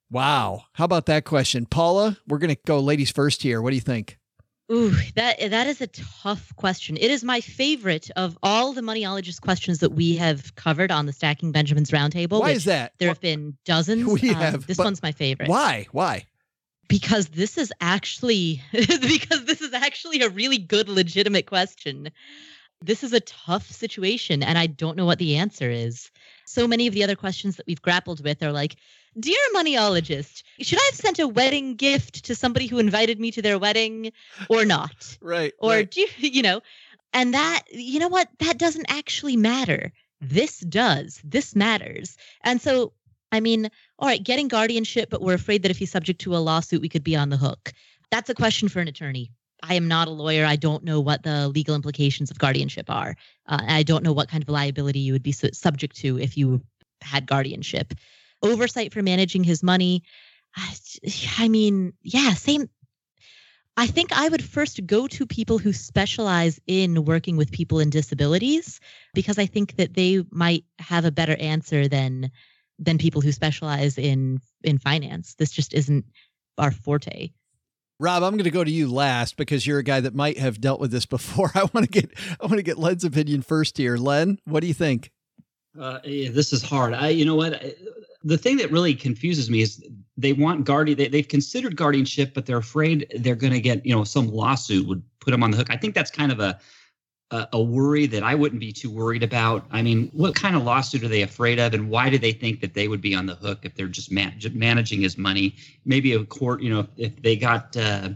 Wow. 0.10 0.64
How 0.74 0.86
about 0.86 1.06
that 1.08 1.26
question? 1.26 1.66
Paula, 1.66 2.18
we're 2.28 2.40
going 2.40 2.56
to 2.56 2.62
go 2.66 2.80
ladies 2.80 3.12
first 3.12 3.44
here. 3.44 3.62
What 3.62 3.72
do 3.72 3.76
you 3.76 3.82
think? 3.82 4.19
Ooh, 4.72 4.92
that 5.16 5.40
that 5.50 5.68
is 5.68 5.82
a 5.82 5.88
tough 5.88 6.56
question. 6.56 6.96
It 6.96 7.10
is 7.10 7.24
my 7.24 7.42
favorite 7.42 8.12
of 8.16 8.38
all 8.44 8.74
the 8.74 8.82
moneyologist 8.82 9.42
questions 9.42 9.80
that 9.80 9.92
we 9.92 10.16
have 10.18 10.54
covered 10.56 10.92
on 10.92 11.08
the 11.08 11.14
Stacking 11.14 11.52
Benjamins 11.52 11.90
Roundtable. 11.90 12.40
Why 12.40 12.52
is 12.52 12.66
that? 12.66 12.94
There 13.00 13.08
have 13.08 13.22
been 13.22 13.58
dozens. 13.66 14.06
We 14.22 14.30
Um, 14.30 14.36
have, 14.36 14.68
this 14.68 14.78
one's 14.78 15.02
my 15.02 15.12
favorite. 15.12 15.50
Why? 15.50 15.88
Why? 15.92 16.26
Because 16.88 17.30
this 17.30 17.58
is 17.58 17.74
actually 17.82 18.62
because 18.72 19.46
this 19.46 19.62
is 19.62 19.74
actually 19.74 20.22
a 20.22 20.30
really 20.30 20.58
good 20.58 20.88
legitimate 20.88 21.48
question. 21.48 22.12
This 22.82 23.04
is 23.04 23.14
a 23.14 23.20
tough 23.20 23.70
situation 23.70 24.42
and 24.42 24.58
I 24.58 24.68
don't 24.68 24.98
know 24.98 25.06
what 25.06 25.20
the 25.20 25.36
answer 25.36 25.70
is. 25.70 26.10
So 26.46 26.68
many 26.68 26.88
of 26.88 26.94
the 26.94 27.04
other 27.04 27.16
questions 27.16 27.58
that 27.58 27.68
we've 27.68 27.82
grappled 27.82 28.24
with 28.24 28.42
are 28.42 28.52
like, 28.52 28.78
Dear 29.20 29.40
moneyologist, 29.56 30.44
should 30.62 30.80
I 30.80 30.86
have 30.92 30.96
sent 30.96 31.20
a 31.20 31.28
wedding 31.28 31.76
gift 31.76 32.26
to 32.26 32.36
somebody 32.36 32.68
who 32.68 32.78
invited 32.78 33.20
me 33.20 33.32
to 33.32 33.42
their 33.42 33.58
wedding 33.58 34.12
or 34.50 34.66
not? 34.66 35.18
Right. 35.22 35.54
or 35.60 35.72
right. 35.72 35.92
do 35.92 36.02
you, 36.02 36.08
you 36.18 36.42
know 36.42 36.62
and 37.14 37.34
that 37.34 37.64
you 37.72 38.00
know 38.00 38.08
what 38.08 38.30
that 38.40 38.58
doesn't 38.58 38.86
actually 38.90 39.36
matter 39.36 39.92
this 40.22 40.60
does 40.60 41.22
this 41.24 41.56
matters 41.56 42.18
and 42.44 42.62
so 42.62 42.94
i 43.32 43.40
mean 43.40 43.70
all 43.98 44.08
right 44.08 44.24
getting 44.24 44.48
guardianship 44.48 45.10
but 45.10 45.22
we're 45.22 45.34
afraid 45.34 45.64
that 45.64 45.72
if 45.72 45.78
he's 45.78 45.92
subject 45.92 46.22
to 46.22 46.36
a 46.36 46.38
lawsuit 46.38 46.82
we 46.82 46.90
could 46.90 47.04
be 47.04 47.16
on 47.16 47.30
the 47.30 47.38
hook 47.38 47.74
that's 48.12 48.30
a 48.30 48.36
question 48.36 48.68
for 48.70 48.80
an 48.80 48.88
attorney 48.88 49.32
i 49.64 49.76
am 49.76 49.88
not 49.88 50.08
a 50.08 50.12
lawyer 50.12 50.46
i 50.46 50.56
don't 50.56 50.84
know 50.84 51.00
what 51.00 51.24
the 51.24 51.48
legal 51.50 51.76
implications 51.76 52.32
of 52.32 52.38
guardianship 52.38 52.90
are 52.90 53.16
uh, 53.48 53.62
i 53.68 53.84
don't 53.84 54.04
know 54.04 54.14
what 54.14 54.30
kind 54.30 54.44
of 54.44 54.50
liability 54.50 55.00
you 55.00 55.14
would 55.14 55.24
be 55.24 55.32
su- 55.32 55.54
subject 55.54 55.96
to 55.96 56.20
if 56.20 56.38
you 56.38 56.62
had 57.02 57.26
guardianship 57.26 57.94
oversight 58.42 58.94
for 58.94 59.02
managing 59.02 59.44
his 59.44 59.64
money 59.64 60.04
I, 60.56 60.74
I 61.38 61.48
mean 61.50 61.94
yeah 62.02 62.34
same 62.34 62.70
I 63.80 63.88
think 63.88 64.12
I 64.12 64.28
would 64.28 64.44
first 64.44 64.86
go 64.86 65.08
to 65.08 65.26
people 65.26 65.58
who 65.58 65.72
specialize 65.72 66.60
in 66.68 67.06
working 67.06 67.38
with 67.38 67.50
people 67.50 67.80
in 67.80 67.90
disabilities 67.90 68.82
because 69.14 69.40
I 69.40 69.46
think 69.46 69.78
that 69.78 69.94
they 69.94 70.22
might 70.32 70.66
have 70.80 71.06
a 71.06 71.12
better 71.12 71.38
answer 71.40 71.88
than 71.88 72.30
than 72.78 72.98
people 72.98 73.22
who 73.22 73.32
specialize 73.32 73.98
in 73.98 74.40
in 74.66 74.80
finance. 74.80 75.36
This 75.36 75.52
just 75.52 75.74
isn't 75.74 76.04
our 76.58 76.72
forte. 76.72 77.30
Rob, 78.00 78.24
I'm 78.24 78.32
going 78.34 78.46
to 78.46 78.52
go 78.52 78.64
to 78.64 78.72
you 78.72 78.92
last 78.92 79.36
because 79.36 79.68
you're 79.68 79.80
a 79.80 79.84
guy 79.84 80.00
that 80.00 80.16
might 80.16 80.38
have 80.38 80.62
dealt 80.62 80.80
with 80.80 80.92
this 80.92 81.06
before. 81.06 81.52
I 81.56 81.64
want 81.74 81.86
to 81.86 81.88
get 81.88 82.12
I 82.40 82.46
want 82.46 82.58
to 82.58 82.64
get 82.64 82.80
Len's 82.80 83.04
opinion 83.04 83.42
first 83.42 83.78
here. 83.78 83.98
Len, 83.98 84.40
what 84.46 84.62
do 84.62 84.68
you 84.68 84.74
think? 84.74 85.12
Uh, 85.80 86.00
yeah, 86.04 86.30
this 86.32 86.52
is 86.54 86.64
hard. 86.64 86.94
I, 86.94 87.10
you 87.10 87.26
know 87.26 87.36
what? 87.36 87.56
I- 87.56 87.76
The 88.24 88.38
thing 88.38 88.58
that 88.58 88.72
really 88.72 88.94
confuses 88.96 89.50
me 89.50 89.62
is 89.62 89.82
they 90.18 90.34
want 90.34 90.66
guardian. 90.66 90.98
They, 90.98 91.08
they've 91.08 91.28
considered 91.28 91.76
guardianship, 91.76 92.34
but 92.34 92.46
they're 92.46 92.58
afraid 92.58 93.08
they're 93.20 93.36
going 93.36 93.54
to 93.54 93.62
get, 93.62 93.86
you 93.86 93.96
know, 93.96 94.04
some 94.04 94.28
lawsuit 94.28 94.88
would 94.88 95.02
put 95.22 95.32
them 95.32 95.44
on 95.44 95.52
the 95.52 95.58
hook. 95.58 95.68
I 95.70 95.78
think 95.78 95.94
that's 95.96 96.12
kind 96.12 96.32
of 96.32 96.40
a, 96.40 96.60
a 97.32 97.48
a 97.54 97.62
worry 97.62 98.08
that 98.08 98.24
I 98.24 98.36
wouldn't 98.36 98.60
be 98.60 98.72
too 98.72 98.90
worried 98.90 99.24
about. 99.24 99.66
I 99.72 99.82
mean, 99.82 100.10
what 100.14 100.36
kind 100.36 100.56
of 100.56 100.64
lawsuit 100.64 101.04
are 101.04 101.08
they 101.08 101.22
afraid 101.22 101.60
of, 101.60 101.74
and 101.74 101.90
why 101.90 102.10
do 102.10 102.18
they 102.18 102.32
think 102.32 102.62
that 102.62 102.74
they 102.74 102.88
would 102.88 103.02
be 103.02 103.16
on 103.16 103.26
the 103.26 103.36
hook 103.36 103.60
if 103.64 103.76
they're 103.76 103.88
just 103.88 104.12
man- 104.12 104.40
managing 104.54 105.02
his 105.02 105.18
money? 105.18 105.56
Maybe 105.86 106.14
a 106.14 106.24
court, 106.26 106.62
you 106.62 106.70
know, 106.70 106.88
if 106.98 107.22
they 107.22 107.36
got. 107.36 107.76
Uh, 107.76 108.10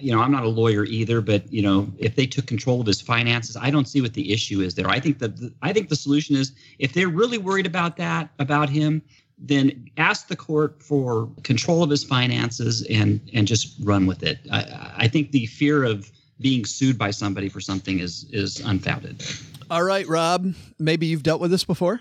you 0.00 0.10
know, 0.10 0.20
I'm 0.20 0.32
not 0.32 0.42
a 0.42 0.48
lawyer 0.48 0.84
either, 0.84 1.20
but 1.20 1.50
you 1.52 1.62
know, 1.62 1.86
if 1.98 2.16
they 2.16 2.26
took 2.26 2.46
control 2.46 2.80
of 2.80 2.86
his 2.86 3.00
finances, 3.00 3.56
I 3.56 3.70
don't 3.70 3.86
see 3.86 4.00
what 4.00 4.14
the 4.14 4.32
issue 4.32 4.60
is 4.60 4.74
there. 4.74 4.88
I 4.88 4.98
think 4.98 5.18
that 5.18 5.36
the, 5.36 5.52
I 5.62 5.72
think 5.72 5.90
the 5.90 5.96
solution 5.96 6.34
is 6.34 6.52
if 6.78 6.92
they're 6.92 7.08
really 7.08 7.38
worried 7.38 7.66
about 7.66 7.96
that 7.98 8.30
about 8.38 8.68
him, 8.68 9.02
then 9.38 9.90
ask 9.98 10.28
the 10.28 10.36
court 10.36 10.82
for 10.82 11.28
control 11.42 11.82
of 11.82 11.90
his 11.90 12.04
finances 12.04 12.86
and 12.90 13.20
and 13.32 13.46
just 13.46 13.76
run 13.80 14.06
with 14.06 14.22
it. 14.22 14.40
I, 14.50 14.92
I 14.96 15.08
think 15.08 15.32
the 15.32 15.46
fear 15.46 15.84
of 15.84 16.10
being 16.42 16.64
sued 16.64 16.98
by 16.98 17.10
somebody 17.10 17.48
for 17.48 17.60
something 17.60 18.00
is 18.00 18.26
is 18.30 18.60
unfounded. 18.60 19.24
All 19.70 19.82
right, 19.82 20.06
Rob, 20.06 20.52
maybe 20.78 21.06
you've 21.06 21.22
dealt 21.22 21.40
with 21.40 21.50
this 21.50 21.64
before? 21.64 22.00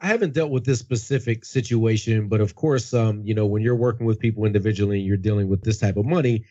I 0.00 0.08
haven't 0.08 0.34
dealt 0.34 0.50
with 0.50 0.64
this 0.64 0.78
specific 0.78 1.44
situation, 1.44 2.28
but 2.28 2.40
of 2.40 2.54
course, 2.54 2.92
um, 2.92 3.22
you 3.24 3.34
know, 3.34 3.46
when 3.46 3.62
you're 3.62 3.76
working 3.76 4.06
with 4.06 4.18
people 4.18 4.44
individually 4.44 4.98
and 4.98 5.06
you're 5.06 5.16
dealing 5.16 5.48
with 5.48 5.62
this 5.62 5.78
type 5.78 5.96
of 5.96 6.04
money, 6.04 6.44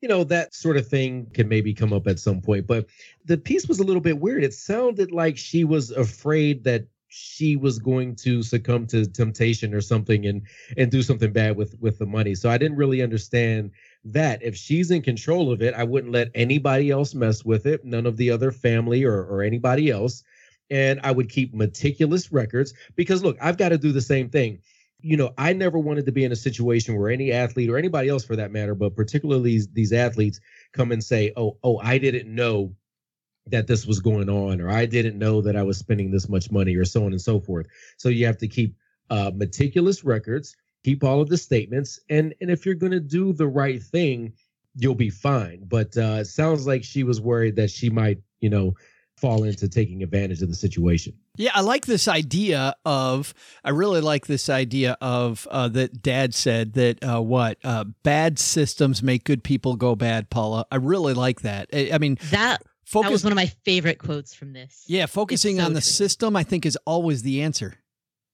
you 0.00 0.08
know, 0.08 0.22
that 0.24 0.54
sort 0.54 0.76
of 0.76 0.86
thing 0.86 1.26
can 1.32 1.48
maybe 1.48 1.74
come 1.74 1.92
up 1.92 2.06
at 2.06 2.20
some 2.20 2.40
point. 2.40 2.66
But 2.66 2.86
the 3.24 3.38
piece 3.38 3.66
was 3.66 3.80
a 3.80 3.84
little 3.84 4.02
bit 4.02 4.20
weird. 4.20 4.44
It 4.44 4.54
sounded 4.54 5.10
like 5.10 5.36
she 5.36 5.64
was 5.64 5.90
afraid 5.90 6.64
that 6.64 6.86
she 7.14 7.56
was 7.56 7.78
going 7.78 8.16
to 8.16 8.42
succumb 8.42 8.86
to 8.86 9.06
temptation 9.06 9.74
or 9.74 9.82
something 9.82 10.24
and 10.24 10.42
and 10.78 10.90
do 10.90 11.02
something 11.02 11.30
bad 11.30 11.56
with 11.56 11.78
with 11.78 11.98
the 11.98 12.06
money. 12.06 12.34
So 12.34 12.48
I 12.48 12.56
didn't 12.56 12.78
really 12.78 13.02
understand 13.02 13.72
that. 14.06 14.42
If 14.42 14.56
she's 14.56 14.90
in 14.90 15.02
control 15.02 15.52
of 15.52 15.60
it, 15.60 15.74
I 15.74 15.84
wouldn't 15.84 16.12
let 16.12 16.30
anybody 16.34 16.90
else 16.90 17.14
mess 17.14 17.44
with 17.44 17.66
it, 17.66 17.84
none 17.84 18.06
of 18.06 18.16
the 18.16 18.30
other 18.30 18.50
family 18.50 19.04
or 19.04 19.24
or 19.24 19.42
anybody 19.42 19.90
else. 19.90 20.22
And 20.70 21.00
I 21.02 21.10
would 21.10 21.28
keep 21.28 21.52
meticulous 21.52 22.32
records 22.32 22.72
because 22.96 23.22
look, 23.22 23.36
I've 23.42 23.58
got 23.58 23.70
to 23.70 23.78
do 23.78 23.92
the 23.92 24.00
same 24.00 24.30
thing 24.30 24.60
you 25.04 25.16
know, 25.16 25.34
I 25.36 25.52
never 25.52 25.80
wanted 25.80 26.06
to 26.06 26.12
be 26.12 26.22
in 26.22 26.30
a 26.30 26.36
situation 26.36 26.96
where 26.96 27.10
any 27.10 27.32
athlete 27.32 27.68
or 27.68 27.76
anybody 27.76 28.08
else 28.08 28.24
for 28.24 28.36
that 28.36 28.52
matter, 28.52 28.76
but 28.76 28.94
particularly 28.94 29.50
these, 29.50 29.68
these 29.72 29.92
athletes 29.92 30.38
come 30.72 30.92
and 30.92 31.02
say, 31.02 31.32
"Oh, 31.36 31.58
oh, 31.64 31.78
I 31.78 31.98
didn't 31.98 32.32
know 32.32 32.72
that 33.46 33.66
this 33.66 33.86
was 33.86 34.00
going 34.00 34.28
on, 34.28 34.60
or 34.60 34.70
I 34.70 34.86
didn't 34.86 35.18
know 35.18 35.40
that 35.42 35.56
I 35.56 35.62
was 35.62 35.78
spending 35.78 36.10
this 36.10 36.28
much 36.28 36.50
money, 36.50 36.76
or 36.76 36.84
so 36.84 37.04
on 37.04 37.12
and 37.12 37.20
so 37.20 37.40
forth. 37.40 37.66
So 37.96 38.08
you 38.08 38.26
have 38.26 38.38
to 38.38 38.48
keep 38.48 38.76
uh, 39.10 39.30
meticulous 39.34 40.04
records, 40.04 40.56
keep 40.84 41.02
all 41.02 41.20
of 41.20 41.28
the 41.28 41.38
statements, 41.38 42.00
and 42.08 42.34
and 42.40 42.50
if 42.50 42.64
you're 42.64 42.74
going 42.74 42.92
to 42.92 43.00
do 43.00 43.32
the 43.32 43.48
right 43.48 43.82
thing, 43.82 44.32
you'll 44.76 44.94
be 44.94 45.10
fine. 45.10 45.64
But 45.66 45.96
uh, 45.96 46.18
it 46.20 46.26
sounds 46.26 46.66
like 46.66 46.84
she 46.84 47.02
was 47.02 47.20
worried 47.20 47.56
that 47.56 47.70
she 47.70 47.90
might, 47.90 48.18
you 48.40 48.50
know, 48.50 48.74
fall 49.16 49.44
into 49.44 49.68
taking 49.68 50.02
advantage 50.02 50.42
of 50.42 50.48
the 50.48 50.54
situation. 50.54 51.14
Yeah, 51.36 51.52
I 51.54 51.60
like 51.60 51.86
this 51.86 52.08
idea 52.08 52.74
of. 52.84 53.34
I 53.64 53.70
really 53.70 54.00
like 54.00 54.26
this 54.26 54.48
idea 54.48 54.96
of 55.00 55.46
uh, 55.50 55.68
that 55.68 56.02
Dad 56.02 56.34
said 56.34 56.74
that 56.74 57.02
uh, 57.04 57.20
what 57.20 57.58
uh, 57.64 57.84
bad 58.02 58.38
systems 58.38 59.02
make 59.02 59.24
good 59.24 59.44
people 59.44 59.76
go 59.76 59.94
bad. 59.94 60.30
Paula, 60.30 60.66
I 60.70 60.76
really 60.76 61.14
like 61.14 61.42
that. 61.42 61.68
I, 61.72 61.90
I 61.92 61.98
mean 61.98 62.18
that. 62.30 62.62
Focus, 62.92 63.08
that 63.08 63.12
was 63.12 63.24
one 63.24 63.32
of 63.32 63.36
my 63.36 63.46
favorite 63.46 63.96
quotes 63.98 64.34
from 64.34 64.52
this. 64.52 64.84
Yeah, 64.86 65.06
focusing 65.06 65.56
so 65.56 65.64
on 65.64 65.72
the 65.72 65.80
true. 65.80 65.90
system, 65.90 66.36
I 66.36 66.42
think, 66.42 66.66
is 66.66 66.76
always 66.84 67.22
the 67.22 67.40
answer. 67.40 67.78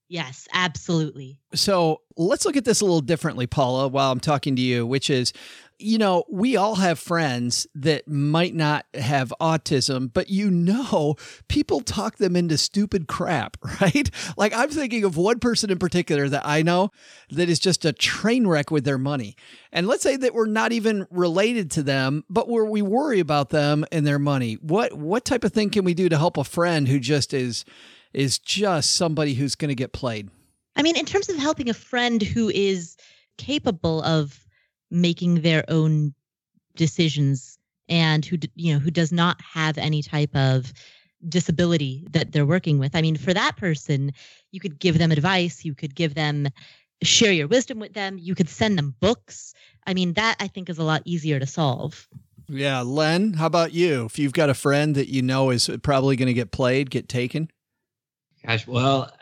Yes, 0.08 0.48
absolutely. 0.52 1.38
So 1.54 2.00
let's 2.16 2.46
look 2.46 2.56
at 2.56 2.64
this 2.64 2.80
a 2.80 2.84
little 2.84 3.02
differently, 3.02 3.46
Paula, 3.46 3.88
while 3.88 4.10
I'm 4.10 4.20
talking 4.20 4.56
to 4.56 4.62
you, 4.62 4.86
which 4.86 5.10
is 5.10 5.32
you 5.78 5.96
know, 5.96 6.24
we 6.28 6.56
all 6.56 6.74
have 6.74 6.98
friends 6.98 7.66
that 7.74 8.08
might 8.08 8.54
not 8.54 8.84
have 8.94 9.32
autism, 9.40 10.12
but 10.12 10.28
you 10.28 10.50
know, 10.50 11.14
people 11.46 11.80
talk 11.80 12.16
them 12.16 12.34
into 12.34 12.58
stupid 12.58 13.06
crap, 13.06 13.56
right? 13.80 14.10
Like 14.36 14.52
I'm 14.54 14.70
thinking 14.70 15.04
of 15.04 15.16
one 15.16 15.38
person 15.38 15.70
in 15.70 15.78
particular 15.78 16.28
that 16.28 16.44
I 16.44 16.62
know 16.62 16.90
that 17.30 17.48
is 17.48 17.58
just 17.58 17.84
a 17.84 17.92
train 17.92 18.46
wreck 18.46 18.70
with 18.70 18.84
their 18.84 18.98
money. 18.98 19.36
And 19.72 19.86
let's 19.86 20.02
say 20.02 20.16
that 20.16 20.34
we're 20.34 20.46
not 20.46 20.72
even 20.72 21.06
related 21.10 21.70
to 21.72 21.82
them, 21.82 22.24
but 22.28 22.48
where 22.48 22.64
we 22.64 22.82
worry 22.82 23.20
about 23.20 23.50
them 23.50 23.84
and 23.92 24.06
their 24.06 24.18
money. 24.18 24.54
What 24.54 24.94
what 24.94 25.24
type 25.24 25.44
of 25.44 25.52
thing 25.52 25.70
can 25.70 25.84
we 25.84 25.94
do 25.94 26.08
to 26.08 26.18
help 26.18 26.36
a 26.36 26.44
friend 26.44 26.88
who 26.88 26.98
just 26.98 27.32
is 27.32 27.64
is 28.12 28.38
just 28.38 28.96
somebody 28.96 29.34
who's 29.34 29.54
going 29.54 29.68
to 29.68 29.74
get 29.74 29.92
played? 29.92 30.30
I 30.76 30.82
mean, 30.82 30.96
in 30.96 31.04
terms 31.04 31.28
of 31.28 31.36
helping 31.36 31.68
a 31.68 31.74
friend 31.74 32.22
who 32.22 32.50
is 32.50 32.96
capable 33.36 34.02
of 34.02 34.46
making 34.90 35.42
their 35.42 35.64
own 35.68 36.14
decisions 36.76 37.58
and 37.88 38.24
who 38.24 38.36
you 38.54 38.72
know 38.72 38.78
who 38.78 38.90
does 38.90 39.12
not 39.12 39.40
have 39.40 39.78
any 39.78 40.02
type 40.02 40.34
of 40.36 40.72
disability 41.28 42.06
that 42.10 42.30
they're 42.30 42.46
working 42.46 42.78
with 42.78 42.94
i 42.94 43.02
mean 43.02 43.16
for 43.16 43.34
that 43.34 43.56
person 43.56 44.12
you 44.52 44.60
could 44.60 44.78
give 44.78 44.98
them 44.98 45.10
advice 45.10 45.64
you 45.64 45.74
could 45.74 45.94
give 45.94 46.14
them 46.14 46.46
share 47.02 47.32
your 47.32 47.48
wisdom 47.48 47.78
with 47.78 47.94
them 47.94 48.18
you 48.18 48.34
could 48.34 48.48
send 48.48 48.76
them 48.76 48.94
books. 49.00 49.54
I 49.86 49.94
mean 49.94 50.14
that 50.14 50.36
i 50.40 50.48
think 50.48 50.68
is 50.68 50.78
a 50.78 50.84
lot 50.84 51.02
easier 51.04 51.38
to 51.38 51.46
solve. 51.46 52.08
Yeah 52.48 52.80
len 52.82 53.34
how 53.34 53.46
about 53.46 53.72
you? 53.72 54.04
If 54.06 54.18
you've 54.18 54.32
got 54.32 54.50
a 54.50 54.54
friend 54.54 54.94
that 54.94 55.08
you 55.08 55.22
know 55.22 55.50
is 55.50 55.70
probably 55.82 56.16
going 56.16 56.28
to 56.28 56.34
get 56.34 56.50
played 56.50 56.90
get 56.90 57.08
taken 57.08 57.50
gosh 58.48 58.66
well 58.66 59.12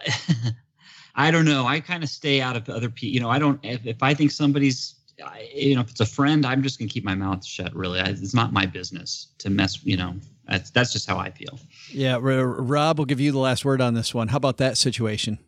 i 1.17 1.31
don't 1.31 1.45
know 1.45 1.67
i 1.67 1.81
kind 1.81 2.03
of 2.03 2.09
stay 2.09 2.41
out 2.41 2.57
of 2.57 2.69
other 2.69 2.89
people 2.89 3.13
you 3.13 3.21
know 3.21 3.31
i 3.31 3.39
don't 3.39 3.59
if, 3.65 3.85
if 3.85 4.03
i 4.03 4.15
think 4.15 4.31
somebody's 4.31 4.97
I, 5.25 5.49
you 5.55 5.75
know, 5.75 5.81
if 5.81 5.91
it's 5.91 6.01
a 6.01 6.07
friend, 6.07 6.45
I'm 6.45 6.63
just 6.63 6.79
gonna 6.79 6.89
keep 6.89 7.05
my 7.05 7.15
mouth 7.15 7.45
shut. 7.45 7.75
Really, 7.75 8.01
I, 8.01 8.09
it's 8.09 8.35
not 8.35 8.53
my 8.53 8.67
business 8.67 9.29
to 9.39 9.51
mess. 9.51 9.83
You 9.85 9.97
know, 9.97 10.15
that's 10.49 10.71
that's 10.71 10.93
just 10.93 11.07
how 11.07 11.17
I 11.19 11.31
feel. 11.31 11.59
Yeah, 11.91 12.19
Rob 12.21 12.99
will 12.99 13.07
give 13.07 13.21
you 13.21 13.33
the 13.33 13.39
last 13.39 13.65
word 13.65 13.81
on 13.81 13.95
this 13.95 14.15
one. 14.15 14.29
How 14.29 14.37
about 14.37 14.59
that 14.59 14.77
situation? 14.77 15.39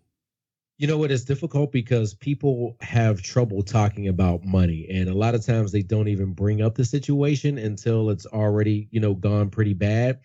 You 0.78 0.86
know 0.86 0.96
what? 0.96 1.10
It's 1.10 1.24
difficult 1.24 1.72
because 1.72 2.14
people 2.14 2.76
have 2.80 3.20
trouble 3.20 3.62
talking 3.62 4.08
about 4.08 4.44
money, 4.44 4.86
and 4.88 5.08
a 5.08 5.14
lot 5.14 5.34
of 5.34 5.44
times 5.44 5.72
they 5.72 5.82
don't 5.82 6.08
even 6.08 6.32
bring 6.32 6.62
up 6.62 6.76
the 6.76 6.84
situation 6.84 7.58
until 7.58 8.10
it's 8.10 8.26
already 8.26 8.88
you 8.90 9.00
know 9.00 9.14
gone 9.14 9.50
pretty 9.50 9.74
bad. 9.74 10.20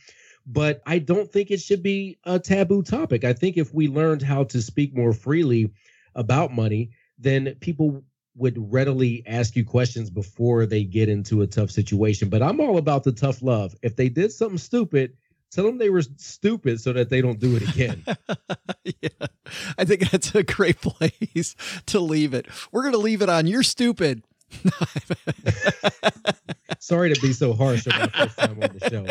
But 0.46 0.82
I 0.86 1.00
don't 1.00 1.32
think 1.32 1.52
it 1.52 1.62
should 1.62 1.82
be 1.82 2.18
a 2.26 2.40
taboo 2.40 2.84
topic. 2.84 3.24
I 3.24 3.34
think 3.34 3.58
if 3.58 3.74
we 3.74 3.88
learned 3.88 4.22
how 4.22 4.44
to 4.46 4.62
speak 4.62 4.96
more 4.96 5.14
freely 5.14 5.72
about 6.16 6.54
money, 6.54 6.92
then 7.18 7.56
people 7.62 8.04
would 8.36 8.72
readily 8.72 9.24
ask 9.28 9.56
you 9.56 9.64
questions 9.64 10.10
before 10.10 10.66
they 10.66 10.84
get 10.84 11.08
into 11.08 11.42
a 11.42 11.48
tough 11.48 11.72
situation. 11.72 12.30
But 12.30 12.42
I'm 12.42 12.60
all 12.60 12.78
about 12.78 13.04
the 13.04 13.12
tough 13.12 13.42
love. 13.42 13.76
If 13.82 13.96
they 13.96 14.10
did 14.10 14.32
something 14.32 14.58
stupid, 14.58 15.16
tell 15.52 15.66
them 15.66 15.78
they 15.78 15.90
were 15.90 16.02
stupid 16.02 16.82
so 16.82 16.94
that 16.94 17.10
they 17.10 17.22
don't 17.22 17.40
do 17.40 17.56
it 17.56 17.70
again. 17.70 18.04
yeah, 18.84 19.28
I 19.78 19.86
think 19.86 20.10
that's 20.10 20.34
a 20.34 20.44
great 20.44 20.82
place 20.82 21.56
to 21.88 22.00
leave 22.00 22.34
it. 22.34 22.48
We're 22.72 22.82
going 22.82 22.94
to 22.94 23.00
leave 23.00 23.22
it 23.22 23.30
on 23.30 23.48
you're 23.48 23.64
stupid. 23.64 24.24
Sorry 26.84 27.14
to 27.14 27.22
be 27.22 27.32
so 27.32 27.54
harsh 27.54 27.88
on 27.88 27.98
my 27.98 28.08
first 28.08 28.38
time 28.38 28.62
on 28.62 28.78
the 28.78 28.90
show. 28.90 29.06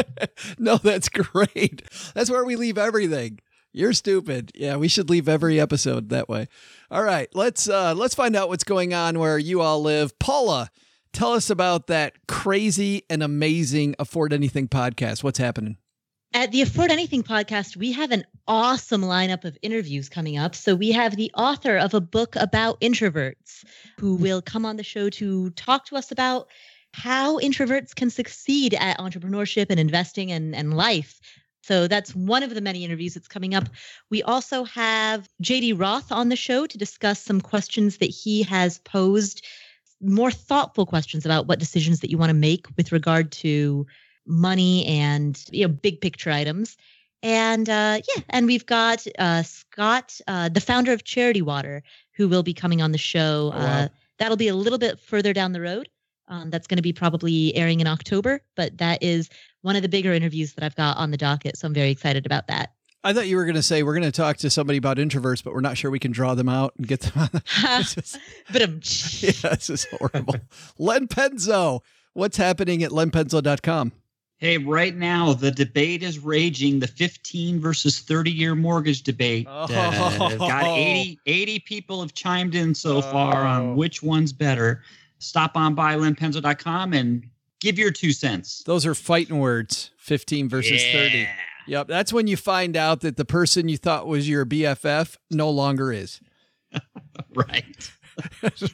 No, 0.59 0.77
that's 0.77 1.09
great. 1.09 1.83
That's 2.15 2.31
where 2.31 2.45
we 2.45 2.55
leave 2.55 2.77
everything. 2.77 3.39
You're 3.73 3.95
stupid. 3.95 4.53
Yeah, 4.55 4.77
we 4.77 4.89
should 4.89 5.09
leave 5.09 5.27
every 5.27 5.59
episode 5.59 6.11
that 6.11 6.29
way. 6.29 6.49
All 6.91 7.03
right, 7.03 7.29
let's 7.33 7.71
uh 7.71 7.95
let's 7.95 8.15
find 8.15 8.37
out 8.37 8.51
what's 8.51 8.65
going 8.65 8.93
on 8.93 9.19
where 9.19 9.39
you 9.39 9.63
all 9.63 9.81
live. 9.81 10.19
Paula, 10.19 10.71
tell 11.15 11.33
us 11.33 11.49
about 11.49 11.87
that 11.87 12.13
crazy 12.29 13.05
and 13.09 13.23
amazing 13.23 13.95
Afford 13.99 14.35
Anything 14.35 14.69
podcast. 14.69 15.25
What's 15.25 15.39
happening? 15.39 15.79
At 16.35 16.53
the 16.53 16.61
Afford 16.61 16.91
Anything 16.91 17.23
podcast, 17.23 17.77
we 17.77 17.93
have 17.93 18.11
an 18.11 18.25
awesome 18.47 19.03
lineup 19.03 19.45
of 19.45 19.57
interviews 19.63 20.11
coming 20.11 20.37
up. 20.37 20.55
So 20.55 20.75
we 20.75 20.93
have 20.93 21.17
the 21.17 21.31
author 21.37 21.79
of 21.79 21.95
a 21.95 22.01
book 22.03 22.37
about 22.37 22.81
introverts 22.83 23.65
who 23.99 24.17
will 24.17 24.43
come 24.43 24.67
on 24.67 24.77
the 24.77 24.83
show 24.83 25.09
to 25.09 25.51
talk 25.51 25.87
to 25.87 25.97
us 25.97 26.13
about 26.13 26.49
how 26.95 27.39
introverts 27.39 27.95
can 27.95 28.11
succeed 28.11 28.75
at 28.75 28.99
entrepreneurship 28.99 29.67
and 29.71 29.81
investing 29.81 30.31
and, 30.31 30.55
and 30.55 30.75
life 30.75 31.21
so 31.63 31.87
that's 31.87 32.15
one 32.15 32.43
of 32.43 32.55
the 32.55 32.61
many 32.61 32.85
interviews 32.85 33.15
that's 33.15 33.29
coming 33.29 33.55
up. 33.55 33.69
We 34.11 34.23
also 34.23 34.65
have 34.65 35.29
JD 35.43 35.79
Roth 35.79 36.11
on 36.11 36.29
the 36.29 36.37
show 36.37 36.67
to 36.67 36.79
discuss 36.79 37.21
some 37.23 37.41
questions 37.41 37.99
that 37.99 38.11
he 38.11 38.43
has 38.43 38.79
posed, 38.79 39.47
more 40.01 40.31
thoughtful 40.31 40.87
questions 40.87 41.25
about 41.25 41.47
what 41.47 41.61
decisions 41.61 42.01
that 42.01 42.11
you 42.11 42.19
want 42.19 42.31
to 42.31 42.35
make 42.35 42.67
with 42.77 42.91
regard 42.91 43.31
to 43.33 43.87
money 44.27 44.85
and 44.87 45.43
you 45.51 45.67
know 45.67 45.73
big 45.73 46.01
picture 46.01 46.31
items. 46.31 46.77
And 47.23 47.69
uh, 47.69 48.01
yeah, 48.17 48.23
and 48.31 48.47
we've 48.47 48.67
got 48.67 49.07
uh, 49.17 49.45
Scott, 49.45 50.21
uh, 50.27 50.49
the 50.49 50.61
founder 50.61 50.93
of 50.93 51.05
Charity 51.05 51.43
Water, 51.43 51.85
who 52.17 52.29
will 52.29 52.43
be 52.43 52.55
coming 52.55 52.83
on 52.83 52.91
the 52.91 52.99
show. 52.99 53.53
Oh, 53.55 53.59
wow. 53.59 53.65
Uh, 53.65 53.89
that'll 54.19 54.37
be 54.37 54.49
a 54.49 54.57
little 54.57 54.79
bit 54.79 54.99
further 54.99 55.33
down 55.33 55.53
the 55.53 55.61
road. 55.61 55.89
Um, 56.33 56.49
that's 56.49 56.67
going 56.67 56.79
to 56.79 56.83
be 56.83 56.95
probably 56.95 57.55
airing 57.55 57.81
in 57.81 57.87
October, 57.87 58.41
but 58.57 58.79
that 58.79 59.03
is 59.03 59.29
one 59.61 59.77
of 59.77 59.83
the 59.83 59.89
bigger 59.89 60.15
interviews 60.15 60.55
that 60.55 60.65
I've 60.65 60.75
got 60.75 60.97
on 60.97 61.11
the 61.11 61.19
docket. 61.19 61.59
So 61.59 61.67
I'm 61.67 61.75
very 61.75 61.91
excited 61.91 62.25
about 62.25 62.47
that. 62.47 62.73
I 63.05 63.13
thought 63.13 63.27
you 63.27 63.37
were 63.37 63.45
going 63.45 63.57
to 63.57 63.63
say 63.63 63.83
we're 63.83 63.93
going 63.93 64.05
to 64.05 64.13
talk 64.13 64.39
to 64.39 64.49
somebody 64.49 64.79
about 64.79 64.97
introverts, 64.97 65.45
but 65.45 65.53
we're 65.53 65.61
not 65.61 65.77
sure 65.77 65.91
we 65.91 65.99
can 65.99 66.11
draw 66.11 66.35
them 66.35 66.49
out 66.49 66.73
and 66.79 66.89
get 66.89 67.01
them 67.01 67.23
on. 67.23 67.29
The- 67.33 68.19
but 68.53 68.63
um, 68.63 68.81
yeah, 69.21 69.55
this 69.55 69.69
is 69.69 69.87
horrible. 69.91 70.37
Len 70.79 71.07
Penzo, 71.07 71.81
what's 72.15 72.39
happening 72.39 72.83
at 72.83 72.93
lenpenzo.com? 72.93 73.93
Hey, 74.39 74.57
right 74.59 74.97
now 74.97 75.35
the 75.35 75.51
debate 75.51 76.03
is 76.03 76.19
raging. 76.19 76.81
The 76.81 76.87
15 76.87 77.61
versus 77.61 78.01
30 78.01 78.31
year 78.31 78.55
mortgage 78.55 79.03
debate. 79.03 79.47
Oh. 79.51 79.65
Uh, 79.65 80.37
got 80.37 80.65
80, 80.65 81.19
80 81.27 81.59
people 81.61 82.01
have 82.01 82.15
chimed 82.15 82.55
in 82.55 82.75
so 82.75 82.97
oh. 82.97 83.03
far 83.03 83.45
on 83.45 83.63
oh. 83.63 83.75
which 83.75 84.03
one's 84.03 84.33
better. 84.33 84.83
Stop 85.23 85.57
on 85.57 85.75
by 85.75 85.95
lenpenzo.com 85.95 86.93
and 86.93 87.25
give 87.61 87.79
your 87.79 87.91
two 87.91 88.13
cents. 88.13 88.63
Those 88.65 88.85
are 88.87 88.95
fighting 88.95 89.39
words 89.39 89.91
15 89.99 90.49
versus 90.49 90.85
yeah. 90.85 90.93
30. 90.93 91.29
Yep. 91.69 91.89
That's 91.89 92.13
when 92.13 92.27
you 92.27 92.37
find 92.37 92.77
out 92.77 93.01
that 93.03 93.17
the 93.17 93.25
person 93.25 93.69
you 93.69 93.77
thought 93.77 94.07
was 94.07 94.29
your 94.29 94.45
BFF 94.45 95.17
no 95.31 95.49
longer 95.49 95.93
is. 95.93 96.21
right. 97.35 97.93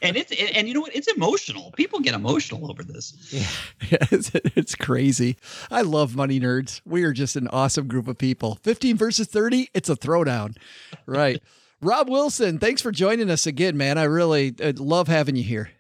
and 0.03 0.17
it's 0.17 0.33
and 0.55 0.67
you 0.67 0.75
know 0.75 0.81
what? 0.81 0.97
It's 0.97 1.07
emotional. 1.07 1.71
People 1.77 2.01
get 2.01 2.15
emotional 2.15 2.71
over 2.71 2.83
this. 2.83 3.15
Yeah, 3.31 3.99
it's, 4.11 4.31
it's 4.35 4.75
crazy. 4.75 5.37
I 5.71 5.83
love 5.83 6.17
money 6.17 6.41
nerds. 6.41 6.81
We 6.85 7.05
are 7.05 7.13
just 7.13 7.37
an 7.37 7.47
awesome 7.49 7.87
group 7.87 8.09
of 8.09 8.19
people. 8.19 8.59
Fifteen 8.63 8.97
versus 8.97 9.29
thirty. 9.29 9.71
It's 9.75 9.89
a 9.89 9.95
throwdown, 9.95 10.57
right? 11.07 11.41
Rob 11.81 12.09
Wilson, 12.09 12.59
thanks 12.59 12.83
for 12.83 12.91
joining 12.91 13.31
us 13.31 13.47
again, 13.47 13.77
man. 13.77 13.99
I 13.99 14.05
really 14.05 14.53
uh, 14.61 14.73
love 14.77 15.07
having 15.07 15.37
you 15.37 15.45
here. 15.45 15.71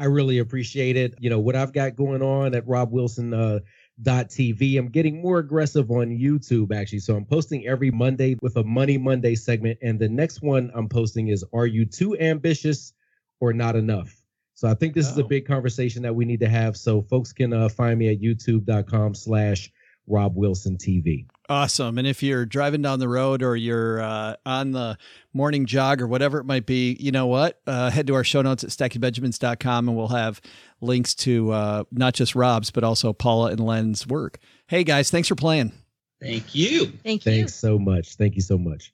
I 0.00 0.06
really 0.06 0.38
appreciate 0.38 0.96
it. 0.96 1.14
You 1.20 1.28
know, 1.28 1.38
what 1.38 1.54
I've 1.54 1.74
got 1.74 1.94
going 1.94 2.22
on 2.22 2.54
at 2.54 2.66
Rob 2.66 2.90
Wilson 2.90 3.34
uh, 3.34 3.58
dot 4.00 4.30
TV. 4.30 4.78
I'm 4.78 4.88
getting 4.88 5.20
more 5.20 5.38
aggressive 5.38 5.90
on 5.90 6.08
YouTube 6.08 6.74
actually. 6.74 7.00
So 7.00 7.14
I'm 7.14 7.26
posting 7.26 7.66
every 7.66 7.90
Monday 7.90 8.34
with 8.40 8.56
a 8.56 8.64
Money 8.64 8.96
Monday 8.96 9.34
segment. 9.34 9.78
And 9.82 10.00
the 10.00 10.08
next 10.08 10.40
one 10.40 10.70
I'm 10.74 10.88
posting 10.88 11.28
is 11.28 11.44
Are 11.52 11.66
you 11.66 11.84
too 11.84 12.18
ambitious 12.18 12.94
or 13.40 13.52
not 13.52 13.76
enough? 13.76 14.16
So 14.54 14.68
I 14.68 14.74
think 14.74 14.94
this 14.94 15.08
oh. 15.08 15.12
is 15.12 15.18
a 15.18 15.24
big 15.24 15.46
conversation 15.46 16.02
that 16.04 16.14
we 16.14 16.24
need 16.24 16.40
to 16.40 16.48
have. 16.48 16.78
So 16.78 17.02
folks 17.02 17.34
can 17.34 17.52
uh, 17.52 17.68
find 17.68 17.98
me 17.98 18.08
at 18.08 18.20
youtube.com 18.20 19.14
slash 19.14 19.70
Rob 20.06 20.36
Wilson 20.36 20.76
TV. 20.76 21.26
Awesome. 21.48 21.98
And 21.98 22.06
if 22.06 22.22
you're 22.22 22.46
driving 22.46 22.82
down 22.82 23.00
the 23.00 23.08
road 23.08 23.42
or 23.42 23.56
you're 23.56 24.00
uh, 24.00 24.36
on 24.46 24.70
the 24.70 24.96
morning 25.32 25.66
jog 25.66 26.00
or 26.00 26.06
whatever 26.06 26.38
it 26.38 26.44
might 26.44 26.64
be, 26.64 26.96
you 27.00 27.10
know 27.10 27.26
what? 27.26 27.60
Uh, 27.66 27.90
head 27.90 28.06
to 28.06 28.14
our 28.14 28.22
show 28.22 28.40
notes 28.42 28.62
at 28.62 28.70
stackingbenjamins.com 28.70 29.88
and 29.88 29.96
we'll 29.96 30.08
have 30.08 30.40
links 30.80 31.14
to 31.16 31.50
uh, 31.50 31.84
not 31.90 32.14
just 32.14 32.34
Rob's, 32.34 32.70
but 32.70 32.84
also 32.84 33.12
Paula 33.12 33.50
and 33.50 33.60
Len's 33.60 34.06
work. 34.06 34.38
Hey, 34.68 34.84
guys, 34.84 35.10
thanks 35.10 35.26
for 35.26 35.34
playing. 35.34 35.72
Thank 36.20 36.54
you. 36.54 36.86
Thank 37.02 37.24
you. 37.24 37.32
Thanks 37.32 37.54
so 37.54 37.78
much. 37.78 38.14
Thank 38.14 38.36
you 38.36 38.42
so 38.42 38.58
much. 38.58 38.92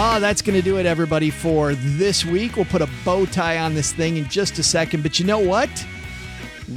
Ah, 0.00 0.20
that's 0.20 0.42
going 0.42 0.54
to 0.54 0.62
do 0.62 0.76
it, 0.76 0.86
everybody, 0.86 1.28
for 1.28 1.74
this 1.74 2.24
week. 2.24 2.54
We'll 2.54 2.66
put 2.66 2.82
a 2.82 2.88
bow 3.04 3.26
tie 3.26 3.58
on 3.58 3.74
this 3.74 3.92
thing 3.92 4.16
in 4.16 4.28
just 4.28 4.56
a 4.60 4.62
second. 4.62 5.02
But 5.02 5.18
you 5.18 5.26
know 5.26 5.40
what? 5.40 5.68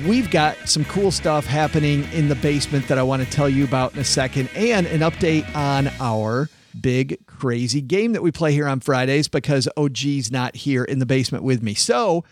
We've 0.07 0.31
got 0.31 0.57
some 0.67 0.83
cool 0.85 1.11
stuff 1.11 1.45
happening 1.45 2.03
in 2.13 2.29
the 2.29 2.35
basement 2.35 2.87
that 2.87 2.97
I 2.97 3.03
want 3.03 3.23
to 3.23 3.29
tell 3.29 3.47
you 3.47 3.63
about 3.63 3.93
in 3.93 3.99
a 3.99 4.03
second, 4.03 4.49
and 4.55 4.87
an 4.87 5.01
update 5.01 5.55
on 5.55 5.91
our 5.99 6.49
big, 6.81 7.23
crazy 7.27 7.79
game 7.79 8.13
that 8.13 8.23
we 8.23 8.31
play 8.31 8.53
here 8.53 8.67
on 8.67 8.79
Fridays 8.79 9.27
because 9.27 9.69
OG's 9.77 10.31
not 10.31 10.55
here 10.55 10.83
in 10.83 10.97
the 10.97 11.05
basement 11.05 11.43
with 11.43 11.61
me. 11.61 11.75
So 11.75 12.23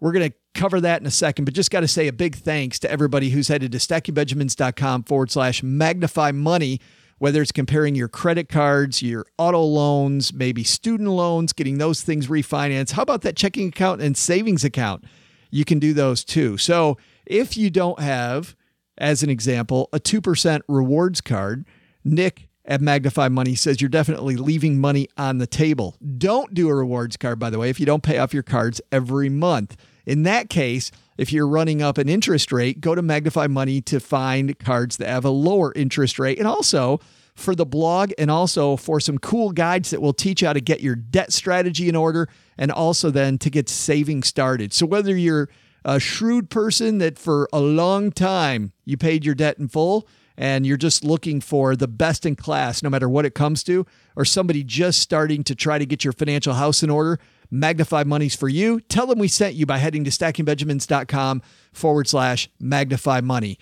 we're 0.00 0.12
going 0.12 0.30
to 0.30 0.36
cover 0.54 0.80
that 0.80 1.02
in 1.02 1.06
a 1.06 1.10
second, 1.10 1.44
but 1.44 1.52
just 1.52 1.70
got 1.70 1.80
to 1.80 1.88
say 1.88 2.08
a 2.08 2.12
big 2.12 2.36
thanks 2.36 2.78
to 2.78 2.90
everybody 2.90 3.28
who's 3.28 3.48
headed 3.48 3.72
to 3.72 3.78
stackingbenjamins.com 3.78 5.02
forward 5.02 5.30
slash 5.30 5.62
magnify 5.62 6.32
money 6.32 6.80
whether 7.22 7.40
it's 7.40 7.52
comparing 7.52 7.94
your 7.94 8.08
credit 8.08 8.48
cards, 8.48 9.00
your 9.00 9.24
auto 9.38 9.62
loans, 9.62 10.32
maybe 10.32 10.64
student 10.64 11.08
loans, 11.08 11.52
getting 11.52 11.78
those 11.78 12.02
things 12.02 12.26
refinanced. 12.26 12.90
How 12.90 13.02
about 13.02 13.22
that 13.22 13.36
checking 13.36 13.68
account 13.68 14.02
and 14.02 14.16
savings 14.16 14.64
account? 14.64 15.04
You 15.48 15.64
can 15.64 15.78
do 15.78 15.94
those 15.94 16.24
too. 16.24 16.58
So 16.58 16.98
if 17.24 17.56
you 17.56 17.70
don't 17.70 18.00
have, 18.00 18.56
as 18.98 19.22
an 19.22 19.30
example, 19.30 19.88
a 19.92 20.00
2% 20.00 20.62
rewards 20.66 21.20
card, 21.20 21.64
Nick 22.02 22.48
at 22.64 22.80
Magnify 22.80 23.28
Money 23.28 23.54
says 23.54 23.80
you're 23.80 23.88
definitely 23.90 24.36
leaving 24.36 24.80
money 24.80 25.08
on 25.16 25.38
the 25.38 25.46
table. 25.46 25.96
Don't 26.18 26.54
do 26.54 26.68
a 26.68 26.74
rewards 26.74 27.16
card, 27.16 27.38
by 27.38 27.50
the 27.50 27.58
way, 27.58 27.70
if 27.70 27.80
you 27.80 27.86
don't 27.86 28.02
pay 28.02 28.18
off 28.18 28.32
your 28.32 28.42
cards 28.42 28.80
every 28.90 29.28
month. 29.28 29.76
In 30.06 30.22
that 30.24 30.48
case, 30.48 30.90
if 31.16 31.32
you're 31.32 31.48
running 31.48 31.82
up 31.82 31.98
an 31.98 32.08
interest 32.08 32.52
rate, 32.52 32.80
go 32.80 32.94
to 32.94 33.02
Magnify 33.02 33.46
Money 33.46 33.80
to 33.82 34.00
find 34.00 34.58
cards 34.58 34.96
that 34.96 35.08
have 35.08 35.24
a 35.24 35.30
lower 35.30 35.72
interest 35.74 36.18
rate. 36.18 36.38
And 36.38 36.48
also 36.48 37.00
for 37.34 37.54
the 37.54 37.66
blog, 37.66 38.12
and 38.18 38.30
also 38.30 38.76
for 38.76 39.00
some 39.00 39.18
cool 39.18 39.52
guides 39.52 39.90
that 39.90 40.02
will 40.02 40.12
teach 40.12 40.42
you 40.42 40.48
how 40.48 40.52
to 40.52 40.60
get 40.60 40.80
your 40.82 40.94
debt 40.94 41.32
strategy 41.32 41.88
in 41.88 41.96
order 41.96 42.28
and 42.58 42.70
also 42.70 43.10
then 43.10 43.38
to 43.38 43.50
get 43.50 43.68
saving 43.68 44.22
started. 44.22 44.72
So 44.72 44.84
whether 44.84 45.16
you're 45.16 45.48
a 45.84 45.98
shrewd 45.98 46.50
person 46.50 46.98
that 46.98 47.18
for 47.18 47.48
a 47.52 47.60
long 47.60 48.12
time 48.12 48.72
you 48.84 48.96
paid 48.96 49.24
your 49.24 49.34
debt 49.34 49.58
in 49.58 49.68
full, 49.68 50.06
and 50.36 50.66
you're 50.66 50.76
just 50.76 51.04
looking 51.04 51.40
for 51.40 51.76
the 51.76 51.88
best 51.88 52.26
in 52.26 52.36
class, 52.36 52.82
no 52.82 52.90
matter 52.90 53.08
what 53.08 53.24
it 53.24 53.34
comes 53.34 53.62
to, 53.64 53.86
or 54.16 54.24
somebody 54.24 54.64
just 54.64 55.00
starting 55.00 55.44
to 55.44 55.54
try 55.54 55.78
to 55.78 55.86
get 55.86 56.04
your 56.04 56.12
financial 56.12 56.54
house 56.54 56.82
in 56.82 56.90
order, 56.90 57.18
Magnify 57.50 58.04
Money's 58.04 58.34
for 58.34 58.48
you. 58.48 58.80
Tell 58.80 59.06
them 59.06 59.18
we 59.18 59.28
sent 59.28 59.54
you 59.54 59.66
by 59.66 59.78
heading 59.78 60.04
to 60.04 60.10
stackingbenjamins.com 60.10 61.42
forward 61.72 62.08
slash 62.08 62.48
magnify 62.58 63.20
money. 63.20 63.58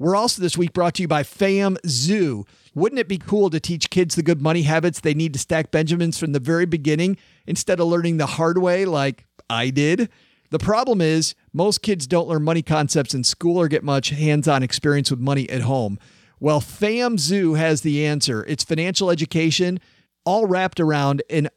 We're 0.00 0.16
also 0.16 0.40
this 0.40 0.56
week 0.56 0.72
brought 0.72 0.94
to 0.94 1.02
you 1.02 1.08
by 1.08 1.22
Fam 1.22 1.76
Zoo. 1.86 2.46
Wouldn't 2.74 2.98
it 2.98 3.06
be 3.06 3.18
cool 3.18 3.50
to 3.50 3.60
teach 3.60 3.90
kids 3.90 4.14
the 4.14 4.22
good 4.22 4.40
money 4.40 4.62
habits 4.62 5.00
they 5.00 5.14
need 5.14 5.34
to 5.34 5.38
stack 5.38 5.70
Benjamins 5.70 6.18
from 6.18 6.32
the 6.32 6.40
very 6.40 6.64
beginning 6.64 7.18
instead 7.46 7.80
of 7.80 7.86
learning 7.86 8.16
the 8.16 8.26
hard 8.26 8.58
way 8.58 8.84
like 8.84 9.26
I 9.50 9.70
did? 9.70 10.08
The 10.50 10.58
problem 10.58 11.00
is, 11.00 11.34
most 11.52 11.80
kids 11.80 12.06
don't 12.06 12.28
learn 12.28 12.42
money 12.42 12.62
concepts 12.62 13.14
in 13.14 13.22
school 13.24 13.56
or 13.56 13.68
get 13.68 13.84
much 13.84 14.10
hands 14.10 14.48
on 14.48 14.62
experience 14.62 15.10
with 15.10 15.20
money 15.20 15.48
at 15.48 15.62
home. 15.62 15.98
Well, 16.40 16.60
FamZoo 16.60 17.56
has 17.56 17.82
the 17.82 18.04
answer. 18.04 18.44
It's 18.46 18.64
financial 18.64 19.10
education, 19.10 19.78
all 20.24 20.46
wrapped 20.46 20.80
around 20.80 21.22
an 21.30 21.48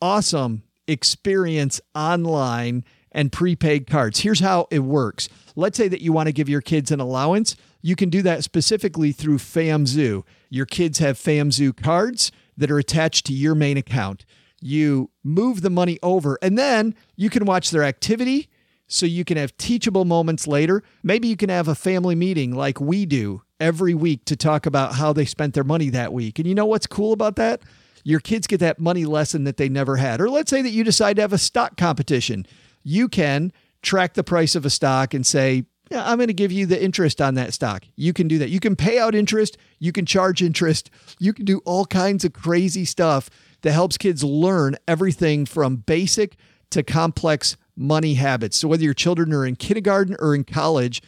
awesome 0.00 0.64
experience 0.86 1.80
online 1.94 2.84
and 3.10 3.32
prepaid 3.32 3.86
cards. 3.86 4.20
Here's 4.20 4.40
how 4.40 4.66
it 4.70 4.80
works. 4.80 5.28
Let's 5.54 5.76
say 5.76 5.88
that 5.88 6.00
you 6.00 6.12
want 6.12 6.26
to 6.26 6.32
give 6.32 6.48
your 6.48 6.60
kids 6.60 6.90
an 6.90 7.00
allowance. 7.00 7.56
You 7.82 7.96
can 7.96 8.10
do 8.10 8.22
that 8.22 8.44
specifically 8.44 9.12
through 9.12 9.38
FamZoo. 9.38 10.24
Your 10.50 10.66
kids 10.66 10.98
have 10.98 11.18
FamZoo 11.18 11.76
cards 11.76 12.32
that 12.56 12.70
are 12.70 12.78
attached 12.78 13.26
to 13.26 13.32
your 13.32 13.54
main 13.54 13.76
account. 13.76 14.24
You 14.62 15.10
move 15.24 15.62
the 15.62 15.70
money 15.70 15.98
over, 16.02 16.38
and 16.40 16.56
then 16.56 16.94
you 17.16 17.28
can 17.28 17.44
watch 17.44 17.70
their 17.70 17.82
activity 17.82 18.48
so 18.86 19.06
you 19.06 19.24
can 19.24 19.36
have 19.36 19.56
teachable 19.56 20.04
moments 20.04 20.46
later. 20.46 20.82
Maybe 21.02 21.26
you 21.28 21.36
can 21.36 21.48
have 21.48 21.66
a 21.66 21.74
family 21.74 22.14
meeting 22.14 22.54
like 22.54 22.80
we 22.80 23.06
do 23.06 23.42
every 23.58 23.94
week 23.94 24.24
to 24.26 24.36
talk 24.36 24.66
about 24.66 24.94
how 24.94 25.12
they 25.12 25.24
spent 25.24 25.54
their 25.54 25.64
money 25.64 25.88
that 25.90 26.12
week. 26.12 26.38
And 26.38 26.46
you 26.46 26.54
know 26.54 26.66
what's 26.66 26.86
cool 26.86 27.12
about 27.12 27.36
that? 27.36 27.62
Your 28.04 28.20
kids 28.20 28.46
get 28.46 28.60
that 28.60 28.78
money 28.78 29.04
lesson 29.04 29.44
that 29.44 29.56
they 29.56 29.68
never 29.68 29.96
had. 29.96 30.20
Or 30.20 30.28
let's 30.28 30.50
say 30.50 30.62
that 30.62 30.70
you 30.70 30.84
decide 30.84 31.16
to 31.16 31.22
have 31.22 31.32
a 31.32 31.38
stock 31.38 31.76
competition. 31.76 32.46
You 32.82 33.08
can 33.08 33.52
track 33.80 34.14
the 34.14 34.24
price 34.24 34.54
of 34.54 34.66
a 34.66 34.70
stock 34.70 35.14
and 35.14 35.26
say, 35.26 35.64
yeah, 35.90 36.08
I'm 36.08 36.16
going 36.16 36.28
to 36.28 36.34
give 36.34 36.52
you 36.52 36.66
the 36.66 36.82
interest 36.82 37.20
on 37.20 37.34
that 37.34 37.52
stock. 37.52 37.84
You 37.96 38.12
can 38.12 38.26
do 38.26 38.38
that. 38.38 38.48
You 38.48 38.60
can 38.60 38.76
pay 38.76 38.98
out 38.98 39.14
interest. 39.14 39.58
You 39.78 39.92
can 39.92 40.06
charge 40.06 40.42
interest. 40.42 40.90
You 41.18 41.32
can 41.32 41.44
do 41.44 41.58
all 41.64 41.84
kinds 41.84 42.24
of 42.24 42.32
crazy 42.32 42.84
stuff 42.84 43.30
that 43.62 43.72
helps 43.72 43.98
kids 43.98 44.22
learn 44.22 44.76
everything 44.86 45.46
from 45.46 45.76
basic 45.76 46.36
to 46.70 46.82
complex 46.82 47.56
money 47.76 48.14
habits. 48.14 48.58
So 48.58 48.68
whether 48.68 48.84
your 48.84 48.94
children 48.94 49.32
are 49.32 49.46
in 49.46 49.56
kindergarten 49.56 50.16
or 50.18 50.34
in 50.34 50.44
college, 50.44 51.02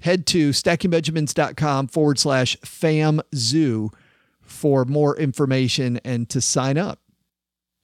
head 0.00 0.26
to 0.26 0.50
stackingbenjamins.com 0.50 1.88
forward 1.88 2.18
slash 2.18 2.56
famzoo 2.58 3.92
for 4.42 4.84
more 4.84 5.16
information 5.16 5.98
and 6.04 6.28
to 6.28 6.40
sign 6.40 6.76
up. 6.76 7.00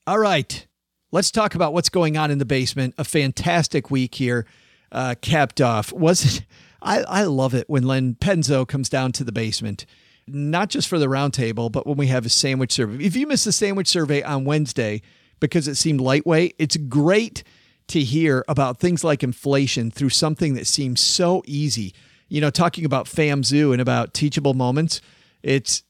All 0.07 0.19
right, 0.19 0.67
let's 1.13 1.31
talk 1.31 1.55
about 1.55 1.73
what's 1.73 1.89
going 1.89 2.17
on 2.17 2.31
in 2.31 2.39
the 2.39 2.45
basement. 2.45 2.95
A 2.99 3.05
fantastic 3.05 3.91
week 3.91 4.15
here 4.17 4.47
uh, 4.93 5.15
capped 5.21 5.61
off. 5.61 5.93
Was 5.93 6.37
it? 6.37 6.47
I, 6.83 7.03
I 7.03 7.25
love 7.25 7.55
it 7.55 7.69
when 7.69 7.83
Len 7.83 8.15
Penzo 8.15 8.67
comes 8.67 8.89
down 8.89 9.13
to 9.13 9.25
the 9.25 9.33
basement, 9.33 9.85
not 10.35 10.70
just 10.70 10.89
for 10.89 10.99
the 10.99 11.07
roundtable, 11.07 11.70
but 11.70 11.87
when 11.87 11.97
we 11.97 12.09
have 12.09 12.26
a 12.26 12.31
sandwich 12.31 12.72
survey. 12.72 13.05
If 13.05 13.16
you 13.16 13.26
missed 13.26 13.45
the 13.45 13.53
sandwich 13.53 13.89
survey 13.89 14.22
on 14.22 14.45
Wednesday 14.45 15.03
because 15.41 15.68
it 15.68 15.76
seemed 15.76 16.01
lightweight, 16.01 16.55
it's 16.59 16.76
great 16.76 17.43
to 17.89 18.01
hear 18.01 18.45
about 18.47 18.78
things 18.78 19.03
like 19.03 19.22
inflation 19.22 19.91
through 19.91 20.11
something 20.11 20.55
that 20.55 20.66
seems 20.66 21.01
so 21.01 21.43
easy. 21.47 21.93
You 22.28 22.41
know, 22.41 22.51
talking 22.51 22.85
about 22.85 23.07
FamZoo 23.07 23.72
and 23.72 23.81
about 23.81 24.14
teachable 24.14 24.55
moments, 24.55 25.01
it's 25.43 25.83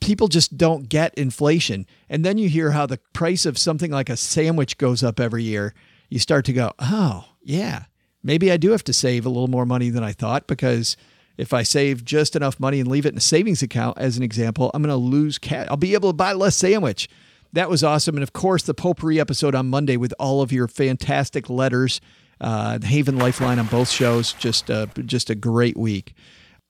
people 0.00 0.28
just 0.28 0.56
don't 0.56 0.88
get 0.88 1.14
inflation. 1.14 1.86
And 2.08 2.24
then 2.24 2.38
you 2.38 2.48
hear 2.48 2.72
how 2.72 2.86
the 2.86 2.98
price 3.12 3.46
of 3.46 3.56
something 3.56 3.90
like 3.90 4.10
a 4.10 4.16
sandwich 4.16 4.78
goes 4.78 5.02
up 5.02 5.20
every 5.20 5.44
year. 5.44 5.74
You 6.08 6.18
start 6.18 6.44
to 6.46 6.52
go, 6.52 6.72
oh, 6.78 7.26
yeah, 7.42 7.84
maybe 8.22 8.50
I 8.50 8.56
do 8.56 8.70
have 8.72 8.84
to 8.84 8.92
save 8.92 9.24
a 9.24 9.28
little 9.28 9.48
more 9.48 9.66
money 9.66 9.90
than 9.90 10.02
I 10.02 10.12
thought 10.12 10.46
because 10.46 10.96
if 11.36 11.52
I 11.52 11.62
save 11.62 12.04
just 12.04 12.36
enough 12.36 12.60
money 12.60 12.80
and 12.80 12.88
leave 12.88 13.06
it 13.06 13.12
in 13.12 13.18
a 13.18 13.20
savings 13.20 13.62
account, 13.62 13.98
as 13.98 14.16
an 14.16 14.22
example, 14.22 14.70
I'm 14.72 14.82
going 14.82 14.90
to 14.90 14.96
lose 14.96 15.38
cash. 15.38 15.66
I'll 15.70 15.76
be 15.76 15.94
able 15.94 16.10
to 16.10 16.16
buy 16.16 16.32
less 16.32 16.56
sandwich. 16.56 17.08
That 17.52 17.70
was 17.70 17.84
awesome. 17.84 18.16
And 18.16 18.22
of 18.22 18.32
course, 18.32 18.62
the 18.62 18.74
potpourri 18.74 19.20
episode 19.20 19.54
on 19.54 19.68
Monday 19.68 19.96
with 19.96 20.14
all 20.18 20.42
of 20.42 20.52
your 20.52 20.68
fantastic 20.68 21.48
letters. 21.48 22.00
Uh, 22.40 22.78
the 22.78 22.86
Haven 22.86 23.16
Lifeline 23.16 23.58
on 23.58 23.66
both 23.66 23.90
shows. 23.90 24.32
Just 24.34 24.70
a, 24.70 24.88
just 25.06 25.30
a 25.30 25.34
great 25.34 25.76
week. 25.76 26.14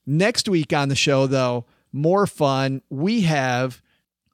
Next 0.05 0.47
week 0.47 0.73
on 0.73 0.89
the 0.89 0.95
show, 0.95 1.25
though, 1.25 1.65
more 1.91 2.27
fun. 2.27 2.81
We 2.89 3.21
have 3.21 3.81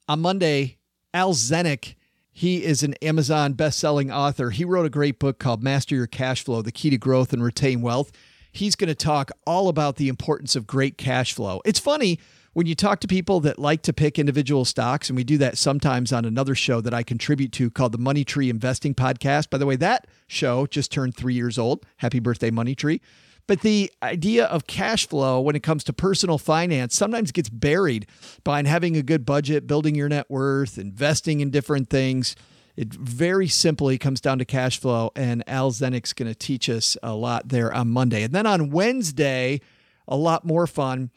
on 0.10 0.20
Monday, 0.20 0.78
Al 1.14 1.34
Zenik. 1.34 1.96
He 2.34 2.64
is 2.64 2.84
an 2.84 2.96
Amazon 3.02 3.54
best-selling 3.54 4.12
author. 4.12 4.50
He 4.50 4.66
wrote 4.66 4.86
a 4.86 4.90
great 4.90 5.20
book 5.20 5.40
called 5.40 5.64
Master 5.64 5.96
Your 5.96 6.08
Cash 6.08 6.44
Flow: 6.44 6.62
The 6.62 6.72
Key 6.72 6.90
to 6.90 6.98
Growth 6.98 7.34
and 7.34 7.44
Retain 7.44 7.82
Wealth. 7.82 8.12
He's 8.52 8.76
going 8.76 8.90
to 8.90 8.96
talk 8.96 9.32
all 9.46 9.68
about 9.68 9.96
the 9.96 10.10
importance 10.10 10.56
of 10.56 10.68
great 10.68 10.98
cash 10.98 11.34
flow. 11.34 11.62
It's 11.66 11.80
funny 11.80 12.20
when 12.54 12.68
you 12.68 12.76
talk 12.76 13.00
to 13.00 13.08
people 13.08 13.40
that 13.42 13.58
like 13.58 13.82
to 13.84 13.94
pick 13.94 14.20
individual 14.20 14.66
stocks, 14.66 15.10
and 15.10 15.16
we 15.16 15.24
do 15.24 15.38
that 15.38 15.58
sometimes 15.58 16.12
on 16.12 16.26
another 16.26 16.54
show 16.54 16.82
that 16.82 16.94
I 16.94 17.02
contribute 17.02 17.54
to 17.54 17.70
called 17.70 17.94
the 17.94 17.98
Money 17.98 18.26
Tree 18.26 18.50
Investing 18.50 18.94
Podcast. 18.94 19.50
By 19.50 19.58
the 19.58 19.66
way, 19.66 19.78
that 19.78 20.08
show 20.28 20.68
just 20.68 20.92
turned 20.92 21.16
three 21.16 21.34
years 21.34 21.58
old. 21.58 21.86
Happy 21.98 22.20
birthday, 22.20 22.52
Money 22.52 22.76
Tree. 22.76 23.02
But 23.48 23.62
the 23.62 23.92
idea 24.04 24.46
of 24.46 24.68
cash 24.68 25.08
flow 25.08 25.42
when 25.42 25.56
it 25.56 25.64
comes 25.64 25.84
to 25.86 25.94
personal 25.94 26.38
finance 26.38 26.96
sometimes 26.96 27.32
gets 27.32 27.50
buried 27.50 28.08
by 28.44 28.64
having 28.64 28.96
a 28.96 29.02
good 29.02 29.26
budget, 29.26 29.68
building 29.68 29.96
your 29.96 30.10
net 30.10 30.30
worth, 30.30 30.78
investing 30.78 31.40
in 31.40 31.50
different 31.50 31.90
things. 31.90 32.36
It 32.76 32.94
very 32.94 33.48
simply 33.48 33.98
comes 33.98 34.22
down 34.22 34.40
to 34.40 34.46
cash 34.46 34.80
flow, 34.80 35.12
and 35.16 35.44
Al 35.48 35.72
Zenik's 35.72 36.14
going 36.14 36.32
to 36.32 36.36
teach 36.36 36.70
us 36.70 36.98
a 37.04 37.14
lot 37.14 37.50
there 37.50 37.74
on 37.74 37.90
Monday. 37.90 38.24
And 38.24 38.34
then 38.34 38.46
on 38.46 38.70
Wednesday, 38.70 39.62
a 40.08 40.16
lot 40.16 40.46
more 40.46 40.68
fun. 40.68 41.12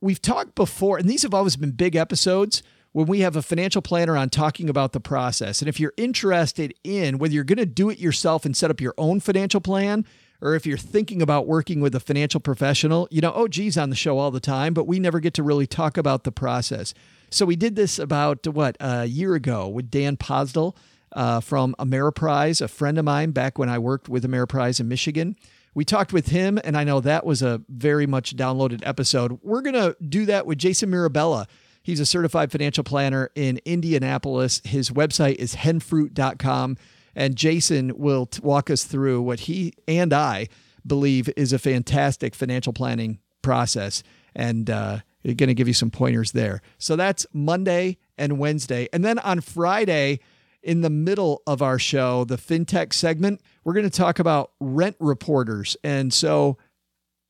We've 0.00 0.22
talked 0.22 0.54
before, 0.54 0.98
and 0.98 1.08
these 1.08 1.22
have 1.22 1.34
always 1.34 1.56
been 1.56 1.72
big 1.72 1.96
episodes 1.96 2.62
when 2.92 3.06
we 3.06 3.20
have 3.20 3.36
a 3.36 3.42
financial 3.42 3.82
planner 3.82 4.16
on 4.16 4.30
talking 4.30 4.68
about 4.68 4.92
the 4.92 5.00
process. 5.00 5.60
And 5.60 5.68
if 5.68 5.78
you're 5.78 5.92
interested 5.96 6.74
in 6.84 7.18
whether 7.18 7.34
you're 7.34 7.44
going 7.44 7.58
to 7.58 7.66
do 7.66 7.90
it 7.90 7.98
yourself 7.98 8.44
and 8.44 8.56
set 8.56 8.70
up 8.70 8.80
your 8.80 8.94
own 8.96 9.20
financial 9.20 9.60
plan, 9.60 10.06
or 10.40 10.54
if 10.54 10.66
you're 10.66 10.78
thinking 10.78 11.20
about 11.20 11.46
working 11.46 11.80
with 11.80 11.94
a 11.94 12.00
financial 12.00 12.40
professional, 12.40 13.08
you 13.10 13.20
know, 13.20 13.32
oh, 13.34 13.48
geez, 13.48 13.76
on 13.76 13.90
the 13.90 13.96
show 13.96 14.18
all 14.18 14.30
the 14.30 14.40
time, 14.40 14.72
but 14.72 14.86
we 14.86 15.00
never 15.00 15.20
get 15.20 15.34
to 15.34 15.42
really 15.42 15.66
talk 15.66 15.96
about 15.96 16.24
the 16.24 16.32
process. 16.32 16.94
So 17.30 17.44
we 17.44 17.56
did 17.56 17.76
this 17.76 17.98
about 17.98 18.46
what 18.46 18.76
a 18.80 19.04
year 19.04 19.34
ago 19.34 19.68
with 19.68 19.90
Dan 19.90 20.16
Posdel 20.16 20.76
uh, 21.12 21.40
from 21.40 21.74
Ameriprise, 21.78 22.60
a 22.60 22.68
friend 22.68 22.98
of 22.98 23.04
mine 23.04 23.32
back 23.32 23.58
when 23.58 23.68
I 23.68 23.78
worked 23.78 24.08
with 24.08 24.24
Ameriprise 24.24 24.80
in 24.80 24.88
Michigan. 24.88 25.36
We 25.74 25.84
talked 25.84 26.12
with 26.12 26.28
him, 26.28 26.58
and 26.64 26.76
I 26.76 26.84
know 26.84 27.00
that 27.00 27.24
was 27.24 27.42
a 27.42 27.62
very 27.68 28.06
much 28.06 28.34
downloaded 28.34 28.80
episode. 28.84 29.38
We're 29.42 29.60
to 29.74 29.96
do 30.06 30.26
that 30.26 30.46
with 30.46 30.58
Jason 30.58 30.90
Mirabella. 30.90 31.46
He's 31.82 32.00
a 32.00 32.06
certified 32.06 32.50
financial 32.50 32.84
planner 32.84 33.30
in 33.34 33.60
Indianapolis. 33.64 34.60
His 34.64 34.90
website 34.90 35.36
is 35.36 35.54
henfruit.com. 35.54 36.76
And 37.14 37.34
Jason 37.34 37.96
will 37.96 38.26
t- 38.26 38.40
walk 38.42 38.70
us 38.70 38.84
through 38.84 39.22
what 39.22 39.40
he 39.40 39.72
and 39.86 40.12
I 40.12 40.48
believe 40.86 41.28
is 41.36 41.52
a 41.52 41.58
fantastic 41.58 42.34
financial 42.34 42.72
planning 42.72 43.18
process. 43.42 44.02
And 44.34 44.70
uh, 44.70 44.98
going 45.24 45.48
to 45.48 45.54
give 45.54 45.68
you 45.68 45.74
some 45.74 45.90
pointers 45.90 46.32
there. 46.32 46.62
So 46.78 46.96
that's 46.96 47.26
Monday 47.32 47.98
and 48.16 48.38
Wednesday. 48.38 48.88
And 48.92 49.04
then 49.04 49.18
on 49.18 49.40
Friday, 49.40 50.20
in 50.62 50.80
the 50.80 50.90
middle 50.90 51.42
of 51.46 51.62
our 51.62 51.78
show, 51.78 52.24
the 52.24 52.36
FinTech 52.36 52.92
segment, 52.92 53.40
we're 53.64 53.74
going 53.74 53.88
to 53.88 53.96
talk 53.96 54.18
about 54.18 54.52
rent 54.60 54.96
reporters. 54.98 55.76
And 55.84 56.12
so 56.12 56.58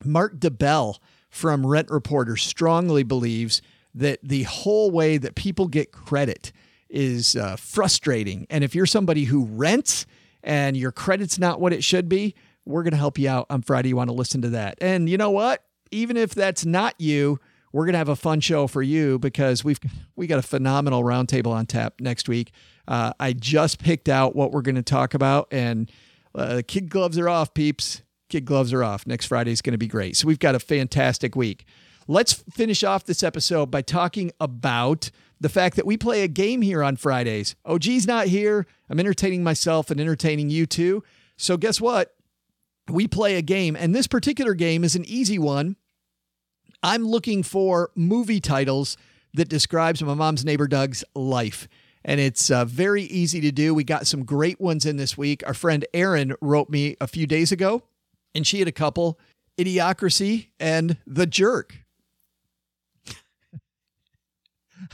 Mark 0.03 0.39
DeBell 0.39 0.99
from 1.29 1.65
Rent 1.65 1.89
Reporter 1.89 2.35
strongly 2.37 3.03
believes 3.03 3.61
that 3.93 4.19
the 4.23 4.43
whole 4.43 4.91
way 4.91 5.17
that 5.17 5.35
people 5.35 5.67
get 5.67 5.91
credit 5.91 6.51
is 6.89 7.35
uh, 7.35 7.55
frustrating. 7.55 8.47
And 8.49 8.63
if 8.63 8.73
you're 8.73 8.85
somebody 8.85 9.25
who 9.25 9.45
rents 9.45 10.05
and 10.43 10.75
your 10.75 10.91
credit's 10.91 11.37
not 11.37 11.61
what 11.61 11.73
it 11.73 11.83
should 11.83 12.09
be, 12.09 12.35
we're 12.65 12.83
going 12.83 12.91
to 12.91 12.97
help 12.97 13.17
you 13.17 13.29
out 13.29 13.47
on 13.49 13.61
Friday. 13.61 13.89
You 13.89 13.95
want 13.95 14.09
to 14.09 14.15
listen 14.15 14.41
to 14.41 14.49
that. 14.49 14.77
And 14.81 15.09
you 15.09 15.17
know 15.17 15.31
what? 15.31 15.63
Even 15.91 16.17
if 16.17 16.33
that's 16.35 16.65
not 16.65 16.95
you, 16.99 17.39
we're 17.71 17.85
going 17.85 17.93
to 17.93 17.99
have 17.99 18.09
a 18.09 18.15
fun 18.15 18.39
show 18.39 18.67
for 18.67 18.81
you 18.81 19.19
because 19.19 19.63
we've 19.63 19.79
we 20.15 20.27
got 20.27 20.39
a 20.39 20.43
phenomenal 20.43 21.03
roundtable 21.03 21.51
on 21.51 21.65
tap 21.65 21.95
next 21.99 22.27
week. 22.27 22.51
Uh, 22.87 23.13
I 23.19 23.33
just 23.33 23.79
picked 23.79 24.09
out 24.09 24.35
what 24.35 24.51
we're 24.51 24.61
going 24.61 24.75
to 24.75 24.83
talk 24.83 25.13
about, 25.13 25.47
and 25.51 25.91
uh, 26.33 26.61
kid 26.67 26.89
gloves 26.89 27.17
are 27.17 27.29
off, 27.29 27.53
peeps. 27.53 28.01
Kid 28.29 28.45
gloves 28.45 28.73
are 28.73 28.83
off. 28.83 29.07
Next 29.07 29.25
Friday 29.25 29.51
is 29.51 29.61
going 29.61 29.73
to 29.73 29.79
be 29.79 29.87
great. 29.87 30.15
So 30.15 30.27
we've 30.27 30.39
got 30.39 30.55
a 30.55 30.59
fantastic 30.59 31.35
week. 31.35 31.65
Let's 32.07 32.33
finish 32.33 32.83
off 32.83 33.05
this 33.05 33.23
episode 33.23 33.67
by 33.67 33.81
talking 33.81 34.31
about 34.39 35.11
the 35.39 35.49
fact 35.49 35.75
that 35.75 35.85
we 35.85 35.97
play 35.97 36.23
a 36.23 36.27
game 36.27 36.61
here 36.61 36.83
on 36.83 36.95
Fridays. 36.95 37.55
OG's 37.65 38.07
not 38.07 38.27
here. 38.27 38.65
I'm 38.89 38.99
entertaining 38.99 39.43
myself 39.43 39.89
and 39.89 39.99
entertaining 39.99 40.49
you 40.49 40.65
too. 40.65 41.03
So 41.37 41.55
guess 41.55 41.79
what? 41.79 42.15
We 42.89 43.07
play 43.07 43.35
a 43.35 43.41
game, 43.41 43.75
and 43.75 43.93
this 43.93 44.07
particular 44.07 44.55
game 44.55 44.83
is 44.83 44.95
an 44.95 45.05
easy 45.05 45.37
one. 45.37 45.75
I'm 46.81 47.05
looking 47.05 47.43
for 47.43 47.91
movie 47.95 48.39
titles 48.39 48.97
that 49.33 49.49
describes 49.49 50.01
my 50.01 50.13
mom's 50.13 50.45
neighbor 50.45 50.67
Doug's 50.67 51.03
life. 51.15 51.67
And 52.05 52.19
it's 52.19 52.49
uh, 52.49 52.65
very 52.65 53.03
easy 53.03 53.41
to 53.41 53.51
do. 53.51 53.73
We 53.73 53.83
got 53.83 54.07
some 54.07 54.23
great 54.23 54.59
ones 54.61 54.85
in 54.85 54.97
this 54.97 55.17
week. 55.17 55.43
Our 55.45 55.53
friend 55.53 55.85
Erin 55.93 56.35
wrote 56.41 56.69
me 56.69 56.95
a 57.01 57.07
few 57.07 57.27
days 57.27 57.51
ago, 57.51 57.83
and 58.33 58.47
she 58.47 58.59
had 58.59 58.67
a 58.67 58.73
couple 58.73 59.19
Idiocracy 59.57 60.47
and 60.59 60.97
The 61.05 61.25
Jerk. 61.25 61.83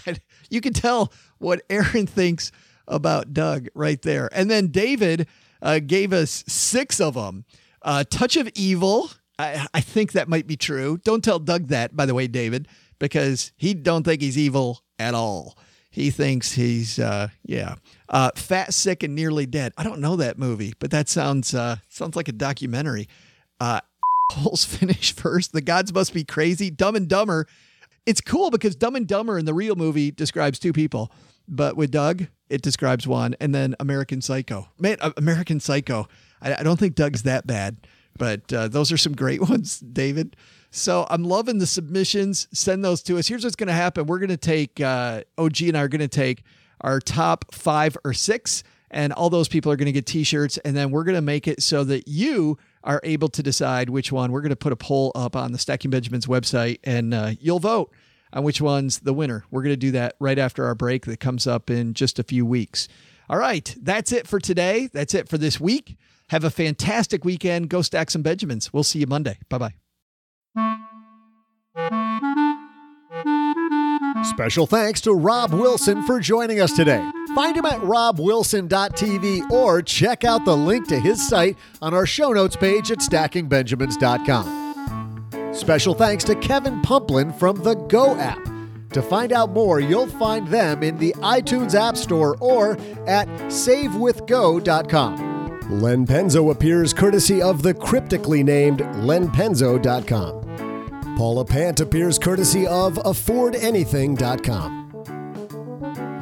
you 0.49 0.61
can 0.61 0.73
tell 0.73 1.13
what 1.37 1.61
Erin 1.69 2.07
thinks 2.07 2.51
about 2.87 3.33
Doug 3.33 3.67
right 3.75 4.01
there. 4.01 4.29
And 4.31 4.49
then 4.49 4.67
David 4.67 5.27
uh, 5.61 5.79
gave 5.79 6.11
us 6.13 6.43
six 6.47 6.99
of 6.99 7.13
them. 7.13 7.45
Uh, 7.81 8.03
Touch 8.09 8.35
of 8.35 8.49
Evil. 8.55 9.11
I, 9.37 9.67
I 9.73 9.81
think 9.81 10.13
that 10.13 10.29
might 10.29 10.47
be 10.47 10.55
true. 10.55 10.97
Don't 11.03 11.23
tell 11.23 11.39
Doug 11.39 11.67
that, 11.67 11.95
by 11.95 12.05
the 12.05 12.13
way, 12.13 12.27
David, 12.27 12.67
because 12.99 13.51
he 13.57 13.73
don't 13.73 14.03
think 14.03 14.21
he's 14.21 14.37
evil 14.37 14.81
at 14.97 15.13
all. 15.13 15.57
He 15.95 16.11
thinks 16.11 16.51
he's 16.51 16.99
uh, 16.99 17.29
yeah, 17.45 17.75
uh, 18.09 18.31
fat, 18.35 18.73
sick, 18.73 19.01
and 19.03 19.15
nearly 19.15 19.45
dead. 19.45 19.71
I 19.77 19.83
don't 19.83 20.01
know 20.01 20.17
that 20.17 20.37
movie, 20.37 20.73
but 20.79 20.91
that 20.91 21.07
sounds 21.07 21.53
uh, 21.53 21.77
sounds 21.87 22.17
like 22.17 22.27
a 22.27 22.33
documentary. 22.33 23.07
Uh, 23.61 23.79
holes 24.31 24.65
finish 24.65 25.13
first. 25.13 25.53
The 25.53 25.61
gods 25.61 25.93
must 25.93 26.13
be 26.13 26.25
crazy. 26.25 26.69
Dumb 26.69 26.95
and 26.95 27.07
Dumber. 27.07 27.47
It's 28.05 28.21
cool 28.21 28.51
because 28.51 28.75
Dumb 28.75 28.95
and 28.95 29.07
Dumber 29.07 29.39
in 29.39 29.45
the 29.45 29.53
real 29.53 29.75
movie 29.75 30.11
describes 30.11 30.59
two 30.59 30.73
people, 30.73 31.11
but 31.47 31.77
with 31.77 31.91
Doug, 31.91 32.27
it 32.49 32.61
describes 32.61 33.07
one. 33.07 33.35
And 33.39 33.55
then 33.55 33.75
American 33.79 34.21
Psycho. 34.21 34.67
Man, 34.77 34.97
uh, 34.99 35.11
American 35.17 35.59
Psycho. 35.59 36.07
I, 36.41 36.55
I 36.55 36.63
don't 36.63 36.77
think 36.77 36.95
Doug's 36.95 37.23
that 37.23 37.47
bad, 37.47 37.77
but 38.17 38.51
uh, 38.51 38.67
those 38.67 38.91
are 38.91 38.97
some 38.97 39.13
great 39.13 39.41
ones, 39.49 39.79
David. 39.79 40.35
So 40.71 41.07
I'm 41.09 41.23
loving 41.23 41.59
the 41.59 41.67
submissions. 41.67 42.47
Send 42.51 42.83
those 42.83 43.01
to 43.03 43.17
us. 43.17 43.27
Here's 43.27 43.43
what's 43.43 43.55
going 43.55 43.67
to 43.67 43.73
happen. 43.73 44.07
We're 44.07 44.19
going 44.19 44.29
to 44.29 44.37
take 44.37 44.81
uh, 44.81 45.21
OG 45.37 45.61
and 45.61 45.77
I 45.77 45.81
are 45.81 45.87
going 45.87 46.01
to 46.01 46.07
take 46.07 46.43
our 46.81 46.99
top 46.99 47.53
five 47.53 47.97
or 48.03 48.13
six, 48.13 48.63
and 48.91 49.13
all 49.13 49.29
those 49.29 49.47
people 49.47 49.71
are 49.71 49.77
going 49.77 49.85
to 49.85 49.93
get 49.93 50.05
T-shirts, 50.05 50.57
and 50.59 50.75
then 50.75 50.91
we're 50.91 51.05
going 51.05 51.15
to 51.15 51.21
make 51.21 51.47
it 51.47 51.63
so 51.63 51.83
that 51.85 52.07
you 52.07 52.57
are 52.83 52.99
able 53.03 53.29
to 53.29 53.41
decide 53.41 53.89
which 53.89 54.11
one. 54.11 54.31
We're 54.31 54.41
going 54.41 54.49
to 54.49 54.55
put 54.57 54.73
a 54.73 54.77
poll 54.77 55.11
up 55.15 55.35
on 55.35 55.53
the 55.53 55.57
Stacking 55.57 55.91
Benjamins 55.91 56.27
website, 56.27 56.79
and 56.83 57.13
uh, 57.13 57.31
you'll 57.39 57.59
vote 57.59 57.93
on 58.33 58.43
which 58.43 58.61
one's 58.61 58.99
the 58.99 59.13
winner. 59.13 59.45
We're 59.49 59.63
going 59.63 59.73
to 59.73 59.77
do 59.77 59.91
that 59.91 60.15
right 60.19 60.37
after 60.37 60.65
our 60.65 60.75
break 60.75 61.05
that 61.05 61.19
comes 61.19 61.47
up 61.47 61.69
in 61.69 61.93
just 61.93 62.19
a 62.19 62.23
few 62.23 62.45
weeks. 62.45 62.87
All 63.29 63.37
right, 63.37 63.73
that's 63.81 64.11
it 64.11 64.27
for 64.27 64.39
today. 64.39 64.89
That's 64.91 65.13
it 65.13 65.29
for 65.29 65.37
this 65.37 65.59
week. 65.59 65.97
Have 66.29 66.43
a 66.43 66.49
fantastic 66.49 67.23
weekend. 67.23 67.69
Go 67.69 67.81
stack 67.81 68.09
some 68.09 68.21
Benjamins. 68.21 68.73
We'll 68.73 68.83
see 68.83 68.99
you 68.99 69.07
Monday. 69.07 69.37
Bye 69.49 69.57
bye. 69.57 69.73
Special 74.23 74.65
thanks 74.65 75.01
to 75.01 75.13
Rob 75.13 75.53
Wilson 75.53 76.01
for 76.03 76.19
joining 76.19 76.59
us 76.59 76.75
today. 76.75 77.07
Find 77.35 77.55
him 77.55 77.65
at 77.65 77.79
robwilson.tv 77.81 79.51
or 79.51 79.81
check 79.81 80.23
out 80.23 80.45
the 80.45 80.55
link 80.55 80.87
to 80.87 80.99
his 80.99 81.25
site 81.27 81.57
on 81.81 81.93
our 81.93 82.05
show 82.05 82.31
notes 82.31 82.55
page 82.55 82.91
at 82.91 82.99
stackingbenjamins.com. 82.99 85.53
Special 85.53 85.93
thanks 85.93 86.23
to 86.23 86.35
Kevin 86.35 86.81
Pumplin 86.81 87.37
from 87.37 87.57
the 87.57 87.75
Go 87.75 88.15
app. 88.15 88.43
To 88.93 89.01
find 89.01 89.31
out 89.31 89.51
more, 89.51 89.79
you'll 89.79 90.07
find 90.07 90.47
them 90.47 90.81
in 90.81 90.97
the 90.97 91.13
iTunes 91.19 91.75
App 91.75 91.97
Store 91.97 92.37
or 92.39 92.77
at 93.07 93.27
savewithgo.com. 93.27 95.34
Len 95.69 96.05
Penzo 96.05 96.51
appears 96.51 96.93
courtesy 96.93 97.41
of 97.41 97.63
the 97.63 97.73
cryptically 97.73 98.43
named 98.43 98.79
lenpenzo.com. 98.79 101.15
Paula 101.17 101.45
Pant 101.45 101.79
appears 101.79 102.19
courtesy 102.19 102.67
of 102.67 102.95
AffordAnything.com. 102.95 104.81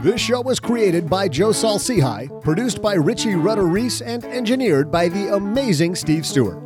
This 0.02 0.22
show 0.22 0.42
was 0.42 0.60
created 0.60 1.10
by 1.10 1.28
Joe 1.28 1.52
Saul-Sehy, 1.52 2.42
produced 2.42 2.82
by 2.82 2.96
Richie 2.96 3.36
Rudder 3.36 3.68
Reese, 3.68 4.02
and 4.02 4.24
engineered 4.26 4.92
by 4.92 5.08
the 5.08 5.34
amazing 5.34 5.96
Steve 5.96 6.26
Stewart. 6.26 6.62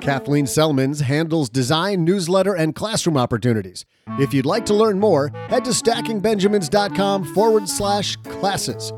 Kathleen 0.00 0.44
Selmans 0.44 1.00
handles 1.00 1.48
design, 1.48 2.04
newsletter, 2.04 2.54
and 2.54 2.74
classroom 2.74 3.16
opportunities. 3.16 3.86
If 4.18 4.34
you'd 4.34 4.44
like 4.44 4.66
to 4.66 4.74
learn 4.74 5.00
more, 5.00 5.30
head 5.48 5.64
to 5.64 5.70
stackingbenjamins.com 5.70 7.34
forward 7.34 7.68
slash 7.68 8.16
classes. 8.16 8.92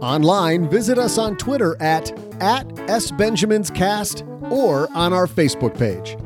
Online, 0.00 0.68
visit 0.68 0.96
us 0.96 1.18
on 1.18 1.36
Twitter 1.36 1.76
at, 1.80 2.10
at 2.40 2.66
SBenjaminsCast 2.68 4.50
or 4.50 4.88
on 4.96 5.12
our 5.12 5.26
Facebook 5.26 5.76
page. 5.76 6.16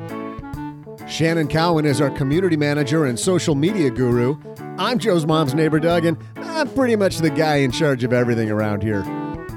Shannon 1.10 1.48
Cowan 1.48 1.86
is 1.86 2.00
our 2.00 2.10
community 2.10 2.56
manager 2.56 3.06
and 3.06 3.18
social 3.18 3.54
media 3.54 3.90
guru. 3.90 4.36
I'm 4.78 4.98
Joe's 4.98 5.26
mom's 5.26 5.54
neighbor, 5.54 5.80
Doug, 5.80 6.04
and 6.04 6.18
I'm 6.36 6.68
pretty 6.74 6.96
much 6.96 7.18
the 7.18 7.30
guy 7.30 7.56
in 7.56 7.70
charge 7.70 8.04
of 8.04 8.12
everything 8.12 8.50
around 8.50 8.82
here. 8.82 9.04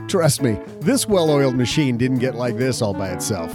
Trust 0.08 0.42
me, 0.42 0.58
this 0.80 1.08
well 1.08 1.30
oiled 1.30 1.56
machine 1.56 1.98
didn't 1.98 2.20
get 2.20 2.36
like 2.36 2.58
this 2.58 2.82
all 2.82 2.94
by 2.94 3.10
itself. 3.10 3.54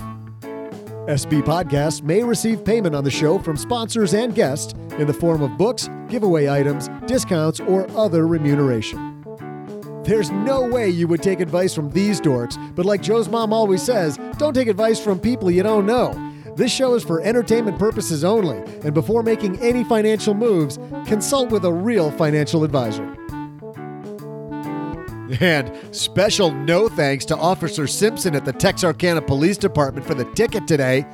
SB 1.08 1.42
Podcasts 1.42 2.02
may 2.02 2.22
receive 2.22 2.64
payment 2.64 2.94
on 2.94 3.04
the 3.04 3.10
show 3.10 3.38
from 3.38 3.56
sponsors 3.56 4.14
and 4.14 4.34
guests 4.34 4.74
in 4.98 5.06
the 5.06 5.14
form 5.14 5.42
of 5.42 5.56
books, 5.56 5.88
giveaway 6.08 6.48
items, 6.48 6.88
discounts, 7.06 7.60
or 7.60 7.90
other 7.96 8.26
remuneration. 8.26 9.09
There's 10.04 10.30
no 10.30 10.66
way 10.66 10.88
you 10.88 11.06
would 11.08 11.22
take 11.22 11.40
advice 11.40 11.74
from 11.74 11.90
these 11.90 12.20
dorks, 12.20 12.56
but 12.74 12.86
like 12.86 13.02
Joe's 13.02 13.28
mom 13.28 13.52
always 13.52 13.82
says, 13.82 14.18
don't 14.38 14.54
take 14.54 14.68
advice 14.68 14.98
from 14.98 15.20
people 15.20 15.50
you 15.50 15.62
don't 15.62 15.86
know. 15.86 16.14
This 16.56 16.72
show 16.72 16.94
is 16.94 17.04
for 17.04 17.20
entertainment 17.20 17.78
purposes 17.78 18.24
only, 18.24 18.58
and 18.82 18.92
before 18.92 19.22
making 19.22 19.60
any 19.60 19.84
financial 19.84 20.34
moves, 20.34 20.78
consult 21.06 21.50
with 21.50 21.64
a 21.64 21.72
real 21.72 22.10
financial 22.10 22.64
advisor. 22.64 23.04
And 25.38 25.72
special 25.94 26.50
no 26.50 26.88
thanks 26.88 27.24
to 27.26 27.36
Officer 27.36 27.86
Simpson 27.86 28.34
at 28.34 28.44
the 28.44 28.52
Texarkana 28.52 29.22
Police 29.22 29.58
Department 29.58 30.04
for 30.06 30.14
the 30.14 30.24
ticket 30.34 30.66
today. 30.66 31.06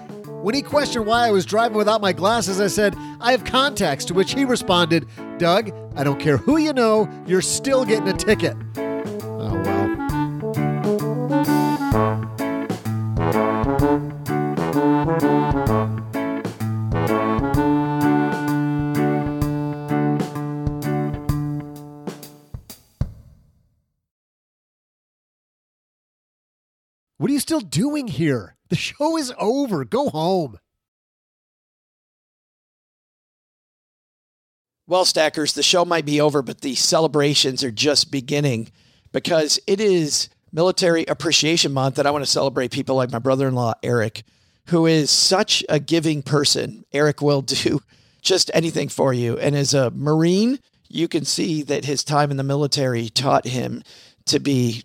When 0.43 0.55
he 0.55 0.63
questioned 0.63 1.07
why 1.07 1.27
I 1.27 1.31
was 1.31 1.45
driving 1.45 1.77
without 1.77 2.01
my 2.01 2.13
glasses, 2.13 2.61
I 2.61 2.69
said, 2.69 2.95
I 3.21 3.33
have 3.33 3.45
contacts, 3.45 4.05
to 4.07 4.15
which 4.15 4.35
he 4.35 4.45
responded, 4.45 5.07
Doug, 5.39 5.73
I 5.97 6.05
don't 6.05 6.21
care 6.21 6.37
who 6.37 6.59
you 6.59 6.73
know, 6.73 7.09
you're 7.27 7.43
still 7.43 7.85
getting 7.85 8.09
a 8.09 8.13
ticket. 8.13 8.57
Still 27.57 27.69
doing 27.69 28.09
here? 28.09 28.57
The 28.69 28.77
show 28.77 29.17
is 29.17 29.33
over. 29.39 29.85
Go 29.85 30.11
home. 30.11 30.59
Well, 34.89 35.05
Stackers, 35.05 35.53
the 35.53 35.63
show 35.63 35.85
might 35.85 36.05
be 36.05 36.21
over, 36.21 36.43
but 36.43 36.61
the 36.61 36.75
celebrations 36.75 37.65
are 37.65 37.73
just 37.73 38.13
beginning 38.13 38.71
because 39.13 39.59
it 39.67 39.81
is 39.81 40.29
Military 40.53 41.05
Appreciation 41.07 41.73
Month, 41.73 41.99
and 41.99 42.07
I 42.07 42.13
want 42.13 42.25
to 42.25 42.31
celebrate 42.31 42.71
people 42.71 42.95
like 42.95 43.11
my 43.11 43.19
brother 43.19 43.49
in 43.49 43.55
law, 43.55 43.75
Eric, 43.83 44.23
who 44.67 44.87
is 44.87 45.11
such 45.11 45.65
a 45.69 45.81
giving 45.81 46.23
person. 46.23 46.85
Eric 46.93 47.21
will 47.21 47.43
do 47.43 47.81
just 48.23 48.51
anything 48.55 48.89
for 48.89 49.13
you. 49.13 49.37
And 49.39 49.57
as 49.57 49.75
a 49.75 49.91
Marine, 49.91 50.61
you 50.89 51.09
can 51.09 51.25
see 51.25 51.63
that 51.65 51.85
his 51.85 52.05
time 52.05 52.31
in 52.31 52.37
the 52.37 52.45
military 52.45 53.09
taught 53.09 53.45
him 53.45 53.83
to 54.27 54.39
be 54.39 54.85